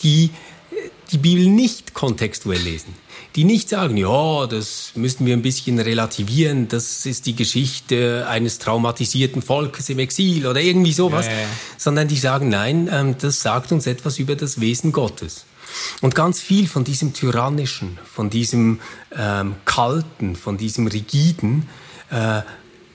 die 0.01 0.31
äh, 0.71 0.89
die 1.11 1.17
Bibel 1.17 1.47
nicht 1.47 1.93
kontextuell 1.93 2.61
lesen 2.61 3.04
die 3.35 3.43
nicht 3.43 3.67
sagen, 3.69 3.97
ja, 3.97 4.47
das 4.47 4.91
müssen 4.95 5.25
wir 5.25 5.35
ein 5.35 5.41
bisschen 5.41 5.79
relativieren, 5.79 6.69
das 6.69 7.05
ist 7.05 7.25
die 7.25 7.35
Geschichte 7.35 8.25
eines 8.29 8.59
traumatisierten 8.59 9.41
Volkes 9.41 9.89
im 9.89 9.99
Exil 9.99 10.47
oder 10.47 10.61
irgendwie 10.61 10.93
sowas, 10.93 11.25
ja, 11.25 11.33
ja, 11.33 11.39
ja. 11.41 11.47
sondern 11.77 12.07
die 12.07 12.17
sagen, 12.17 12.47
nein, 12.47 12.89
ähm, 12.91 13.15
das 13.19 13.41
sagt 13.41 13.73
uns 13.73 13.87
etwas 13.87 14.19
über 14.19 14.35
das 14.35 14.61
Wesen 14.61 14.93
Gottes. 14.93 15.45
Und 16.01 16.15
ganz 16.15 16.39
viel 16.39 16.67
von 16.67 16.85
diesem 16.85 17.13
Tyrannischen, 17.13 17.97
von 18.05 18.29
diesem 18.29 18.79
ähm, 19.17 19.55
Kalten, 19.65 20.37
von 20.37 20.57
diesem 20.57 20.87
Rigiden, 20.87 21.67
äh, 22.11 22.41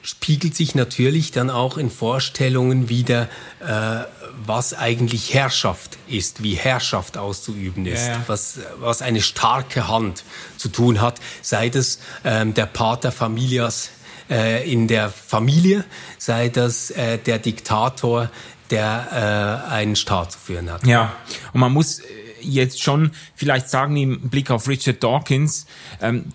spiegelt 0.02 0.56
sich 0.56 0.74
natürlich 0.74 1.32
dann 1.32 1.50
auch 1.50 1.76
in 1.76 1.90
Vorstellungen 1.90 2.88
wieder, 2.88 3.28
äh, 3.60 4.04
was 4.46 4.74
eigentlich 4.74 5.34
Herrschaft 5.34 5.98
ist, 6.06 6.42
wie 6.42 6.54
Herrschaft 6.54 7.16
auszuüben 7.16 7.86
ist, 7.86 8.06
ja, 8.06 8.14
ja. 8.14 8.24
Was, 8.26 8.58
was 8.78 9.02
eine 9.02 9.20
starke 9.20 9.88
Hand 9.88 10.24
zu 10.56 10.68
tun 10.68 11.00
hat, 11.00 11.20
sei 11.42 11.68
das 11.68 12.00
ähm, 12.24 12.54
der 12.54 12.66
Pater 12.66 13.12
Familias 13.12 13.90
äh, 14.30 14.70
in 14.70 14.88
der 14.88 15.10
Familie, 15.10 15.84
sei 16.18 16.48
das 16.48 16.90
äh, 16.90 17.18
der 17.18 17.38
Diktator, 17.38 18.30
der 18.70 19.64
äh, 19.68 19.72
einen 19.72 19.96
Staat 19.96 20.32
zu 20.32 20.38
führen 20.38 20.70
hat. 20.70 20.86
Ja, 20.86 21.12
und 21.52 21.60
man 21.60 21.72
muss 21.72 22.00
jetzt 22.40 22.82
schon 22.82 23.12
vielleicht 23.34 23.68
sagen 23.68 23.96
im 23.96 24.30
Blick 24.30 24.50
auf 24.50 24.68
Richard 24.68 25.02
Dawkins, 25.02 25.66
ähm, 26.00 26.32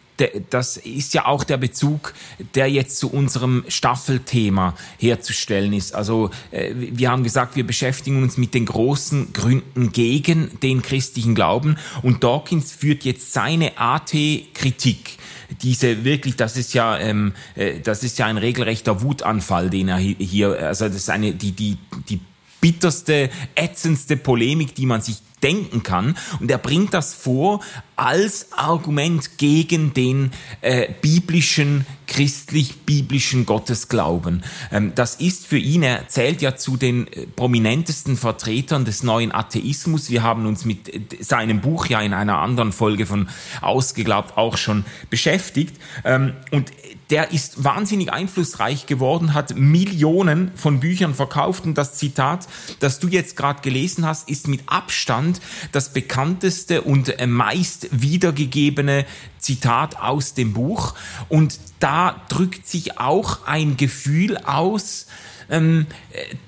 das 0.50 0.78
ist 0.78 1.14
ja 1.14 1.26
auch 1.26 1.44
der 1.44 1.58
Bezug, 1.58 2.14
der 2.54 2.70
jetzt 2.70 2.98
zu 2.98 3.12
unserem 3.12 3.66
Staffelthema 3.68 4.76
herzustellen 4.98 5.74
ist. 5.74 5.94
Also 5.94 6.32
äh, 6.52 6.74
wir 6.74 7.12
haben 7.12 7.24
gesagt, 7.24 7.56
wir 7.56 7.66
beschäftigen 7.66 8.24
uns 8.24 8.38
mit 8.38 8.54
den 8.54 8.66
großen 8.66 9.34
Gründen 9.34 9.92
gegen 9.92 10.60
den 10.62 10.82
christlichen 10.82 11.36
Glauben 11.36 11.78
und 12.02 12.24
Dawkins 12.24 12.72
führt 12.72 13.04
jetzt 13.04 13.34
seine 13.34 13.78
AT-Kritik 13.78 15.18
diese 15.62 16.04
wirklich, 16.04 16.36
das 16.36 16.58
ist 16.58 16.74
ja, 16.74 16.98
ähm, 16.98 17.34
äh, 17.56 17.80
das 17.80 18.04
ist 18.04 18.18
ja 18.18 18.26
ein 18.26 18.38
regelrechter 18.38 19.02
Wutanfall, 19.02 19.70
den 19.70 19.90
er 19.90 19.98
hier, 19.98 20.58
also 20.60 20.86
das 20.86 20.96
ist 20.96 21.10
eine, 21.10 21.34
die, 21.34 21.52
die, 21.52 21.78
die 22.10 22.20
bitterste, 22.62 23.30
ätzendste 23.54 24.18
Polemik, 24.18 24.74
die 24.76 24.86
man 24.86 25.02
sich 25.02 25.18
denken 25.44 25.84
kann. 25.84 26.18
Und 26.40 26.50
er 26.50 26.58
bringt 26.58 26.94
das 26.94 27.14
vor 27.14 27.62
als 27.96 28.52
Argument 28.52 29.38
gegen 29.38 29.94
den 29.94 30.32
äh, 30.62 30.90
biblischen, 31.02 31.86
christlich-biblischen 32.08 33.46
Gottesglauben. 33.46 34.44
Ähm, 34.72 34.92
das 34.96 35.16
ist 35.16 35.48
für 35.48 35.58
ihn, 35.58 35.84
er 35.84 36.08
zählt 36.08 36.42
ja 36.42 36.56
zu 36.56 36.78
den 36.78 37.08
äh, 37.08 37.26
prominentesten 37.28 38.18
Vertretern 38.18 38.86
des 38.86 39.04
neuen 39.04 39.34
Atheismus. 39.34 40.10
Wir 40.10 40.24
haben 40.24 40.46
uns 40.46 40.66
mit 40.66 40.94
äh, 40.94 41.24
seinem 41.24 41.62
Buch 41.62 41.88
ja 41.88 42.02
in 42.02 42.14
einer 42.14 42.40
anderen 42.40 42.72
Folge 42.72 43.06
von 43.06 43.30
Ausgeglaubt 43.62 44.38
auch 44.38 44.58
schon 44.58 44.86
beschäftigt. 45.10 45.76
Ähm, 46.04 46.34
und 46.52 46.72
der 47.10 47.32
ist 47.32 47.64
wahnsinnig 47.64 48.12
einflussreich 48.12 48.88
geworden, 48.88 49.34
hat 49.34 49.56
Millionen 49.56 50.52
von 50.56 50.80
Büchern 50.80 51.14
verkauft 51.14 51.66
und 51.66 51.78
das 51.78 51.94
Zitat, 51.94 52.48
das 52.80 53.00
du 53.00 53.08
jetzt 53.08 53.38
gerade 53.38 53.62
gelesen 53.62 54.06
hast, 54.06 54.28
ist 54.28 54.48
mit 54.48 54.62
Abstand 54.66 55.25
das 55.72 55.94
bekannteste 55.94 56.82
und 56.82 57.20
äh, 57.20 57.28
meist 57.28 57.88
wiedergegebene 57.92 59.06
Zitat 59.40 59.98
aus 59.98 60.34
dem 60.34 60.54
Buch. 60.54 60.96
Und 61.30 61.60
da 61.80 62.22
drückt 62.30 62.68
sich 62.68 63.00
auch 63.00 63.46
ein 63.46 63.78
Gefühl 63.78 64.38
aus, 64.38 65.08
ähm, 65.50 65.88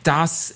dass 0.04 0.56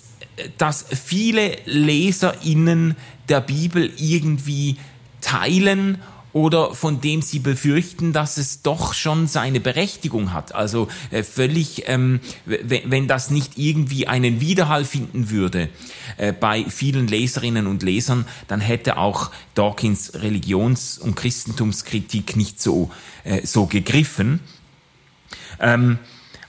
dass 0.57 0.85
viele 0.89 1.57
LeserInnen 1.65 2.95
der 3.29 3.41
Bibel 3.41 3.91
irgendwie 3.97 4.77
teilen 5.19 6.01
oder 6.33 6.73
von 6.73 7.01
dem 7.01 7.21
sie 7.21 7.39
befürchten, 7.39 8.13
dass 8.13 8.37
es 8.37 8.61
doch 8.61 8.93
schon 8.93 9.27
seine 9.27 9.59
Berechtigung 9.59 10.33
hat. 10.33 10.55
Also 10.55 10.87
äh, 11.11 11.23
völlig, 11.23 11.83
ähm, 11.87 12.19
wenn 12.45 13.07
das 13.07 13.29
nicht 13.29 13.57
irgendwie 13.57 14.07
einen 14.07 14.41
Widerhall 14.41 14.85
finden 14.85 15.29
würde 15.29 15.69
äh, 16.17 16.31
bei 16.33 16.65
vielen 16.65 17.07
Leserinnen 17.07 17.67
und 17.67 17.83
Lesern, 17.83 18.25
dann 18.47 18.61
hätte 18.61 18.97
auch 18.97 19.31
Dawkins 19.55 20.13
Religions- 20.15 20.97
und 20.97 21.15
Christentumskritik 21.15 22.35
nicht 22.35 22.61
so, 22.61 22.91
äh, 23.23 23.45
so 23.45 23.65
gegriffen. 23.65 24.39
Ähm, 25.59 25.99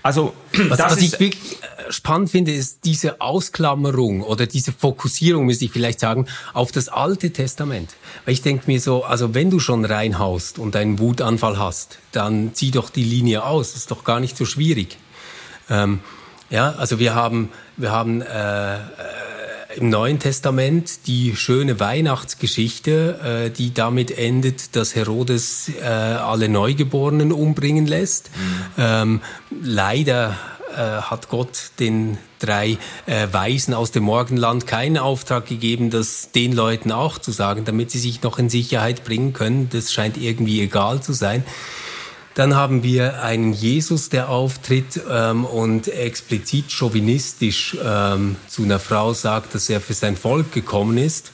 also, 0.02 0.34
was, 0.68 0.78
was 0.78 0.96
ich 0.98 1.12
wirklich 1.12 1.58
äh, 1.62 1.81
spannend 1.93 2.30
finde, 2.30 2.53
ist 2.53 2.84
diese 2.84 3.20
Ausklammerung 3.20 4.22
oder 4.22 4.47
diese 4.47 4.72
Fokussierung, 4.72 5.45
muss 5.45 5.62
ich 5.62 5.70
vielleicht 5.70 6.01
sagen, 6.01 6.26
auf 6.53 6.72
das 6.72 6.88
Alte 6.88 7.32
Testament. 7.32 7.95
Weil 8.24 8.34
ich 8.34 8.43
denke 8.43 8.64
mir 8.66 8.80
so, 8.80 9.05
also 9.05 9.34
wenn 9.34 9.51
du 9.51 9.59
schon 9.59 9.84
reinhaust 9.84 10.59
und 10.59 10.74
einen 10.76 10.99
Wutanfall 10.99 11.59
hast, 11.59 11.99
dann 12.12 12.55
zieh 12.55 12.70
doch 12.70 12.90
die 12.90 13.05
Linie 13.05 13.45
aus. 13.45 13.72
Das 13.72 13.82
ist 13.82 13.90
doch 13.90 14.05
gar 14.05 14.20
nicht 14.20 14.36
so 14.36 14.45
schwierig. 14.45 14.99
Ähm, 15.70 16.01
ja, 16.51 16.72
also 16.72 16.99
wir 16.99 17.14
haben, 17.14 17.51
wir 17.76 17.93
haben 17.93 18.22
äh, 18.22 18.76
äh 18.76 18.78
im 19.76 19.88
Neuen 19.88 20.18
Testament 20.18 21.07
die 21.07 21.34
schöne 21.36 21.80
Weihnachtsgeschichte, 21.80 23.47
äh, 23.47 23.51
die 23.51 23.72
damit 23.72 24.11
endet, 24.11 24.76
dass 24.76 24.95
Herodes 24.95 25.70
äh, 25.80 25.84
alle 25.84 26.49
Neugeborenen 26.49 27.32
umbringen 27.32 27.86
lässt. 27.86 28.30
Mhm. 28.34 28.64
Ähm, 28.78 29.20
leider 29.62 30.36
hat 30.76 31.28
Gott 31.28 31.70
den 31.78 32.18
drei 32.38 32.78
äh, 33.06 33.28
Weisen 33.30 33.74
aus 33.74 33.92
dem 33.92 34.04
Morgenland 34.04 34.66
keinen 34.66 34.98
Auftrag 34.98 35.46
gegeben, 35.46 35.90
das 35.90 36.32
den 36.32 36.52
Leuten 36.52 36.92
auch 36.92 37.18
zu 37.18 37.30
sagen, 37.30 37.64
damit 37.64 37.90
sie 37.90 37.98
sich 37.98 38.22
noch 38.22 38.38
in 38.38 38.48
Sicherheit 38.48 39.04
bringen 39.04 39.32
können. 39.32 39.68
Das 39.70 39.92
scheint 39.92 40.16
irgendwie 40.16 40.60
egal 40.60 41.02
zu 41.02 41.12
sein. 41.12 41.44
Dann 42.34 42.54
haben 42.54 42.82
wir 42.82 43.22
einen 43.22 43.52
Jesus, 43.52 44.08
der 44.08 44.30
auftritt 44.30 45.00
ähm, 45.08 45.44
und 45.44 45.88
explizit 45.88 46.72
chauvinistisch 46.72 47.76
ähm, 47.84 48.36
zu 48.48 48.62
einer 48.62 48.78
Frau 48.78 49.12
sagt, 49.12 49.54
dass 49.54 49.68
er 49.68 49.82
für 49.82 49.92
sein 49.92 50.16
Volk 50.16 50.50
gekommen 50.50 50.96
ist 50.96 51.32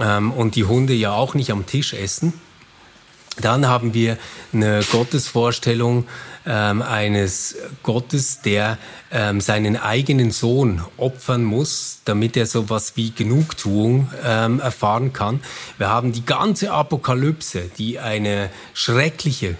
ähm, 0.00 0.30
und 0.30 0.54
die 0.54 0.64
Hunde 0.64 0.94
ja 0.94 1.12
auch 1.12 1.34
nicht 1.34 1.50
am 1.50 1.66
Tisch 1.66 1.92
essen. 1.92 2.32
Dann 3.40 3.66
haben 3.66 3.94
wir 3.94 4.18
eine 4.52 4.82
Gottesvorstellung 4.92 6.06
ähm, 6.46 6.82
eines 6.82 7.56
Gottes, 7.82 8.40
der 8.40 8.78
ähm, 9.10 9.40
seinen 9.40 9.76
eigenen 9.76 10.30
Sohn 10.30 10.82
opfern 10.96 11.44
muss, 11.44 12.00
damit 12.04 12.36
er 12.36 12.46
sowas 12.46 12.92
wie 12.96 13.10
Genugtuung 13.10 14.10
ähm, 14.24 14.60
erfahren 14.60 15.12
kann. 15.12 15.40
Wir 15.78 15.88
haben 15.88 16.12
die 16.12 16.24
ganze 16.24 16.72
Apokalypse, 16.72 17.70
die 17.78 17.98
eine 17.98 18.50
schreckliche 18.74 19.56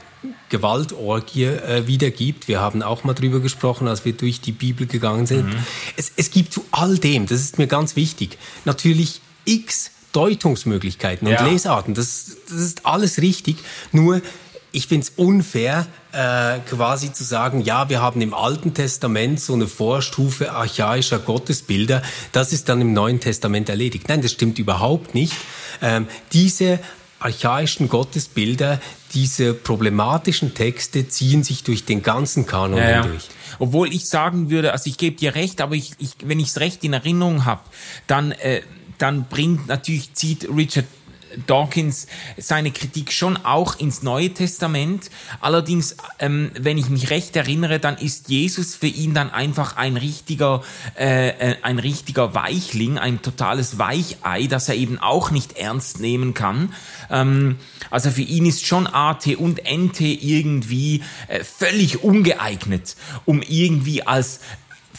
Gewaltorgie 0.48 1.44
äh, 1.44 1.86
wiedergibt. 1.86 2.46
Wir 2.46 2.60
haben 2.60 2.82
auch 2.82 3.04
mal 3.04 3.14
drüber 3.14 3.40
gesprochen, 3.40 3.88
als 3.88 4.04
wir 4.04 4.12
durch 4.12 4.40
die 4.40 4.52
Bibel 4.52 4.86
gegangen 4.86 5.26
sind. 5.26 5.48
Mhm. 5.48 5.66
Es, 5.96 6.12
es 6.16 6.30
gibt 6.30 6.52
zu 6.52 6.64
all 6.70 6.98
dem, 6.98 7.26
das 7.26 7.40
ist 7.40 7.58
mir 7.58 7.66
ganz 7.66 7.96
wichtig, 7.96 8.38
natürlich 8.64 9.20
x 9.44 9.90
Deutungsmöglichkeiten 10.12 11.26
und 11.26 11.32
ja. 11.32 11.46
Lesarten. 11.46 11.94
Das, 11.94 12.36
das 12.48 12.58
ist 12.58 12.86
alles 12.86 13.20
richtig. 13.20 13.56
Nur 13.92 14.20
ich 14.70 14.86
finde 14.86 15.06
es 15.06 15.12
unfair, 15.16 15.86
äh, 16.12 16.58
quasi 16.68 17.12
zu 17.12 17.24
sagen, 17.24 17.60
ja, 17.62 17.88
wir 17.88 18.00
haben 18.00 18.20
im 18.20 18.34
Alten 18.34 18.74
Testament 18.74 19.40
so 19.40 19.54
eine 19.54 19.66
Vorstufe 19.66 20.52
archaischer 20.52 21.18
Gottesbilder, 21.18 22.02
das 22.32 22.52
ist 22.52 22.68
dann 22.68 22.80
im 22.80 22.92
Neuen 22.92 23.20
Testament 23.20 23.68
erledigt. 23.68 24.08
Nein, 24.08 24.22
das 24.22 24.32
stimmt 24.32 24.58
überhaupt 24.58 25.14
nicht. 25.14 25.34
Ähm, 25.80 26.06
diese 26.32 26.78
archaischen 27.18 27.88
Gottesbilder, 27.88 28.80
diese 29.14 29.54
problematischen 29.54 30.54
Texte 30.54 31.08
ziehen 31.08 31.44
sich 31.44 31.62
durch 31.64 31.84
den 31.84 32.02
ganzen 32.02 32.46
Kanon 32.46 32.78
ja, 32.78 32.90
ja. 32.90 33.02
hindurch. 33.02 33.28
Obwohl 33.58 33.92
ich 33.92 34.08
sagen 34.08 34.50
würde, 34.50 34.72
also 34.72 34.88
ich 34.88 34.98
gebe 34.98 35.16
dir 35.16 35.34
recht, 35.34 35.60
aber 35.60 35.74
ich, 35.74 35.92
ich, 35.98 36.10
wenn 36.24 36.40
ich 36.40 36.48
es 36.48 36.60
recht 36.60 36.84
in 36.84 36.92
Erinnerung 36.92 37.44
habe, 37.44 37.62
dann, 38.06 38.32
äh, 38.32 38.62
dann 38.98 39.26
bringt 39.28 39.68
natürlich, 39.68 40.14
zieht 40.14 40.48
Richard 40.48 40.86
Dawkins 41.46 42.06
seine 42.36 42.70
Kritik 42.70 43.12
schon 43.12 43.36
auch 43.36 43.78
ins 43.78 44.02
Neue 44.02 44.32
Testament. 44.34 45.10
Allerdings, 45.40 45.96
ähm, 46.18 46.50
wenn 46.58 46.78
ich 46.78 46.88
mich 46.88 47.10
recht 47.10 47.36
erinnere, 47.36 47.78
dann 47.78 47.96
ist 47.96 48.28
Jesus 48.28 48.74
für 48.74 48.86
ihn 48.86 49.14
dann 49.14 49.30
einfach 49.30 49.76
ein 49.76 49.96
richtiger, 49.96 50.62
äh, 50.98 51.28
äh, 51.28 51.56
ein 51.62 51.78
richtiger 51.78 52.34
Weichling, 52.34 52.98
ein 52.98 53.22
totales 53.22 53.78
Weichei, 53.78 54.46
das 54.46 54.68
er 54.68 54.74
eben 54.74 54.98
auch 54.98 55.30
nicht 55.30 55.56
ernst 55.56 56.00
nehmen 56.00 56.34
kann. 56.34 56.74
Ähm, 57.10 57.56
also 57.90 58.10
für 58.10 58.22
ihn 58.22 58.46
ist 58.46 58.66
schon 58.66 58.86
AT 58.86 59.26
und 59.36 59.60
NT 59.64 60.00
irgendwie 60.00 61.02
äh, 61.28 61.44
völlig 61.44 62.02
ungeeignet, 62.02 62.96
um 63.24 63.42
irgendwie 63.42 64.02
als 64.02 64.40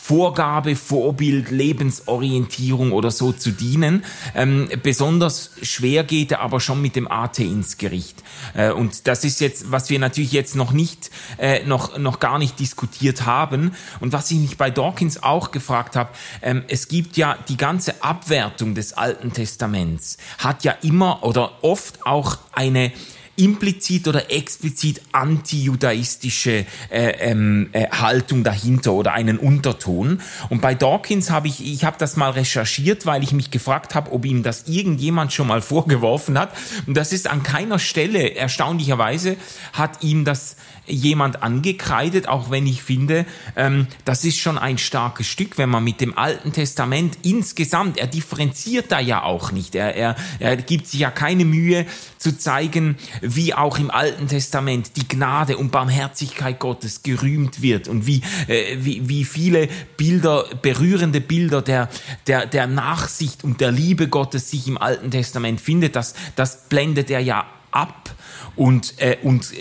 Vorgabe, 0.06 0.76
Vorbild, 0.76 1.50
Lebensorientierung 1.50 2.92
oder 2.92 3.10
so 3.10 3.32
zu 3.32 3.52
dienen. 3.52 4.04
Ähm, 4.36 4.68
besonders 4.84 5.52
schwer 5.62 6.04
geht 6.04 6.34
er 6.34 6.42
aber 6.42 6.60
schon 6.60 6.82
mit 6.82 6.98
dem 6.98 7.08
AT 7.10 7.40
ins 7.40 7.78
Gericht. 7.78 8.22
Äh, 8.54 8.72
und 8.72 9.08
das 9.08 9.24
ist 9.24 9.40
jetzt, 9.40 9.72
was 9.72 9.90
wir 9.90 10.00
natürlich 10.00 10.34
jetzt 10.34 10.58
noch 10.58 10.74
nicht, 10.74 11.10
äh, 11.38 11.66
noch, 11.66 11.98
noch 11.98 12.20
gar 12.20 12.38
nicht 12.38 12.60
diskutiert 12.60 13.26
haben. 13.26 13.76
Und 14.02 14.12
was 14.12 14.30
ich 14.30 14.40
mich 14.40 14.58
bei 14.58 14.70
Dawkins 14.70 15.24
auch 15.24 15.52
gefragt 15.52 15.96
habe, 15.96 16.10
ähm, 16.42 16.64
es 16.68 16.90
gibt 16.90 17.16
ja 17.16 17.38
die 17.48 17.56
ganze 17.56 18.04
Abwertung 18.04 18.76
des 18.76 18.92
Alten 18.92 19.32
Testaments, 19.32 20.18
hat 20.38 20.66
ja 20.66 20.74
immer 20.82 21.24
oder 21.24 21.64
oft 21.64 22.06
auch 22.06 22.40
eine 22.52 22.92
implizit 23.36 24.08
oder 24.08 24.32
explizit 24.32 25.02
anti-judaistische 25.12 26.66
äh, 26.90 27.10
ähm, 27.20 27.70
äh, 27.72 27.88
Haltung 27.90 28.44
dahinter 28.44 28.94
oder 28.94 29.14
einen 29.14 29.40
Unterton. 29.40 30.22
Und 30.50 30.62
bei 30.62 30.76
Dawkins 30.76 31.32
habe 31.32 31.48
ich, 31.48 31.66
ich 31.66 31.84
habe 31.84 31.98
das 31.98 32.16
mal 32.16 32.32
recherchiert, 32.32 33.06
weil 33.06 33.24
ich 33.24 33.32
mich 33.32 33.50
gefragt 33.50 33.96
habe, 33.96 34.12
ob 34.12 34.26
ihm 34.26 34.44
das 34.44 34.68
irgendjemand 34.68 35.34
schon 35.34 35.48
mal 35.48 35.62
vorgeworfen 35.74 36.38
hat. 36.38 36.54
Und 36.86 36.96
das 36.96 37.12
ist 37.12 37.28
an 37.28 37.42
keiner 37.44 37.80
Stelle, 37.80 38.36
erstaunlicherweise, 38.36 39.38
hat 39.74 40.04
ihm 40.04 40.26
das 40.26 40.56
jemand 40.86 41.44
angekreidet, 41.44 42.28
auch 42.28 42.52
wenn 42.52 42.68
ich 42.68 42.84
finde, 42.84 43.26
ähm, 43.56 43.88
das 44.06 44.26
ist 44.26 44.38
schon 44.38 44.58
ein 44.58 44.78
starkes 44.78 45.28
Stück, 45.28 45.58
wenn 45.58 45.70
man 45.70 45.84
mit 45.84 46.02
dem 46.02 46.18
Alten 46.18 46.52
Testament 46.52 47.18
insgesamt, 47.24 47.98
er 47.98 48.08
differenziert 48.08 48.92
da 48.92 49.00
ja 49.00 49.24
auch 49.24 49.52
nicht, 49.52 49.76
er, 49.76 49.96
er, 49.96 50.16
er 50.40 50.58
gibt 50.58 50.88
sich 50.88 51.00
ja 51.00 51.12
keine 51.12 51.46
Mühe 51.46 51.86
zu 52.18 52.38
zeigen, 52.38 52.98
wie 53.22 53.54
auch 53.54 53.80
im 53.80 53.92
Alten 53.92 54.28
Testament 54.28 54.98
die 54.98 55.08
Gnade 55.08 55.58
und 55.58 55.72
Barmherzigkeit 55.72 56.60
Gottes 56.60 57.04
gerühmt 57.04 57.62
wird 57.62 57.88
und 57.88 58.06
wie, 58.06 58.22
äh, 58.48 58.78
wie, 58.80 59.08
wie 59.08 59.24
viele 59.24 59.70
Bilder, 59.98 60.46
berührende 60.62 61.22
Bilder 61.22 61.62
der, 61.62 61.90
der, 62.28 62.46
der 62.46 62.68
Nachsicht 62.68 63.44
und 63.44 63.62
der 63.62 63.72
Liebe 63.72 64.08
Gottes 64.10 64.50
sich 64.52 64.68
im 64.68 64.78
Alten 64.78 65.12
Testament 65.12 65.62
findet, 65.62 65.96
das, 65.96 66.14
das 66.36 66.68
blendet 66.68 67.10
er 67.10 67.20
ja 67.20 67.46
ab 67.72 68.14
und, 68.56 69.00
äh, 69.00 69.18
und 69.24 69.52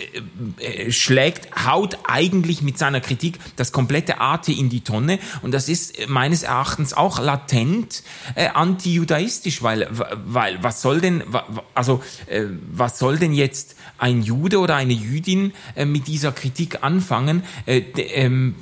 äh, 0.59 0.85
äh, 0.87 0.91
schlägt, 0.91 1.65
haut 1.65 1.97
eigentlich 2.07 2.61
mit 2.61 2.77
seiner 2.77 3.01
Kritik 3.01 3.39
das 3.55 3.71
komplette 3.71 4.19
AT 4.19 4.49
in 4.49 4.69
die 4.69 4.81
Tonne. 4.81 5.19
Und 5.41 5.53
das 5.53 5.69
ist 5.69 6.07
meines 6.07 6.43
Erachtens 6.43 6.93
auch 6.93 7.19
latent 7.19 8.03
äh, 8.35 8.47
anti-judaistisch, 8.47 9.63
weil, 9.63 9.87
weil 10.25 10.61
was 10.61 10.81
soll 10.81 11.01
denn, 11.01 11.23
also 11.73 12.03
äh, 12.27 12.45
was 12.71 12.99
soll 12.99 13.17
denn 13.17 13.33
jetzt 13.33 13.75
ein 13.97 14.21
Jude 14.21 14.59
oder 14.59 14.75
eine 14.75 14.93
Jüdin 14.93 15.53
äh, 15.75 15.85
mit 15.85 16.07
dieser 16.07 16.31
Kritik 16.31 16.83
anfangen? 16.83 17.43
Äh, 17.65 17.79
ähm, 17.97 18.55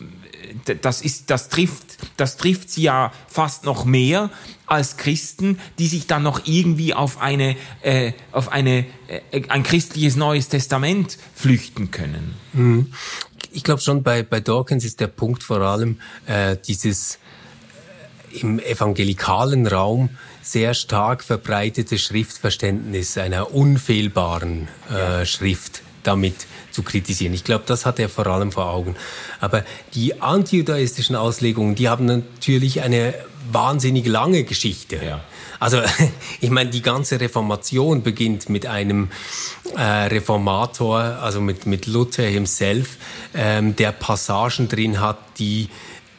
das 0.82 1.02
ist, 1.02 1.30
das 1.30 1.50
trifft, 1.50 1.98
das 2.18 2.38
trifft 2.38 2.70
sie 2.70 2.84
ja 2.84 3.12
fast 3.28 3.66
noch 3.66 3.86
mehr 3.86 4.30
als 4.66 4.98
Christen, 4.98 5.60
die 5.80 5.88
sich 5.88 6.08
dann 6.08 6.24
noch 6.24 6.46
irgendwie 6.46 6.94
auf 6.94 7.22
eine, 7.22 7.56
äh, 7.82 8.14
auf 8.32 8.52
eine, 8.52 8.86
äh, 9.08 9.42
ein 9.50 9.64
christliches 9.64 10.16
Neues 10.16 10.50
Testament 10.50 11.18
flüchten 11.36 11.92
können. 11.92 12.36
Mhm. 12.54 12.94
Ich 13.52 13.64
glaube 13.64 13.82
schon, 13.82 14.02
bei, 14.04 14.24
bei 14.24 14.40
Dawkins 14.40 14.86
ist 14.86 15.00
der 15.00 15.08
Punkt 15.08 15.44
vor 15.44 15.60
allem 15.60 16.00
äh, 16.26 16.56
dieses 16.56 17.20
äh, 18.34 18.40
im 18.40 18.60
evangelikalen 18.60 19.68
Raum 19.68 20.10
sehr 20.42 20.74
stark 20.74 21.24
verbreitete 21.24 21.98
Schriftverständnis 21.98 23.18
einer 23.18 23.54
unfehlbaren 23.54 24.70
äh. 24.90 25.26
Schrift 25.26 25.84
damit 26.04 26.36
zu 26.72 26.84
kritisieren. 26.84 27.34
Ich 27.34 27.44
glaube, 27.44 27.64
das 27.68 27.86
hat 27.86 28.00
er 28.00 28.10
vor 28.10 28.28
allem 28.28 28.52
vor 28.52 28.70
Augen. 28.70 28.96
Aber 29.40 29.64
die 29.94 30.22
antijudaistischen 30.22 31.16
Auslegungen, 31.16 31.76
die 31.76 31.90
haben 31.90 32.06
natürlich 32.06 32.82
eine 32.82 33.14
wahnsinnig 33.52 34.06
lange 34.08 34.44
Geschichte. 34.44 34.98
Ja. 35.04 35.22
Also 35.60 35.82
ich 36.42 36.50
meine, 36.50 36.70
die 36.70 36.82
ganze 36.82 37.20
Reformation 37.20 38.02
beginnt 38.02 38.50
mit 38.50 38.66
einem 38.66 39.10
äh, 39.78 39.82
Reformator, 39.82 41.00
also 41.00 41.40
mit, 41.40 41.66
mit 41.66 41.86
Luther 41.86 42.24
himself, 42.24 42.98
ähm, 43.36 43.76
der 43.76 43.92
Passagen 43.92 44.68
drin 44.68 45.00
hat, 45.00 45.20
die 45.38 45.70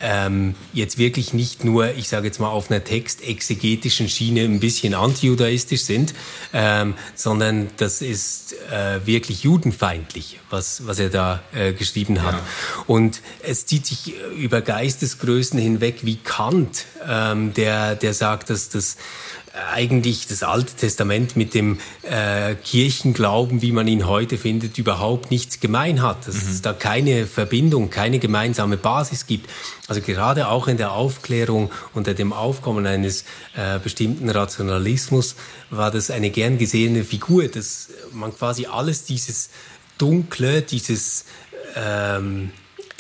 ähm, 0.03 0.55
jetzt 0.73 0.99
wirklich 0.99 1.33
nicht 1.33 1.65
nur, 1.65 1.95
ich 1.95 2.09
sage 2.09 2.27
jetzt 2.27 2.41
mal, 2.41 2.49
auf 2.49 2.71
einer 2.71 2.83
textexegetischen 2.85 4.09
Schiene 4.09 4.43
ein 4.43 4.61
bisschen 4.61 4.95
antijudaistisch 4.95 5.83
sind, 5.83 6.13
ähm, 6.53 6.95
sondern 7.15 7.69
das 7.77 8.03
ist 8.03 8.55
äh, 8.71 9.07
wirklich 9.07 9.45
judenfeindlich, 9.45 10.41
was, 10.51 10.87
was 10.87 10.99
er 10.99 11.09
da 11.09 11.43
äh, 11.55 11.73
geschrieben 11.73 12.23
hat. 12.23 12.35
Ja. 12.35 12.43
Und 12.87 13.23
es 13.43 13.67
zieht 13.67 13.87
sich 13.87 14.15
über 14.37 14.61
Geistesgrößen 14.61 15.59
hinweg 15.59 16.01
wie 16.03 16.17
Kant, 16.17 16.87
ähm, 17.09 17.55
der, 17.55 17.95
der 17.95 18.13
sagt, 18.13 18.51
dass 18.51 18.69
das 18.69 18.97
eigentlich 19.73 20.27
das 20.27 20.43
Alte 20.43 20.75
Testament 20.75 21.37
mit 21.37 21.53
dem 21.53 21.79
äh, 22.03 22.55
Kirchenglauben, 22.55 23.61
wie 23.61 23.73
man 23.73 23.87
ihn 23.87 24.07
heute 24.07 24.39
findet, 24.39 24.79
überhaupt 24.79 25.31
nichts 25.31 25.61
gemein 25.61 26.01
hat. 26.01 26.27
Dass 26.27 26.45
mhm. 26.45 26.51
es 26.51 26.63
da 26.63 26.73
keine 26.73 27.27
Verbindung, 27.27 27.91
keine 27.91 28.19
gemeinsame 28.19 28.77
Basis 28.77 29.27
gibt. 29.27 29.51
Also 29.89 30.01
gerade 30.01 30.49
auch 30.49 30.69
in 30.69 30.79
der 30.79 30.93
Aufklärung 30.93 31.71
unter 31.93 32.15
dem 32.15 32.33
Aufkommen 32.33 32.87
eines 32.87 33.25
äh, 33.55 33.79
bestimmten 33.79 34.31
Rationalismus 34.31 35.37
war 35.71 35.91
das 35.91 36.11
eine 36.11 36.31
gern 36.31 36.57
gesehene 36.57 37.05
Figur, 37.05 37.49
dass 37.49 37.89
man 38.13 38.35
quasi 38.35 38.67
alles 38.67 39.05
dieses 39.05 39.51
Dunkle, 39.99 40.63
dieses 40.63 41.27
ähm, 41.77 42.51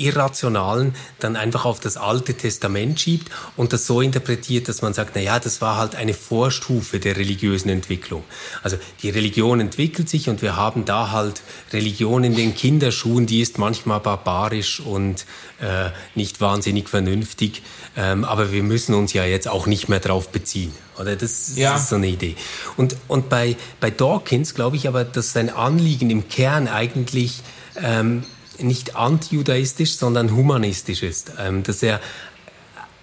Irrationalen 0.02 0.94
dann 1.20 1.36
einfach 1.36 1.64
auf 1.64 1.80
das 1.80 1.96
Alte 1.96 2.34
Testament 2.34 3.00
schiebt 3.00 3.30
und 3.56 3.72
das 3.72 3.86
so 3.86 4.00
interpretiert, 4.00 4.68
dass 4.68 4.82
man 4.82 4.94
sagt, 4.94 5.12
na 5.14 5.20
ja, 5.20 5.38
das 5.38 5.60
war 5.60 5.76
halt 5.76 5.94
eine 5.94 6.14
Vorstufe 6.14 6.98
der 6.98 7.16
religiösen 7.16 7.68
Entwicklung. 7.68 8.24
Also 8.62 8.76
die 9.02 9.10
Religion 9.10 9.60
entwickelt 9.60 10.08
sich 10.08 10.28
und 10.28 10.42
wir 10.42 10.56
haben 10.56 10.84
da 10.84 11.10
halt 11.10 11.42
Religion 11.72 12.24
in 12.24 12.34
den 12.34 12.54
Kinderschuhen, 12.54 13.26
die 13.26 13.40
ist 13.40 13.58
manchmal 13.58 14.00
barbarisch 14.00 14.80
und 14.80 15.26
äh, 15.60 15.90
nicht 16.14 16.40
wahnsinnig 16.40 16.88
vernünftig, 16.88 17.62
ähm, 17.96 18.24
aber 18.24 18.52
wir 18.52 18.62
müssen 18.62 18.94
uns 18.94 19.12
ja 19.12 19.24
jetzt 19.24 19.48
auch 19.48 19.66
nicht 19.66 19.88
mehr 19.88 20.00
drauf 20.00 20.28
beziehen. 20.30 20.72
Oder 20.98 21.16
das, 21.16 21.56
ja. 21.56 21.72
das 21.72 21.82
ist 21.82 21.88
so 21.90 21.96
eine 21.96 22.08
Idee. 22.08 22.36
Und, 22.76 22.96
und 23.08 23.28
bei, 23.28 23.56
bei 23.80 23.90
Dawkins 23.90 24.54
glaube 24.54 24.76
ich 24.76 24.88
aber, 24.88 25.04
dass 25.04 25.32
sein 25.32 25.50
Anliegen 25.50 26.10
im 26.10 26.28
Kern 26.28 26.68
eigentlich 26.68 27.42
ähm, 27.82 28.24
nicht 28.62 28.96
antijudaistisch, 28.96 29.96
sondern 29.96 30.32
humanistisch 30.32 31.02
ist. 31.02 31.32
Ähm, 31.38 31.62
dass 31.62 31.82
er 31.82 32.00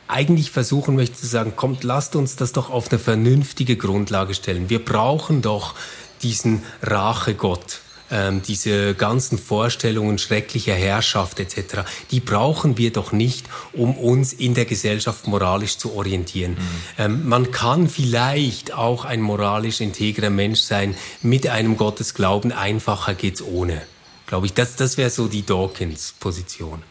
eigentlich 0.07 0.51
versuchen 0.51 0.95
möchte 0.95 1.17
zu 1.17 1.27
sagen, 1.27 1.55
kommt, 1.55 1.83
lasst 1.83 2.15
uns 2.15 2.35
das 2.35 2.51
doch 2.51 2.69
auf 2.69 2.89
eine 2.89 2.99
vernünftige 2.99 3.77
Grundlage 3.77 4.33
stellen. 4.33 4.69
Wir 4.69 4.83
brauchen 4.83 5.41
doch 5.41 5.75
diesen 6.21 6.63
Rachegott 6.81 7.81
ähm, 8.11 8.41
diese 8.41 8.95
ganzen 8.95 9.37
Vorstellungen 9.37 10.17
schrecklicher 10.17 10.73
Herrschaft 10.73 11.39
etc., 11.39 11.81
die 12.11 12.19
brauchen 12.19 12.77
wir 12.77 12.91
doch 12.91 13.11
nicht, 13.11 13.45
um 13.73 13.95
uns 13.95 14.33
in 14.33 14.53
der 14.53 14.65
Gesellschaft 14.65 15.27
moralisch 15.27 15.77
zu 15.77 15.93
orientieren. 15.93 16.53
Mhm. 16.53 16.57
Ähm, 16.97 17.29
man 17.29 17.51
kann 17.51 17.87
vielleicht 17.87 18.73
auch 18.73 19.05
ein 19.05 19.21
moralisch 19.21 19.81
integrer 19.81 20.29
Mensch 20.29 20.61
sein 20.61 20.95
mit 21.21 21.47
einem 21.47 21.77
Gottesglauben, 21.77 22.51
einfacher 22.51 23.13
geht's 23.13 23.41
ohne. 23.41 23.81
Glaube 24.29 24.45
ich, 24.45 24.53
das, 24.53 24.75
das 24.75 24.95
wäre 24.97 25.09
so 25.09 25.27
die 25.27 25.43
Dawkins-Position. 25.43 26.83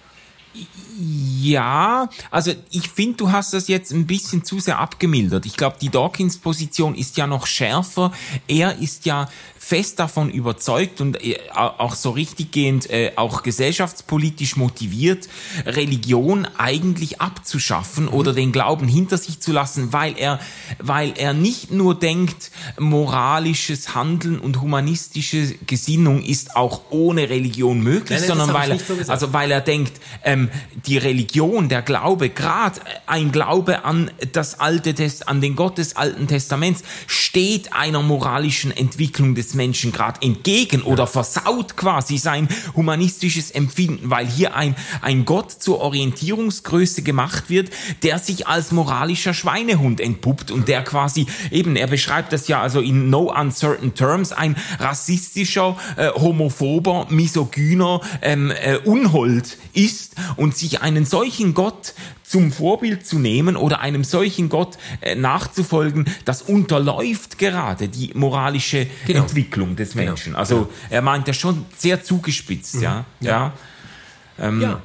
Ja, 1.41 2.09
also 2.32 2.53
ich 2.72 2.89
finde, 2.89 3.18
du 3.18 3.30
hast 3.30 3.55
das 3.55 3.68
jetzt 3.68 3.93
ein 3.93 4.09
bisschen 4.09 4.45
zu 4.45 4.59
sehr 4.59 4.80
abgemildert. 4.80 5.47
Ich 5.47 5.57
glaube, 5.57 5.76
die 5.80 5.89
Dawkins-Position 5.89 6.97
ist 6.97 7.16
ja 7.16 7.28
noch 7.28 7.47
schärfer. 7.47 8.11
Er 8.49 8.78
ist 8.78 9.07
ja 9.07 9.30
fest 9.68 9.98
davon 9.98 10.30
überzeugt 10.30 11.02
und 11.02 11.22
äh, 11.22 11.36
auch 11.52 11.94
so 11.94 12.08
richtiggehend 12.08 12.88
äh, 12.88 13.12
auch 13.16 13.42
gesellschaftspolitisch 13.42 14.56
motiviert, 14.56 15.28
Religion 15.66 16.48
eigentlich 16.56 17.20
abzuschaffen 17.20 18.04
mhm. 18.06 18.14
oder 18.14 18.32
den 18.32 18.50
Glauben 18.50 18.88
hinter 18.88 19.18
sich 19.18 19.40
zu 19.40 19.52
lassen, 19.52 19.92
weil 19.92 20.16
er, 20.16 20.40
weil 20.78 21.12
er 21.18 21.34
nicht 21.34 21.70
nur 21.70 21.94
denkt, 21.98 22.50
moralisches 22.78 23.94
Handeln 23.94 24.38
und 24.38 24.62
humanistische 24.62 25.54
Gesinnung 25.66 26.22
ist 26.22 26.56
auch 26.56 26.84
ohne 26.88 27.28
Religion 27.28 27.82
möglich, 27.82 28.20
nein, 28.20 28.20
nein, 28.20 28.38
sondern 28.38 28.54
weil 28.54 28.70
er, 28.70 29.04
so 29.04 29.12
also 29.12 29.34
weil 29.34 29.50
er 29.50 29.60
denkt, 29.60 30.00
ähm, 30.24 30.48
die 30.86 30.96
Religion, 30.96 31.68
der 31.68 31.82
Glaube, 31.82 32.30
gerade 32.30 32.80
ein 33.06 33.32
Glaube 33.32 33.84
an 33.84 34.10
das 34.32 34.60
alte 34.60 34.94
Test, 34.94 35.28
an 35.28 35.42
den 35.42 35.56
Gott 35.56 35.76
des 35.76 35.94
Alten 35.94 36.26
Testaments, 36.26 36.82
steht 37.06 37.74
einer 37.74 38.00
moralischen 38.00 38.74
Entwicklung 38.74 39.34
des 39.34 39.57
Menschen 39.59 39.92
gerade 39.92 40.22
entgegen 40.22 40.80
oder 40.80 41.06
versaut 41.06 41.76
quasi 41.76 42.16
sein 42.16 42.48
humanistisches 42.74 43.50
Empfinden, 43.50 44.09
weil 44.09 44.26
hier 44.26 44.54
ein, 44.54 44.74
ein 45.02 45.26
Gott 45.26 45.50
zur 45.52 45.80
Orientierungsgröße 45.80 47.02
gemacht 47.02 47.50
wird, 47.50 47.70
der 48.02 48.18
sich 48.18 48.46
als 48.46 48.72
moralischer 48.72 49.34
Schweinehund 49.34 50.00
entpuppt 50.00 50.50
und 50.50 50.68
der 50.68 50.82
quasi 50.82 51.26
eben, 51.50 51.76
er 51.76 51.88
beschreibt 51.88 52.32
das 52.32 52.48
ja 52.48 52.62
also 52.62 52.80
in 52.80 53.11
no 53.11 53.30
uncertain 53.30 53.94
terms, 53.94 54.32
ein 54.32 54.56
rassistischer, 54.78 55.76
äh, 55.96 56.09
homophober, 56.09 57.06
misogyner 57.11 58.00
ähm, 58.22 58.50
äh, 58.50 58.78
Unhold 58.78 59.59
ist 59.74 60.14
und 60.36 60.56
sich 60.56 60.80
einen 60.80 61.04
solchen 61.04 61.52
Gott 61.52 61.94
zum 62.28 62.52
Vorbild 62.52 63.06
zu 63.06 63.18
nehmen 63.18 63.56
oder 63.56 63.80
einem 63.80 64.04
solchen 64.04 64.50
Gott 64.50 64.76
äh, 65.00 65.14
nachzufolgen, 65.14 66.04
das 66.26 66.42
unterläuft 66.42 67.38
gerade 67.38 67.88
die 67.88 68.12
moralische 68.14 68.86
genau. 69.06 69.22
Entwicklung 69.22 69.76
des 69.76 69.92
genau. 69.92 70.04
Menschen. 70.04 70.32
Genau. 70.32 70.38
Also 70.38 70.56
genau. 70.56 70.70
er 70.90 71.02
meint 71.02 71.26
das 71.26 71.36
schon 71.36 71.64
sehr 71.76 72.04
zugespitzt, 72.04 72.76
mhm. 72.76 72.82
ja. 72.82 73.04
Ja. 73.20 73.30
Ja. 73.30 73.52
Ähm, 74.46 74.60
ja. 74.60 74.82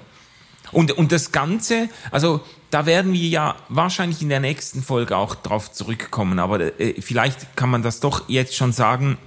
Und, 0.72 0.94
und 0.94 1.12
das 1.12 1.34
Ganze, 1.34 1.90
also 2.12 2.42
da 2.72 2.86
werden 2.86 3.12
wir 3.12 3.28
ja 3.28 3.56
wahrscheinlich 3.68 4.22
in 4.22 4.30
der 4.30 4.40
nächsten 4.40 4.82
Folge 4.82 5.18
auch 5.18 5.36
drauf 5.36 5.72
zurückkommen, 5.72 6.40
aber 6.40 6.80
äh, 6.80 7.02
vielleicht 7.02 7.58
kann 7.58 7.70
man 7.70 7.84
das 7.84 8.00
doch 8.00 8.30
jetzt 8.30 8.56
schon 8.56 8.72
sagen, 8.72 9.18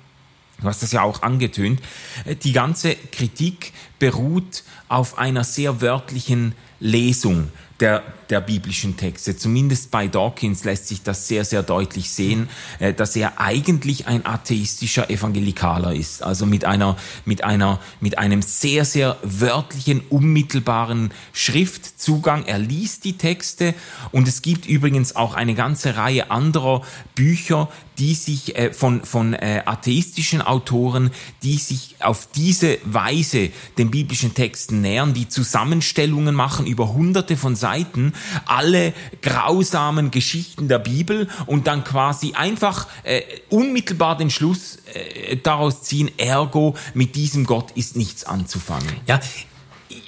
Du 0.58 0.68
hast 0.68 0.82
das 0.82 0.90
ja 0.92 1.02
auch 1.02 1.20
angetönt. 1.20 1.82
Äh, 2.24 2.34
die 2.34 2.52
ganze 2.52 2.96
Kritik 3.12 3.74
beruht 3.98 4.64
auf 4.88 5.18
einer 5.18 5.44
sehr 5.44 5.82
wörtlichen 5.82 6.54
Lesung 6.80 7.50
der, 7.80 8.02
der 8.30 8.40
biblischen 8.40 8.96
Texte. 8.96 9.36
Zumindest 9.36 9.90
bei 9.90 10.08
Dawkins 10.08 10.64
lässt 10.64 10.88
sich 10.88 11.02
das 11.02 11.28
sehr, 11.28 11.44
sehr 11.44 11.62
deutlich 11.62 12.10
sehen, 12.10 12.48
äh, 12.78 12.94
dass 12.94 13.16
er 13.16 13.40
eigentlich 13.40 14.06
ein 14.06 14.24
atheistischer 14.24 15.10
Evangelikaler 15.10 15.94
ist. 15.94 16.22
Also 16.22 16.46
mit 16.46 16.64
einer, 16.64 16.96
mit 17.24 17.44
einer, 17.44 17.80
mit 18.00 18.18
einem 18.18 18.42
sehr, 18.42 18.84
sehr 18.84 19.16
wörtlichen, 19.22 20.00
unmittelbaren 20.08 21.10
Schriftzugang. 21.32 22.44
Er 22.46 22.58
liest 22.58 23.04
die 23.04 23.18
Texte 23.18 23.74
und 24.12 24.26
es 24.28 24.42
gibt 24.42 24.66
übrigens 24.66 25.14
auch 25.14 25.34
eine 25.34 25.54
ganze 25.54 25.96
Reihe 25.96 26.30
anderer 26.30 26.82
Bücher, 27.14 27.68
die 27.98 28.14
sich 28.14 28.56
äh, 28.56 28.72
von, 28.72 29.04
von 29.04 29.34
äh, 29.34 29.62
atheistischen 29.64 30.42
Autoren, 30.42 31.10
die 31.42 31.56
sich 31.56 31.96
auf 32.00 32.28
diese 32.34 32.78
Weise 32.84 33.50
den 33.78 33.90
biblischen 33.90 34.34
Texten 34.34 34.80
nähern, 34.80 35.14
die 35.14 35.28
Zusammenstellungen 35.28 36.34
machen 36.34 36.66
über 36.66 36.92
hunderte 36.92 37.36
von 37.36 37.56
Seiten, 37.56 38.12
alle 38.46 38.92
grausamen 39.22 40.10
Geschichten 40.10 40.68
der 40.68 40.78
Bibel 40.78 41.28
und 41.46 41.66
dann 41.66 41.84
quasi 41.84 42.34
einfach 42.34 42.86
äh, 43.04 43.22
unmittelbar 43.50 44.16
den 44.16 44.30
Schluss 44.30 44.78
äh, 44.92 45.36
daraus 45.36 45.82
ziehen, 45.82 46.10
ergo 46.18 46.74
mit 46.94 47.14
diesem 47.16 47.46
Gott 47.46 47.72
ist 47.72 47.96
nichts 47.96 48.24
anzufangen. 48.24 48.88
Ja, 49.06 49.20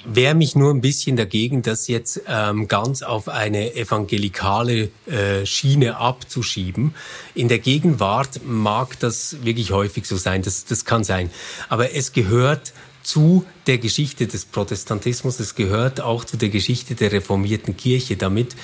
wehre 0.05 0.35
mich 0.35 0.55
nur 0.55 0.73
ein 0.73 0.81
bisschen 0.81 1.15
dagegen, 1.15 1.61
das 1.61 1.87
jetzt 1.87 2.21
ähm, 2.27 2.67
ganz 2.67 3.01
auf 3.01 3.29
eine 3.29 3.75
evangelikale 3.75 4.89
äh, 5.05 5.45
Schiene 5.45 5.97
abzuschieben. 5.97 6.93
In 7.35 7.47
der 7.47 7.59
Gegenwart 7.59 8.41
mag 8.45 8.99
das 8.99 9.37
wirklich 9.43 9.71
häufig 9.71 10.05
so 10.05 10.17
sein, 10.17 10.41
das, 10.41 10.65
das 10.65 10.85
kann 10.85 11.03
sein. 11.03 11.29
Aber 11.69 11.95
es 11.95 12.11
gehört 12.11 12.73
zu 13.01 13.45
der 13.65 13.77
Geschichte 13.77 14.27
des 14.27 14.45
Protestantismus, 14.45 15.39
es 15.39 15.55
gehört 15.55 16.01
auch 16.01 16.25
zu 16.25 16.37
der 16.37 16.49
Geschichte 16.49 16.95
der 16.95 17.11
reformierten 17.11 17.77
Kirche 17.77 18.17
damit, 18.17 18.55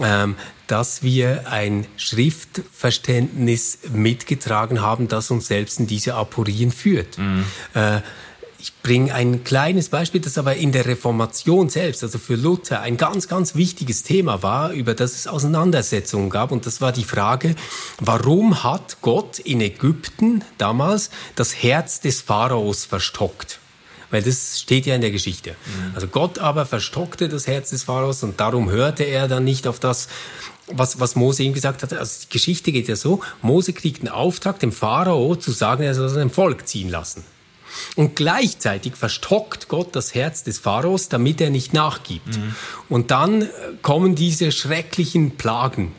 ähm, 0.00 0.36
dass 0.66 1.02
wir 1.02 1.50
ein 1.50 1.86
Schriftverständnis 1.96 3.78
mitgetragen 3.92 4.80
haben, 4.80 5.08
das 5.08 5.30
uns 5.30 5.46
selbst 5.46 5.78
in 5.78 5.86
diese 5.86 6.14
Aporien 6.14 6.72
führt. 6.72 7.18
Mhm. 7.18 7.44
Äh, 7.74 8.00
ich 8.64 8.72
bringe 8.82 9.14
ein 9.14 9.44
kleines 9.44 9.90
Beispiel, 9.90 10.22
das 10.22 10.38
aber 10.38 10.56
in 10.56 10.72
der 10.72 10.86
Reformation 10.86 11.68
selbst, 11.68 12.02
also 12.02 12.16
für 12.16 12.34
Luther, 12.34 12.80
ein 12.80 12.96
ganz, 12.96 13.28
ganz 13.28 13.54
wichtiges 13.54 14.04
Thema 14.04 14.42
war, 14.42 14.72
über 14.72 14.94
das 14.94 15.12
es 15.12 15.26
Auseinandersetzungen 15.26 16.30
gab. 16.30 16.50
Und 16.50 16.64
das 16.64 16.80
war 16.80 16.90
die 16.90 17.04
Frage, 17.04 17.56
warum 18.00 18.64
hat 18.64 19.02
Gott 19.02 19.38
in 19.38 19.60
Ägypten 19.60 20.42
damals 20.56 21.10
das 21.36 21.62
Herz 21.62 22.00
des 22.00 22.22
Pharaos 22.22 22.86
verstockt? 22.86 23.58
Weil 24.10 24.22
das 24.22 24.60
steht 24.60 24.86
ja 24.86 24.94
in 24.94 25.02
der 25.02 25.10
Geschichte. 25.10 25.50
Mhm. 25.50 25.94
Also 25.94 26.06
Gott 26.06 26.38
aber 26.38 26.64
verstockte 26.64 27.28
das 27.28 27.46
Herz 27.46 27.68
des 27.68 27.82
Pharaos 27.82 28.22
und 28.22 28.40
darum 28.40 28.70
hörte 28.70 29.04
er 29.04 29.28
dann 29.28 29.44
nicht 29.44 29.66
auf 29.66 29.78
das, 29.78 30.08
was, 30.68 31.00
was 31.00 31.16
Mose 31.16 31.42
ihm 31.42 31.52
gesagt 31.52 31.82
hat. 31.82 31.92
Also 31.92 32.20
die 32.22 32.32
Geschichte 32.32 32.72
geht 32.72 32.88
ja 32.88 32.96
so, 32.96 33.20
Mose 33.42 33.74
kriegt 33.74 34.00
einen 34.00 34.08
Auftrag, 34.08 34.58
dem 34.58 34.72
Pharao 34.72 35.36
zu 35.36 35.50
sagen, 35.52 35.82
er 35.82 35.94
soll 35.94 36.08
sein 36.08 36.30
Volk 36.30 36.66
ziehen 36.66 36.88
lassen. 36.88 37.24
Und 37.96 38.16
gleichzeitig 38.16 38.96
verstockt 38.96 39.68
Gott 39.68 39.94
das 39.96 40.14
Herz 40.14 40.44
des 40.44 40.58
Pharaos, 40.58 41.08
damit 41.08 41.40
er 41.40 41.50
nicht 41.50 41.72
nachgibt. 41.72 42.36
Mhm. 42.36 42.54
Und 42.88 43.10
dann 43.10 43.42
äh, 43.42 43.48
kommen 43.82 44.14
diese 44.14 44.52
schrecklichen 44.52 45.32
Plagen 45.32 45.92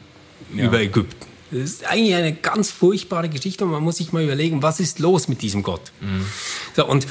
ja. 0.54 0.66
über 0.66 0.80
Ägypten. 0.80 1.26
Das 1.52 1.62
ist 1.62 1.86
eigentlich 1.86 2.16
eine 2.16 2.34
ganz 2.34 2.72
furchtbare 2.72 3.30
Geschichte 3.30 3.64
und 3.66 3.72
man 3.72 3.84
muss 3.84 3.98
sich 3.98 4.12
mal 4.12 4.24
überlegen, 4.24 4.64
was 4.64 4.80
ist 4.80 5.00
los 5.00 5.28
mit 5.28 5.42
diesem 5.42 5.64
Gott? 5.64 5.92
Mhm. 6.02 6.26
So, 6.76 6.86
und 6.86 7.08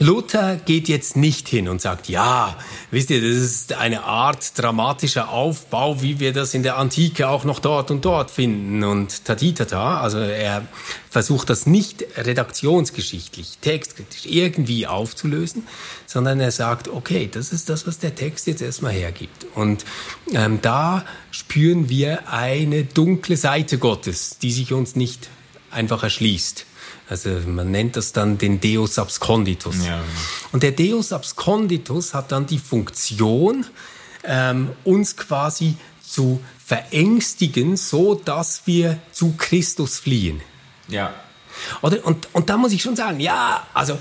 Luther 0.00 0.56
geht 0.56 0.88
jetzt 0.88 1.16
nicht 1.16 1.48
hin 1.48 1.68
und 1.68 1.80
sagt, 1.80 2.08
ja, 2.08 2.56
wisst 2.92 3.10
ihr, 3.10 3.20
das 3.20 3.42
ist 3.42 3.72
eine 3.72 4.04
Art 4.04 4.56
dramatischer 4.56 5.30
Aufbau, 5.30 6.02
wie 6.02 6.20
wir 6.20 6.32
das 6.32 6.54
in 6.54 6.62
der 6.62 6.76
Antike 6.76 7.28
auch 7.28 7.42
noch 7.42 7.58
dort 7.58 7.90
und 7.90 8.04
dort 8.04 8.30
finden 8.30 8.84
und 8.84 9.24
tatitata. 9.24 10.00
Also 10.00 10.18
er 10.18 10.66
versucht 11.10 11.50
das 11.50 11.66
nicht 11.66 12.04
redaktionsgeschichtlich, 12.16 13.58
textkritisch 13.60 14.26
irgendwie 14.26 14.86
aufzulösen, 14.86 15.66
sondern 16.06 16.38
er 16.38 16.52
sagt, 16.52 16.86
okay, 16.86 17.28
das 17.30 17.52
ist 17.52 17.68
das, 17.68 17.88
was 17.88 17.98
der 17.98 18.14
Text 18.14 18.46
jetzt 18.46 18.62
erstmal 18.62 18.92
hergibt. 18.92 19.46
Und 19.56 19.84
ähm, 20.32 20.60
da 20.62 21.04
spüren 21.32 21.88
wir 21.88 22.28
eine 22.28 22.84
dunkle 22.84 23.36
Seite 23.36 23.78
Gottes, 23.78 24.38
die 24.38 24.52
sich 24.52 24.72
uns 24.72 24.94
nicht 24.94 25.28
einfach 25.72 26.04
erschließt 26.04 26.67
Also 27.08 27.30
man 27.46 27.70
nennt 27.70 27.96
das 27.96 28.12
dann 28.12 28.36
den 28.36 28.60
Deus 28.60 28.98
absconditus. 28.98 29.86
Ja. 29.86 30.02
Und 30.52 30.62
der 30.62 30.72
Deus 30.72 31.12
absconditus 31.12 32.12
hat 32.12 32.32
dann 32.32 32.46
die 32.46 32.58
Funktion, 32.58 33.64
ähm, 34.24 34.70
uns 34.84 35.16
quasi 35.16 35.76
zu 36.02 36.40
verängstigen, 36.64 37.76
so 37.76 38.14
dass 38.14 38.62
wir 38.66 38.98
zu 39.12 39.34
Christus 39.38 39.98
fliehen. 39.98 40.42
Ja. 40.88 41.14
Oder? 41.80 42.04
Und, 42.04 42.28
und 42.34 42.50
da 42.50 42.56
muss 42.58 42.72
ich 42.72 42.82
schon 42.82 42.94
sagen, 42.94 43.20
ja, 43.20 43.66
also 43.72 43.98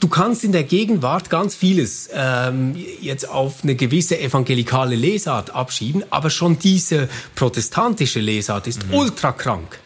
du 0.00 0.08
kannst 0.08 0.42
in 0.42 0.52
der 0.52 0.64
Gegenwart 0.64 1.28
ganz 1.28 1.54
vieles 1.54 2.08
ähm, 2.12 2.74
jetzt 3.00 3.28
auf 3.28 3.62
eine 3.62 3.74
gewisse 3.74 4.18
evangelikale 4.18 4.96
Lesart 4.96 5.50
abschieben, 5.50 6.02
aber 6.10 6.30
schon 6.30 6.58
diese 6.58 7.10
protestantische 7.34 8.20
Lesart 8.20 8.66
ist 8.66 8.86
mhm. 8.86 8.94
ultra 8.94 9.32
krank. 9.32 9.81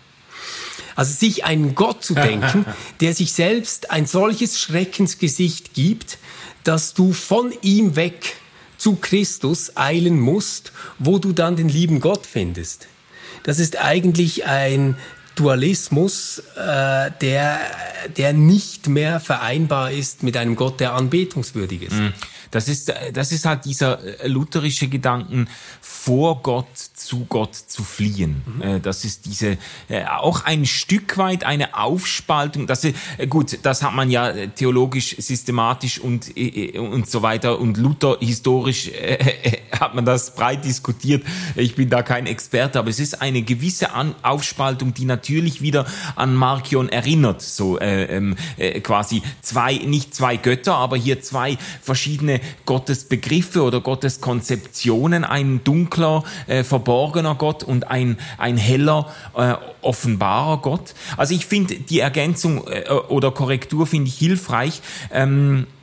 Also 0.97 1.12
sich 1.12 1.44
einen 1.44 1.74
Gott 1.74 2.03
zu 2.03 2.14
denken, 2.14 2.64
der 3.01 3.14
sich 3.14 3.32
selbst 3.32 3.90
ein 3.90 4.07
solches 4.07 4.59
Schreckensgesicht 4.61 5.74
gibt, 5.74 6.18
dass 6.64 6.94
du 6.94 7.12
von 7.12 7.53
ihm 7.62 7.94
weg 7.94 8.36
zu 8.78 8.97
Christus 8.97 9.76
eilen 9.76 10.18
musst, 10.18 10.72
wo 10.99 11.18
du 11.18 11.32
dann 11.32 11.57
den 11.57 11.68
lieben 11.68 12.01
Gott 12.01 12.26
findest. 12.26 12.88
Das 13.44 13.59
ist 13.59 13.78
eigentlich 13.78 14.47
ein 14.47 14.97
Dualismus, 15.36 16.42
äh, 16.57 17.11
der, 17.20 17.61
der 18.16 18.32
nicht 18.32 18.88
mehr 18.88 19.20
vereinbar 19.20 19.92
ist 19.92 20.22
mit 20.22 20.36
einem 20.36 20.57
Gott, 20.57 20.80
der 20.80 20.94
anbetungswürdig 20.94 21.82
ist. 21.82 21.92
Mhm. 21.92 22.12
Das 22.51 22.68
ist, 22.68 22.92
das 23.12 23.32
ist 23.32 23.44
halt 23.44 23.64
dieser 23.64 24.03
äh, 24.22 24.28
lutherische 24.28 24.88
Gedanken, 24.88 25.49
vor 25.80 26.42
Gott 26.42 26.66
zu 26.76 27.26
Gott 27.28 27.55
zu 27.55 27.82
fliehen. 27.82 28.42
Mhm. 28.47 28.62
Äh, 28.62 28.80
das 28.80 29.05
ist 29.05 29.26
diese, 29.26 29.59
äh, 29.88 30.05
auch 30.05 30.44
ein 30.44 30.66
Stück 30.66 31.18
weit 31.18 31.44
eine 31.44 31.76
Aufspaltung. 31.76 32.66
Das 32.66 32.84
ist, 32.84 32.97
gut, 33.28 33.59
das 33.62 33.82
hat 33.82 33.94
man 33.94 34.11
ja 34.11 34.32
theologisch, 34.49 35.16
systematisch 35.18 35.99
und, 35.99 36.32
und 36.76 37.11
so 37.11 37.22
weiter 37.22 37.59
und 37.59 37.76
Luther 37.76 38.18
historisch 38.20 38.88
äh, 38.88 39.59
hat 39.78 39.94
man 39.94 40.05
das 40.05 40.34
breit 40.34 40.64
diskutiert. 40.64 41.24
Ich 41.55 41.74
bin 41.74 41.90
da 41.90 42.03
kein 42.03 42.26
Experte, 42.26 42.78
aber 42.78 42.90
es 42.90 43.01
ist 43.01 43.20
eine 43.20 43.42
gewisse 43.42 43.92
An 43.92 44.14
Aufspaltung, 44.22 44.94
die 44.94 45.05
natürlich 45.05 45.61
wieder 45.62 45.86
an 46.14 46.34
Markion 46.34 46.88
erinnert. 46.88 47.42
So 47.42 47.78
äh, 47.78 48.05
ähm, 48.05 48.36
äh, 48.57 48.80
quasi 48.80 49.22
zwei, 49.42 49.74
nicht 49.74 50.14
zwei 50.14 50.36
Götter, 50.36 50.74
aber 50.74 50.97
hier 50.97 51.20
zwei 51.20 51.59
verschiedene 51.82 52.36
Gottesbegriffe 52.64 53.62
oder 53.62 53.80
Gotteskonzeptionen. 53.80 55.24
Ein 55.24 55.62
dunkler, 55.64 56.24
äh, 56.47 56.64
verborgener 56.64 57.34
Gott 57.34 57.62
und 57.62 57.91
ein, 57.91 58.18
ein 58.39 58.57
heller, 58.57 59.12
äh, 59.37 59.55
offenbarer 59.82 60.59
Gott. 60.59 60.95
Also 61.16 61.34
ich 61.34 61.47
finde 61.47 61.76
die 61.76 62.01
Ergänzung 62.01 62.66
äh, 62.66 62.91
oder 62.91 63.30
Korrektur 63.30 63.87
finde 63.87 64.09
ich 64.09 64.18
hilfreich. 64.18 64.80
Ähm, 65.12 65.66
äh, 65.66 65.76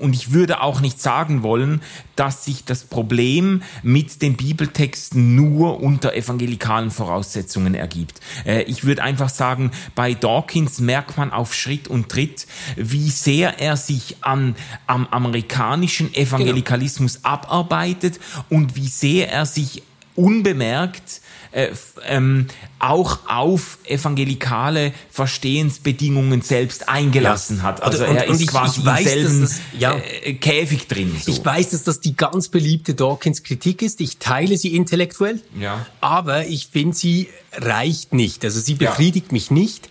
und 0.00 0.14
ich 0.14 0.32
würde 0.32 0.62
auch 0.62 0.80
nicht 0.80 1.00
sagen 1.00 1.42
wollen, 1.42 1.82
dass 2.16 2.44
sich 2.44 2.64
das 2.64 2.84
Problem 2.84 3.62
mit 3.82 4.22
den 4.22 4.36
Bibeltexten 4.36 5.34
nur 5.34 5.80
unter 5.80 6.14
evangelikalen 6.14 6.90
Voraussetzungen 6.90 7.74
ergibt. 7.74 8.20
Äh, 8.46 8.62
ich 8.62 8.84
würde 8.84 9.02
einfach 9.02 9.28
sagen, 9.28 9.72
bei 9.94 10.14
Dawkins 10.14 10.80
merkt 10.80 11.18
man 11.18 11.32
auf 11.32 11.54
Schritt 11.54 11.88
und 11.88 12.08
Tritt, 12.08 12.46
wie 12.76 13.10
sehr 13.10 13.60
er 13.60 13.76
sich 13.76 14.16
an, 14.22 14.56
am 14.86 15.06
amerikanischen 15.08 16.14
Evangelikalismus 16.14 17.16
genau. 17.16 17.28
abarbeitet 17.28 18.18
und 18.48 18.74
wie 18.74 18.88
sehr 18.88 19.30
er 19.30 19.44
sich 19.44 19.82
unbemerkt 20.14 21.20
äh, 21.58 21.72
ähm, 22.06 22.46
auch 22.78 23.18
auf 23.26 23.78
evangelikale 23.84 24.92
Verstehensbedingungen 25.10 26.40
selbst 26.40 26.88
eingelassen 26.88 27.58
ja. 27.58 27.62
hat. 27.64 27.82
Also 27.82 28.04
und, 28.06 28.14
er 28.14 28.28
ist 28.28 28.40
ich, 28.40 28.46
quasi 28.46 28.78
ich 28.78 28.86
weiß, 28.86 29.00
im 29.00 29.06
selben 29.06 29.40
das, 29.40 29.60
ja. 29.76 29.96
äh, 30.22 30.34
Käfig 30.34 30.86
drin. 30.86 31.16
So. 31.20 31.32
Ich 31.32 31.44
weiß, 31.44 31.70
dass 31.70 31.82
das 31.82 31.98
die 31.98 32.16
ganz 32.16 32.48
beliebte 32.48 32.94
Dawkins 32.94 33.42
Kritik 33.42 33.82
ist. 33.82 34.00
Ich 34.00 34.18
teile 34.18 34.56
sie 34.56 34.76
intellektuell, 34.76 35.40
ja. 35.58 35.84
aber 36.00 36.46
ich 36.46 36.68
finde, 36.68 36.94
sie 36.96 37.28
reicht 37.54 38.12
nicht. 38.12 38.44
Also 38.44 38.60
sie 38.60 38.74
befriedigt 38.74 39.26
ja. 39.28 39.32
mich 39.32 39.50
nicht. 39.50 39.88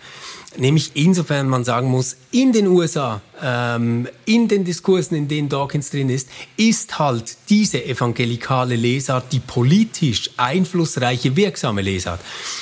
Nämlich 0.55 0.91
insofern 0.93 1.49
man 1.49 1.65
sagen 1.65 1.89
muss, 1.89 2.15
in 2.31 2.53
den 2.53 2.67
USA, 2.67 3.21
ähm, 3.41 4.07
in 4.25 4.47
den 4.47 4.63
Diskursen, 4.63 5.15
in 5.15 5.27
denen 5.27 5.49
Dawkins 5.49 5.89
drin 5.89 6.09
ist, 6.09 6.29
ist 6.57 6.99
halt 6.99 7.37
diese 7.49 7.83
evangelikale 7.83 8.75
Lesart 8.75 9.31
die 9.31 9.39
politisch 9.39 10.31
einflussreiche, 10.37 11.35
wirksame 11.35 11.81
Lesart. 11.81 12.19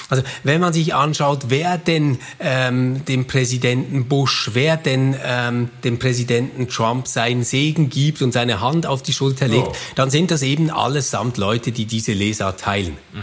Also 0.09 0.23
wenn 0.43 0.61
man 0.61 0.73
sich 0.73 0.93
anschaut, 0.93 1.45
wer 1.47 1.77
denn 1.77 2.19
ähm, 2.39 3.05
dem 3.05 3.25
Präsidenten 3.25 4.05
Bush, 4.05 4.51
wer 4.53 4.77
denn 4.77 5.15
ähm, 5.23 5.69
dem 5.83 5.99
Präsidenten 5.99 6.67
Trump 6.67 7.07
seinen 7.07 7.43
Segen 7.43 7.89
gibt 7.89 8.21
und 8.21 8.31
seine 8.31 8.61
Hand 8.61 8.85
auf 8.85 9.03
die 9.03 9.13
Schulter 9.13 9.47
legt, 9.47 9.67
oh. 9.67 9.75
dann 9.95 10.09
sind 10.09 10.31
das 10.31 10.41
eben 10.41 10.69
allesamt 10.69 11.37
Leute, 11.37 11.71
die 11.71 11.85
diese 11.85 12.13
Lesart 12.13 12.59
teilen. 12.59 12.97
Mhm. 13.13 13.19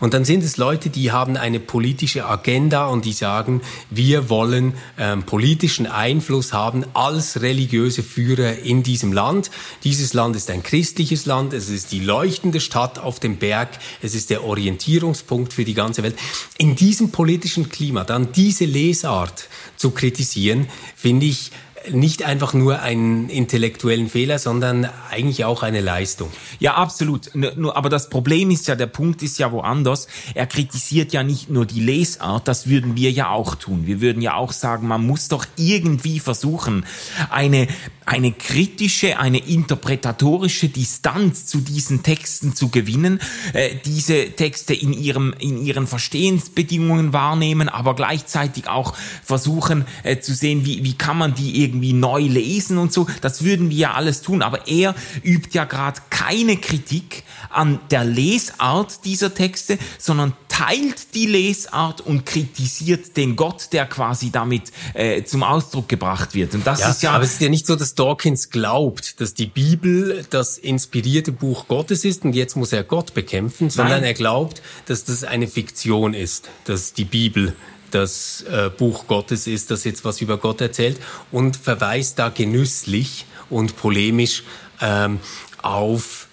Und 0.00 0.14
dann 0.14 0.24
sind 0.24 0.42
es 0.42 0.56
Leute, 0.56 0.90
die 0.90 1.12
haben 1.12 1.36
eine 1.36 1.60
politische 1.60 2.26
Agenda 2.26 2.86
und 2.86 3.04
die 3.04 3.12
sagen, 3.12 3.60
wir 3.90 4.28
wollen 4.28 4.74
ähm, 4.98 5.22
politischen 5.22 5.86
Einfluss 5.86 6.52
haben 6.52 6.84
als 6.96 7.42
religiöse 7.42 8.02
Führer 8.02 8.58
in 8.60 8.82
diesem 8.82 9.12
Land. 9.12 9.50
Dieses 9.84 10.14
Land 10.14 10.34
ist 10.34 10.50
ein 10.50 10.62
christliches 10.62 11.26
Land, 11.26 11.52
es 11.52 11.68
ist 11.68 11.92
die 11.92 12.00
leuchtende 12.00 12.60
Stadt 12.60 12.98
auf 12.98 13.20
dem 13.20 13.36
Berg, 13.36 13.78
es 14.02 14.14
ist 14.14 14.30
der 14.30 14.44
Orientierungspunkt 14.44 15.52
für 15.52 15.64
die 15.64 15.74
ganze 15.74 16.02
Welt. 16.02 16.16
In 16.58 16.74
diesem 16.74 17.10
politischen 17.10 17.68
Klima 17.68 18.04
dann 18.04 18.32
diese 18.32 18.64
Lesart 18.64 19.48
zu 19.76 19.90
kritisieren, 19.90 20.68
finde 20.96 21.26
ich 21.26 21.50
nicht 21.90 22.24
einfach 22.24 22.54
nur 22.54 22.80
einen 22.80 23.28
intellektuellen 23.28 24.08
Fehler, 24.08 24.38
sondern 24.38 24.88
eigentlich 25.10 25.44
auch 25.44 25.62
eine 25.62 25.80
Leistung. 25.80 26.30
Ja, 26.58 26.74
absolut. 26.74 27.34
Nur, 27.34 27.76
aber 27.76 27.88
das 27.88 28.08
Problem 28.10 28.50
ist 28.50 28.68
ja, 28.68 28.74
der 28.74 28.86
Punkt 28.86 29.22
ist 29.22 29.38
ja 29.38 29.52
woanders. 29.52 30.08
Er 30.34 30.46
kritisiert 30.46 31.12
ja 31.12 31.22
nicht 31.22 31.50
nur 31.50 31.66
die 31.66 31.80
Lesart, 31.80 32.48
das 32.48 32.68
würden 32.68 32.96
wir 32.96 33.10
ja 33.10 33.30
auch 33.30 33.54
tun. 33.54 33.86
Wir 33.86 34.00
würden 34.00 34.22
ja 34.22 34.34
auch 34.34 34.52
sagen, 34.52 34.86
man 34.88 35.06
muss 35.06 35.28
doch 35.28 35.46
irgendwie 35.56 36.20
versuchen, 36.20 36.84
eine 37.30 37.68
eine 38.06 38.30
kritische, 38.30 39.18
eine 39.18 39.38
interpretatorische 39.38 40.68
Distanz 40.68 41.46
zu 41.46 41.58
diesen 41.58 42.04
Texten 42.04 42.54
zu 42.54 42.68
gewinnen, 42.68 43.20
äh, 43.52 43.74
diese 43.84 44.30
Texte 44.30 44.74
in 44.74 44.92
ihrem 44.92 45.34
in 45.40 45.64
ihren 45.64 45.88
Verstehensbedingungen 45.88 47.12
wahrnehmen, 47.12 47.68
aber 47.68 47.96
gleichzeitig 47.96 48.68
auch 48.68 48.94
versuchen 49.24 49.84
äh, 50.04 50.20
zu 50.20 50.34
sehen, 50.34 50.64
wie 50.64 50.84
wie 50.84 50.94
kann 50.94 51.18
man 51.18 51.34
die 51.34 51.62
irgendwie 51.64 51.92
neu 51.92 52.20
lesen 52.20 52.78
und 52.78 52.92
so. 52.92 53.08
Das 53.20 53.42
würden 53.42 53.70
wir 53.70 53.76
ja 53.76 53.94
alles 53.94 54.22
tun, 54.22 54.40
aber 54.40 54.68
er 54.68 54.94
übt 55.24 55.50
ja 55.52 55.64
gerade 55.64 56.00
keine 56.08 56.56
Kritik 56.56 57.24
an 57.50 57.80
der 57.90 58.04
Lesart 58.04 59.04
dieser 59.04 59.34
Texte, 59.34 59.78
sondern 59.98 60.32
teilt 60.56 61.14
die 61.14 61.26
Lesart 61.26 62.00
und 62.00 62.24
kritisiert 62.24 63.16
den 63.16 63.36
Gott, 63.36 63.72
der 63.72 63.86
quasi 63.86 64.30
damit 64.30 64.72
äh, 64.94 65.22
zum 65.24 65.42
Ausdruck 65.42 65.88
gebracht 65.88 66.34
wird. 66.34 66.54
Und 66.54 66.66
das 66.66 66.80
ja, 66.80 66.90
ist 66.90 67.02
ja. 67.02 67.12
Aber 67.12 67.24
es 67.24 67.32
ist 67.32 67.40
ja 67.42 67.48
nicht 67.48 67.66
so, 67.66 67.76
dass 67.76 67.94
Dawkins 67.96 68.50
glaubt, 68.50 69.20
dass 69.20 69.34
die 69.34 69.46
Bibel 69.46 70.24
das 70.30 70.58
inspirierte 70.58 71.32
Buch 71.32 71.66
Gottes 71.66 72.04
ist 72.04 72.24
und 72.24 72.34
jetzt 72.34 72.56
muss 72.56 72.72
er 72.72 72.84
Gott 72.84 73.14
bekämpfen, 73.14 73.70
sondern 73.70 74.00
Nein. 74.00 74.10
er 74.10 74.14
glaubt, 74.14 74.62
dass 74.86 75.04
das 75.04 75.24
eine 75.24 75.48
Fiktion 75.48 76.14
ist, 76.14 76.48
dass 76.64 76.92
die 76.92 77.04
Bibel 77.04 77.54
das 77.90 78.44
äh, 78.50 78.70
Buch 78.70 79.06
Gottes 79.06 79.46
ist, 79.46 79.70
das 79.70 79.84
jetzt 79.84 80.04
was 80.04 80.20
über 80.20 80.38
Gott 80.38 80.60
erzählt 80.60 80.98
und 81.32 81.56
verweist 81.56 82.18
da 82.18 82.28
genüsslich 82.28 83.26
und 83.48 83.76
polemisch 83.76 84.42
ähm, 84.80 85.20
auf 85.62 86.25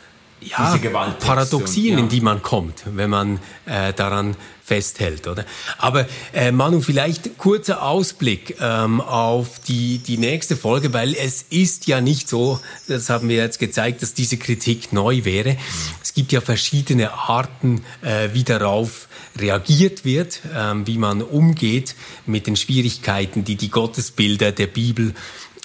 ja, 0.46 0.78
Paradoxien, 1.20 1.94
ja. 1.94 2.00
in 2.00 2.10
die 2.10 2.22
man 2.22 2.42
kommt, 2.42 2.84
wenn 2.86 3.10
man 3.10 3.40
äh, 3.66 3.94
daran 3.94 4.36
festhält, 4.64 5.28
oder? 5.28 5.46
Aber 5.78 6.08
äh, 6.34 6.52
Manu, 6.52 6.82
vielleicht 6.82 7.38
kurzer 7.38 7.84
Ausblick 7.84 8.58
ähm, 8.62 9.02
auf 9.02 9.60
die 9.60 9.98
die 9.98 10.18
nächste 10.18 10.56
Folge, 10.56 10.94
weil 10.94 11.14
es 11.16 11.44
ist 11.50 11.88
ja 11.88 12.00
nicht 12.00 12.30
so, 12.30 12.60
das 12.88 13.10
haben 13.10 13.28
wir 13.28 13.38
jetzt 13.38 13.60
gezeigt, 13.60 14.02
dass 14.02 14.14
diese 14.14 14.38
Kritik 14.38 14.94
neu 14.94 15.26
wäre. 15.26 15.58
Es 16.02 16.14
gibt 16.14 16.32
ja 16.32 16.40
verschiedene 16.40 17.14
Arten, 17.14 17.84
äh, 18.02 18.30
wie 18.34 18.44
darauf 18.44 19.08
reagiert 19.38 20.06
wird, 20.06 20.42
ähm, 20.56 20.88
wie 20.88 20.98
man 20.98 21.22
umgeht 21.22 21.96
mit 22.26 22.48
den 22.48 22.56
Schwierigkeiten, 22.56 23.44
die 23.44 23.56
die 23.56 23.70
Gottesbilder 23.70 24.52
der 24.52 24.68
Bibel 24.68 25.14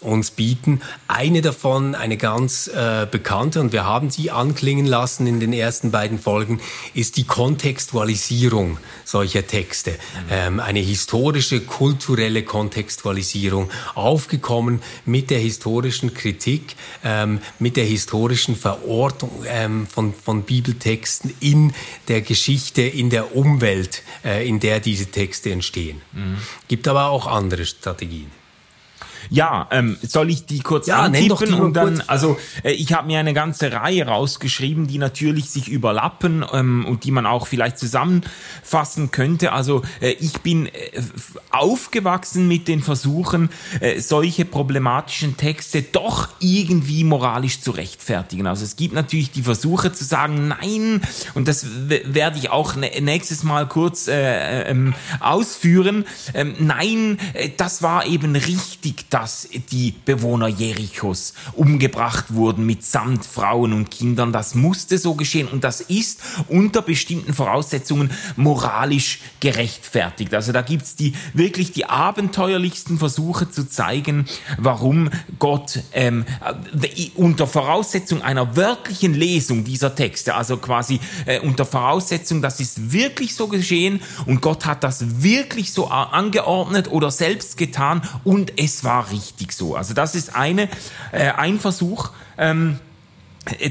uns 0.01 0.31
bieten. 0.31 0.81
Eine 1.09 1.43
davon, 1.43 1.97
eine 1.97 2.17
ganz 2.17 2.69
äh, 2.69 3.07
bekannte, 3.11 3.61
und 3.61 3.73
wir 3.73 3.85
haben 3.85 4.11
sie 4.11 4.31
anklingen 4.31 4.87
lassen 4.87 5.27
in 5.27 5.41
den 5.41 5.53
ersten 5.53 5.91
beiden 5.91 6.21
Folgen, 6.21 6.61
ist 6.95 7.17
die 7.17 7.25
Kontextualisierung 7.25 8.79
solcher 9.05 9.47
Texte. 9.47 9.91
Mhm. 9.91 9.97
Ähm, 10.31 10.61
eine 10.61 10.79
historische, 10.79 11.61
kulturelle 11.61 12.45
Kontextualisierung, 12.45 13.71
aufgekommen 13.95 14.83
mit 15.05 15.31
der 15.31 15.41
historischen 15.41 16.15
Kritik, 16.15 16.77
ähm, 17.03 17.41
mit 17.59 17.77
der 17.77 17.85
historischen 17.85 18.55
Verortung 18.55 19.45
ähm, 19.49 19.89
von, 19.89 20.15
von 20.15 20.45
Bibeltexten 20.45 21.35
in 21.41 21.73
der 22.07 22.21
Geschichte, 22.21 22.83
in 22.83 23.11
der 23.11 23.35
Umwelt, 23.35 24.03
äh, 24.25 24.47
in 24.49 24.61
der 24.61 24.79
diese 24.79 25.07
Texte 25.07 25.51
entstehen. 25.51 26.01
Mhm. 26.13 26.37
Gibt 26.69 26.87
aber 26.87 27.07
auch 27.09 27.27
andere 27.27 27.67
Strategien. 27.67 28.38
Ja, 29.31 29.69
ähm, 29.71 29.97
soll 30.03 30.31
ich 30.31 30.47
die 30.47 30.61
kurz 30.61 30.87
ja, 30.87 31.01
antippen 31.01 31.55
und 31.55 31.75
dann, 31.75 32.03
also 32.07 32.39
äh, 32.63 32.73
ich 32.73 32.93
habe 32.93 33.07
mir 33.07 33.19
eine 33.19 33.35
ganze 33.35 33.73
Reihe 33.73 34.07
rausgeschrieben, 34.07 34.87
die 34.87 34.99
natürlich 34.99 35.51
sich 35.51 35.69
überlappen 35.69 36.45
ähm, 36.53 36.87
und 36.87 37.05
die 37.05 37.11
man 37.11 37.27
auch 37.27 37.47
vielleicht 37.47 37.79
zusammenfassen 37.79 39.11
könnte. 39.11 39.53
Also 39.53 39.83
äh, 40.01 40.11
ich 40.13 40.41
bin 40.41 40.67
äh, 40.67 40.71
aufgewachsen 41.51 42.49
mit 42.49 42.69
den 42.69 42.83
Versuchen, 42.83 43.51
äh, 43.81 44.01
solche 44.01 44.45
problematischen 44.45 45.37
Texte 45.37 45.83
doch 45.83 46.29
irgendwie 46.41 47.05
moralisch 47.05 47.61
zu 47.61 47.71
rechtfertigen. 47.71 48.47
Also 48.47 48.65
es 48.65 48.77
gibt 48.77 48.95
natürlich 48.95 49.31
die 49.31 49.43
Versuche 49.43 49.93
zu 49.93 50.05
sagen, 50.05 50.49
nein, 50.49 51.03
und 51.35 51.49
das 51.49 51.67
werde 51.89 52.39
ich 52.39 52.51
auch 52.51 52.77
nächstes 52.77 53.43
Mal 53.43 53.69
kurz 53.69 54.09
äh, 54.09 54.63
ähm, 54.63 54.95
ausführen, 55.21 56.05
ähm, 56.35 56.55
nein, 56.59 57.19
äh, 57.35 57.51
das 57.57 57.83
war 57.83 58.07
eben 58.07 58.35
richtig, 58.37 59.11
dass 59.19 59.49
die 59.73 59.97
Bewohner 60.05 60.47
Jerichos 60.47 61.35
umgebracht 61.55 62.27
wurden 62.35 62.65
mitsamt 62.65 63.27
Frauen 63.27 63.73
und 63.73 63.91
Kindern. 63.91 64.33
Das 64.33 64.55
musste 64.55 64.97
so 64.97 65.15
geschehen 65.15 65.49
und 65.49 65.65
das 65.65 65.81
ist 65.81 66.21
unter 66.47 66.83
bestimmten 66.83 67.35
Voraussetzungen 67.35 68.13
moralisch 68.37 69.19
gerechtfertigt. 69.41 70.33
Also 70.35 70.53
da 70.53 70.63
gibt's 70.63 70.95
die 70.95 71.15
wirklich 71.35 71.73
die 71.73 71.87
abenteuerlichsten 71.87 72.99
Versuche 72.99 73.51
zu 73.51 73.69
zeigen, 73.69 74.27
warum 74.57 75.11
Gott 75.41 75.81
ähm, 75.95 76.25
äh, 76.71 77.11
unter 77.17 77.49
Voraussetzung 77.49 78.23
einer 78.23 78.55
wörtlichen 78.55 79.15
Lesung 79.15 79.65
dieser 79.65 79.97
Texte, 79.97 80.37
also 80.37 80.59
quasi 80.59 81.01
äh, 81.27 81.41
unter 81.41 81.65
Voraussetzung, 81.65 82.41
das 82.41 82.61
ist 82.61 82.93
wirklich 82.93 83.35
so 83.35 83.49
geschehen 83.49 84.01
und 84.27 84.43
Gott 84.43 84.65
hat 84.65 84.85
das 84.85 85.23
wirklich 85.25 85.73
so 85.73 85.89
angeordnet 85.89 86.89
oder 86.89 87.11
selbst 87.11 87.57
getan 87.57 88.03
und 88.23 88.53
es 88.57 88.85
war 88.85 89.08
richtig 89.11 89.53
so. 89.53 89.77
Also 89.77 89.95
das 89.95 90.15
ist 90.15 90.35
eine, 90.35 90.69
äh, 91.13 91.31
ein 91.31 91.59
Versuch. 91.59 92.11
Ähm, 92.37 92.79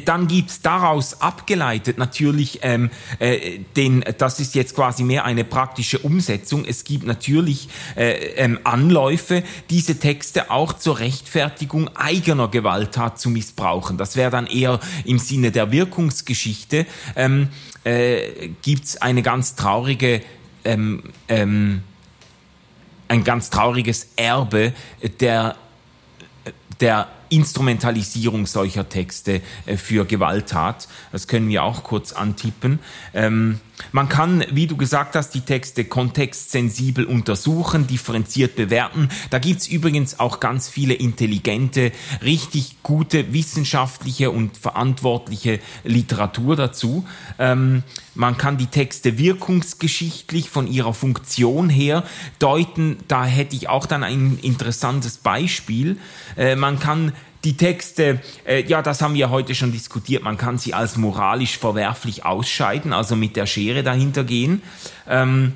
dann 0.06 0.28
gibt's 0.28 0.62
daraus 0.62 1.22
abgeleitet 1.22 1.98
natürlich 1.98 2.60
ähm, 2.64 2.90
äh, 3.20 3.60
den, 3.76 4.04
das 4.18 4.40
ist 4.40 4.56
jetzt 4.56 4.76
quasi 4.76 5.04
mehr 5.04 5.26
eine 5.26 5.44
praktische 5.44 6.00
Umsetzung. 6.00 6.66
Es 6.66 6.84
gibt 6.84 7.06
natürlich 7.06 7.70
äh, 7.96 8.12
ähm, 8.36 8.60
Anläufe, 8.64 9.44
diese 9.70 10.00
Texte 10.00 10.50
auch 10.50 10.74
zur 10.74 11.00
Rechtfertigung 11.00 11.90
eigener 11.96 12.48
Gewalttat 12.48 13.20
zu 13.20 13.30
missbrauchen. 13.30 13.98
Das 13.98 14.16
wäre 14.16 14.32
dann 14.32 14.48
eher 14.48 14.80
im 15.06 15.20
Sinne 15.20 15.52
der 15.52 15.72
Wirkungsgeschichte. 15.72 16.86
Ähm, 17.16 17.50
äh, 17.84 18.50
gibt's 18.62 18.98
eine 18.98 19.22
ganz 19.22 19.56
traurige 19.56 20.22
ähm, 20.66 21.04
ähm, 21.28 21.84
ein 23.08 23.24
ganz 23.24 23.49
trauriges 23.49 24.10
Erbe 24.16 24.74
der, 25.20 25.55
der 26.80 27.08
Instrumentalisierung 27.30 28.45
solcher 28.45 28.88
Texte 28.88 29.41
äh, 29.66 29.78
für 29.78 30.05
Gewalttat. 30.05 30.88
Das 31.12 31.28
können 31.28 31.49
wir 31.49 31.64
auch 31.64 31.84
kurz 31.84 32.14
antippen. 32.14 32.80
Ähm, 33.14 33.60
man 33.92 34.10
kann, 34.10 34.44
wie 34.52 34.68
du 34.68 34.76
gesagt 34.76 35.16
hast, 35.16 35.32
die 35.32 35.42
Texte 35.42 35.86
kontextsensibel 35.86 37.06
untersuchen, 37.06 37.88
differenziert 37.88 38.56
bewerten. 38.56 39.10
Da 39.30 39.40
gibt's 39.40 39.68
übrigens 39.68 40.20
auch 40.20 40.40
ganz 40.40 40.68
viele 40.68 40.94
intelligente, 40.94 41.92
richtig 42.24 42.78
gute 42.84 43.34
wissenschaftliche 43.34 44.32
und 44.32 44.58
verantwortliche 44.58 45.60
Literatur 45.84 46.56
dazu. 46.56 47.06
Ähm, 47.40 47.84
man 48.16 48.38
kann 48.38 48.58
die 48.58 48.68
Texte 48.68 49.18
wirkungsgeschichtlich 49.18 50.50
von 50.50 50.68
ihrer 50.68 50.94
Funktion 50.94 51.70
her 51.70 52.04
deuten. 52.40 52.98
Da 53.08 53.26
hätte 53.26 53.56
ich 53.56 53.70
auch 53.70 53.86
dann 53.86 54.04
ein 54.04 54.40
interessantes 54.42 55.18
Beispiel. 55.18 55.98
Äh, 56.36 56.56
man 56.56 56.80
kann 56.80 57.14
die 57.48 57.56
Texte, 57.56 58.20
äh, 58.45 58.62
ja, 58.64 58.82
das 58.82 59.02
haben 59.02 59.14
wir 59.14 59.30
heute 59.30 59.56
schon 59.56 59.72
diskutiert, 59.72 60.22
man 60.22 60.38
kann 60.38 60.58
sie 60.58 60.74
als 60.74 60.98
moralisch 60.98 61.58
verwerflich 61.58 62.26
ausscheiden, 62.26 62.91
also 62.91 63.16
mit 63.16 63.38
der 63.38 63.45
Schere 63.45 63.84
dahinter 63.84 64.26
gehen. 64.26 64.62
Ähm, 65.08 65.54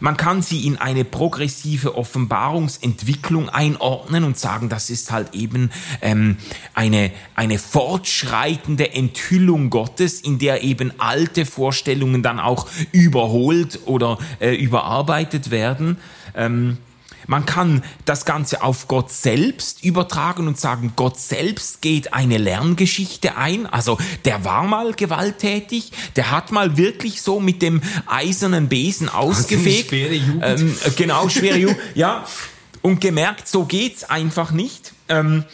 man 0.00 0.16
kann 0.16 0.42
sie 0.42 0.66
in 0.66 0.78
eine 0.78 1.04
progressive 1.04 1.94
Offenbarungsentwicklung 1.94 3.50
einordnen 3.50 4.24
und 4.24 4.36
sagen, 4.36 4.68
das 4.68 4.90
ist 4.90 5.12
halt 5.12 5.32
eben 5.32 5.70
ähm, 6.00 6.38
eine, 6.74 7.12
eine 7.36 7.60
fortschreitende 7.60 8.92
Enthüllung 8.92 9.70
Gottes, 9.70 10.22
in 10.22 10.40
der 10.40 10.64
eben 10.64 10.92
alte 10.98 11.46
Vorstellungen 11.46 12.24
dann 12.24 12.40
auch 12.40 12.66
überholt 12.90 13.78
oder 13.84 14.18
äh, 14.40 14.56
überarbeitet 14.56 15.52
werden. 15.52 15.98
Ähm, 16.34 16.78
man 17.26 17.46
kann 17.46 17.82
das 18.04 18.24
Ganze 18.24 18.62
auf 18.62 18.88
Gott 18.88 19.10
selbst 19.10 19.84
übertragen 19.84 20.48
und 20.48 20.58
sagen, 20.58 20.92
Gott 20.96 21.18
selbst 21.18 21.82
geht 21.82 22.14
eine 22.14 22.38
Lerngeschichte 22.38 23.36
ein. 23.36 23.66
Also 23.66 23.98
der 24.24 24.44
war 24.44 24.64
mal 24.64 24.92
gewalttätig, 24.94 25.92
der 26.16 26.30
hat 26.30 26.52
mal 26.52 26.76
wirklich 26.76 27.22
so 27.22 27.40
mit 27.40 27.62
dem 27.62 27.80
eisernen 28.06 28.68
Besen 28.68 29.08
ausgefegt. 29.08 29.90
Schwere 29.90 30.14
Jugend. 30.14 30.42
Ähm, 30.44 30.76
äh, 30.84 30.90
genau, 30.90 31.28
schwere 31.28 31.58
Jugend. 31.58 31.78
ja. 31.94 32.24
Und 32.80 33.00
gemerkt, 33.00 33.46
so 33.46 33.64
geht's 33.64 34.04
einfach 34.04 34.50
nicht. 34.50 34.92
Ähm, 35.08 35.44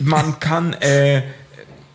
man 0.00 0.40
kann 0.40 0.72
äh, 0.74 1.22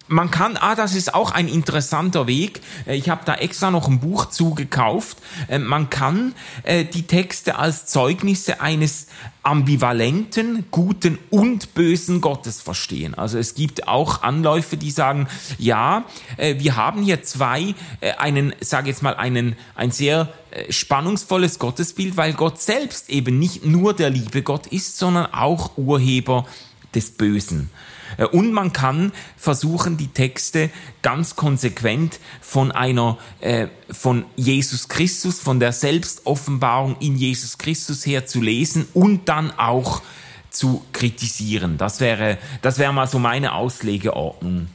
man 0.07 0.31
kann, 0.31 0.57
ah, 0.57 0.75
das 0.75 0.95
ist 0.95 1.13
auch 1.13 1.31
ein 1.31 1.47
interessanter 1.47 2.27
Weg. 2.27 2.61
Äh, 2.85 2.95
ich 2.95 3.09
habe 3.09 3.21
da 3.25 3.35
extra 3.35 3.71
noch 3.71 3.87
ein 3.87 3.99
Buch 3.99 4.27
zugekauft. 4.27 5.17
Äh, 5.47 5.59
man 5.59 5.89
kann 5.89 6.33
äh, 6.63 6.85
die 6.85 7.03
Texte 7.03 7.57
als 7.57 7.85
Zeugnisse 7.85 8.61
eines 8.61 9.07
ambivalenten, 9.43 10.65
guten 10.71 11.17
und 11.29 11.73
bösen 11.73 12.19
Gottes 12.19 12.61
verstehen. 12.61 13.13
Also 13.13 13.37
es 13.37 13.55
gibt 13.55 13.87
auch 13.87 14.21
Anläufe, 14.21 14.75
die 14.75 14.91
sagen, 14.91 15.29
ja, 15.57 16.03
wir 16.37 16.75
haben 16.75 17.01
hier 17.01 17.23
zwei, 17.23 17.73
einen, 18.17 18.53
sage 18.59 18.89
jetzt 18.89 19.03
mal, 19.03 19.15
einen, 19.15 19.55
ein 19.73 19.91
sehr 19.91 20.33
spannungsvolles 20.69 21.59
Gottesbild, 21.59 22.17
weil 22.17 22.33
Gott 22.33 22.61
selbst 22.61 23.09
eben 23.09 23.39
nicht 23.39 23.65
nur 23.65 23.93
der 23.93 24.09
liebe 24.09 24.41
Gott 24.41 24.67
ist, 24.67 24.97
sondern 24.97 25.27
auch 25.27 25.77
Urheber 25.77 26.45
des 26.93 27.11
Bösen. 27.11 27.69
Äh, 28.17 28.25
und 28.25 28.51
man 28.51 28.73
kann 28.73 29.11
versuchen, 29.35 29.97
die 29.97 30.07
Texte 30.07 30.69
ganz 31.01 31.35
konsequent 31.35 32.19
von 32.41 32.71
einer, 32.71 33.17
äh, 33.39 33.67
von 33.89 34.25
Jesus 34.35 34.87
Christus, 34.87 35.39
von 35.39 35.59
der 35.59 35.73
Selbstoffenbarung 35.73 36.97
in 36.99 37.15
Jesus 37.15 37.57
Christus 37.57 38.05
her 38.05 38.25
zu 38.25 38.41
lesen 38.41 38.87
und 38.93 39.29
dann 39.29 39.51
auch 39.57 40.01
zu 40.49 40.83
kritisieren. 40.93 41.77
Das 41.77 41.99
wäre, 41.99 42.37
das 42.61 42.79
wäre 42.79 42.93
mal 42.93 43.07
so 43.07 43.19
meine 43.19 43.53
Auslegeordnung. 43.53 44.67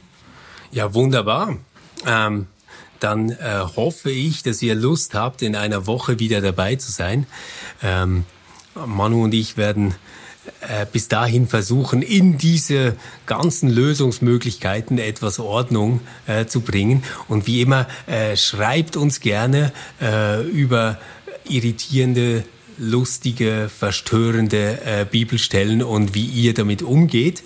Ja, 0.71 0.93
wunderbar. 0.93 1.57
Ähm, 2.05 2.47
dann 2.99 3.31
äh, 3.31 3.59
hoffe 3.75 4.11
ich, 4.11 4.43
dass 4.43 4.61
ihr 4.61 4.75
Lust 4.75 5.13
habt, 5.13 5.41
in 5.41 5.55
einer 5.55 5.87
Woche 5.87 6.19
wieder 6.19 6.39
dabei 6.39 6.77
zu 6.77 6.91
sein. 6.91 7.27
Ähm, 7.81 8.23
Manu 8.75 9.25
und 9.25 9.33
ich 9.33 9.57
werden 9.57 9.93
bis 10.91 11.07
dahin 11.07 11.47
versuchen, 11.47 12.01
in 12.01 12.37
diese 12.37 12.95
ganzen 13.25 13.69
Lösungsmöglichkeiten 13.69 14.97
etwas 14.97 15.39
Ordnung 15.39 16.01
äh, 16.27 16.45
zu 16.45 16.61
bringen. 16.61 17.03
Und 17.27 17.47
wie 17.47 17.61
immer, 17.61 17.87
äh, 18.07 18.35
schreibt 18.35 18.95
uns 18.95 19.19
gerne 19.19 19.71
äh, 20.01 20.41
über 20.43 20.99
irritierende, 21.47 22.43
lustige, 22.77 23.69
verstörende 23.69 24.79
äh, 24.85 25.05
Bibelstellen 25.09 25.83
und 25.83 26.15
wie 26.15 26.25
ihr 26.25 26.53
damit 26.53 26.81
umgeht 26.81 27.43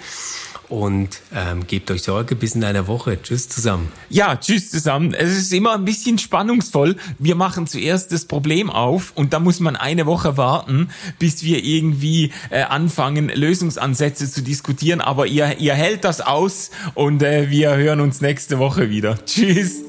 und 0.69 1.21
ähm, 1.33 1.65
gebt 1.67 1.89
euch 1.91 2.03
Sorge 2.03 2.35
bis 2.35 2.55
in 2.55 2.63
einer 2.63 2.87
Woche. 2.87 3.21
Tschüss 3.21 3.49
zusammen. 3.49 3.91
Ja, 4.09 4.35
tschüss 4.35 4.69
zusammen. 4.69 5.13
Es 5.13 5.37
ist 5.37 5.53
immer 5.53 5.73
ein 5.73 5.85
bisschen 5.85 6.17
spannungsvoll. 6.17 6.97
Wir 7.19 7.35
machen 7.35 7.67
zuerst 7.67 8.11
das 8.11 8.25
Problem 8.25 8.69
auf 8.69 9.11
und 9.15 9.33
da 9.33 9.39
muss 9.39 9.59
man 9.59 9.75
eine 9.75 10.05
Woche 10.05 10.37
warten, 10.37 10.89
bis 11.19 11.43
wir 11.43 11.63
irgendwie 11.63 12.31
äh, 12.49 12.63
anfangen, 12.63 13.29
Lösungsansätze 13.29 14.29
zu 14.29 14.41
diskutieren. 14.41 15.01
Aber 15.01 15.27
ihr, 15.27 15.57
ihr 15.59 15.73
hält 15.73 16.03
das 16.03 16.21
aus 16.21 16.71
und 16.95 17.23
äh, 17.23 17.49
wir 17.49 17.75
hören 17.75 18.01
uns 18.01 18.21
nächste 18.21 18.59
Woche 18.59 18.89
wieder. 18.89 19.17
Tschüss. 19.25 19.83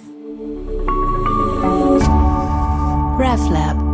RefLab 3.18 3.87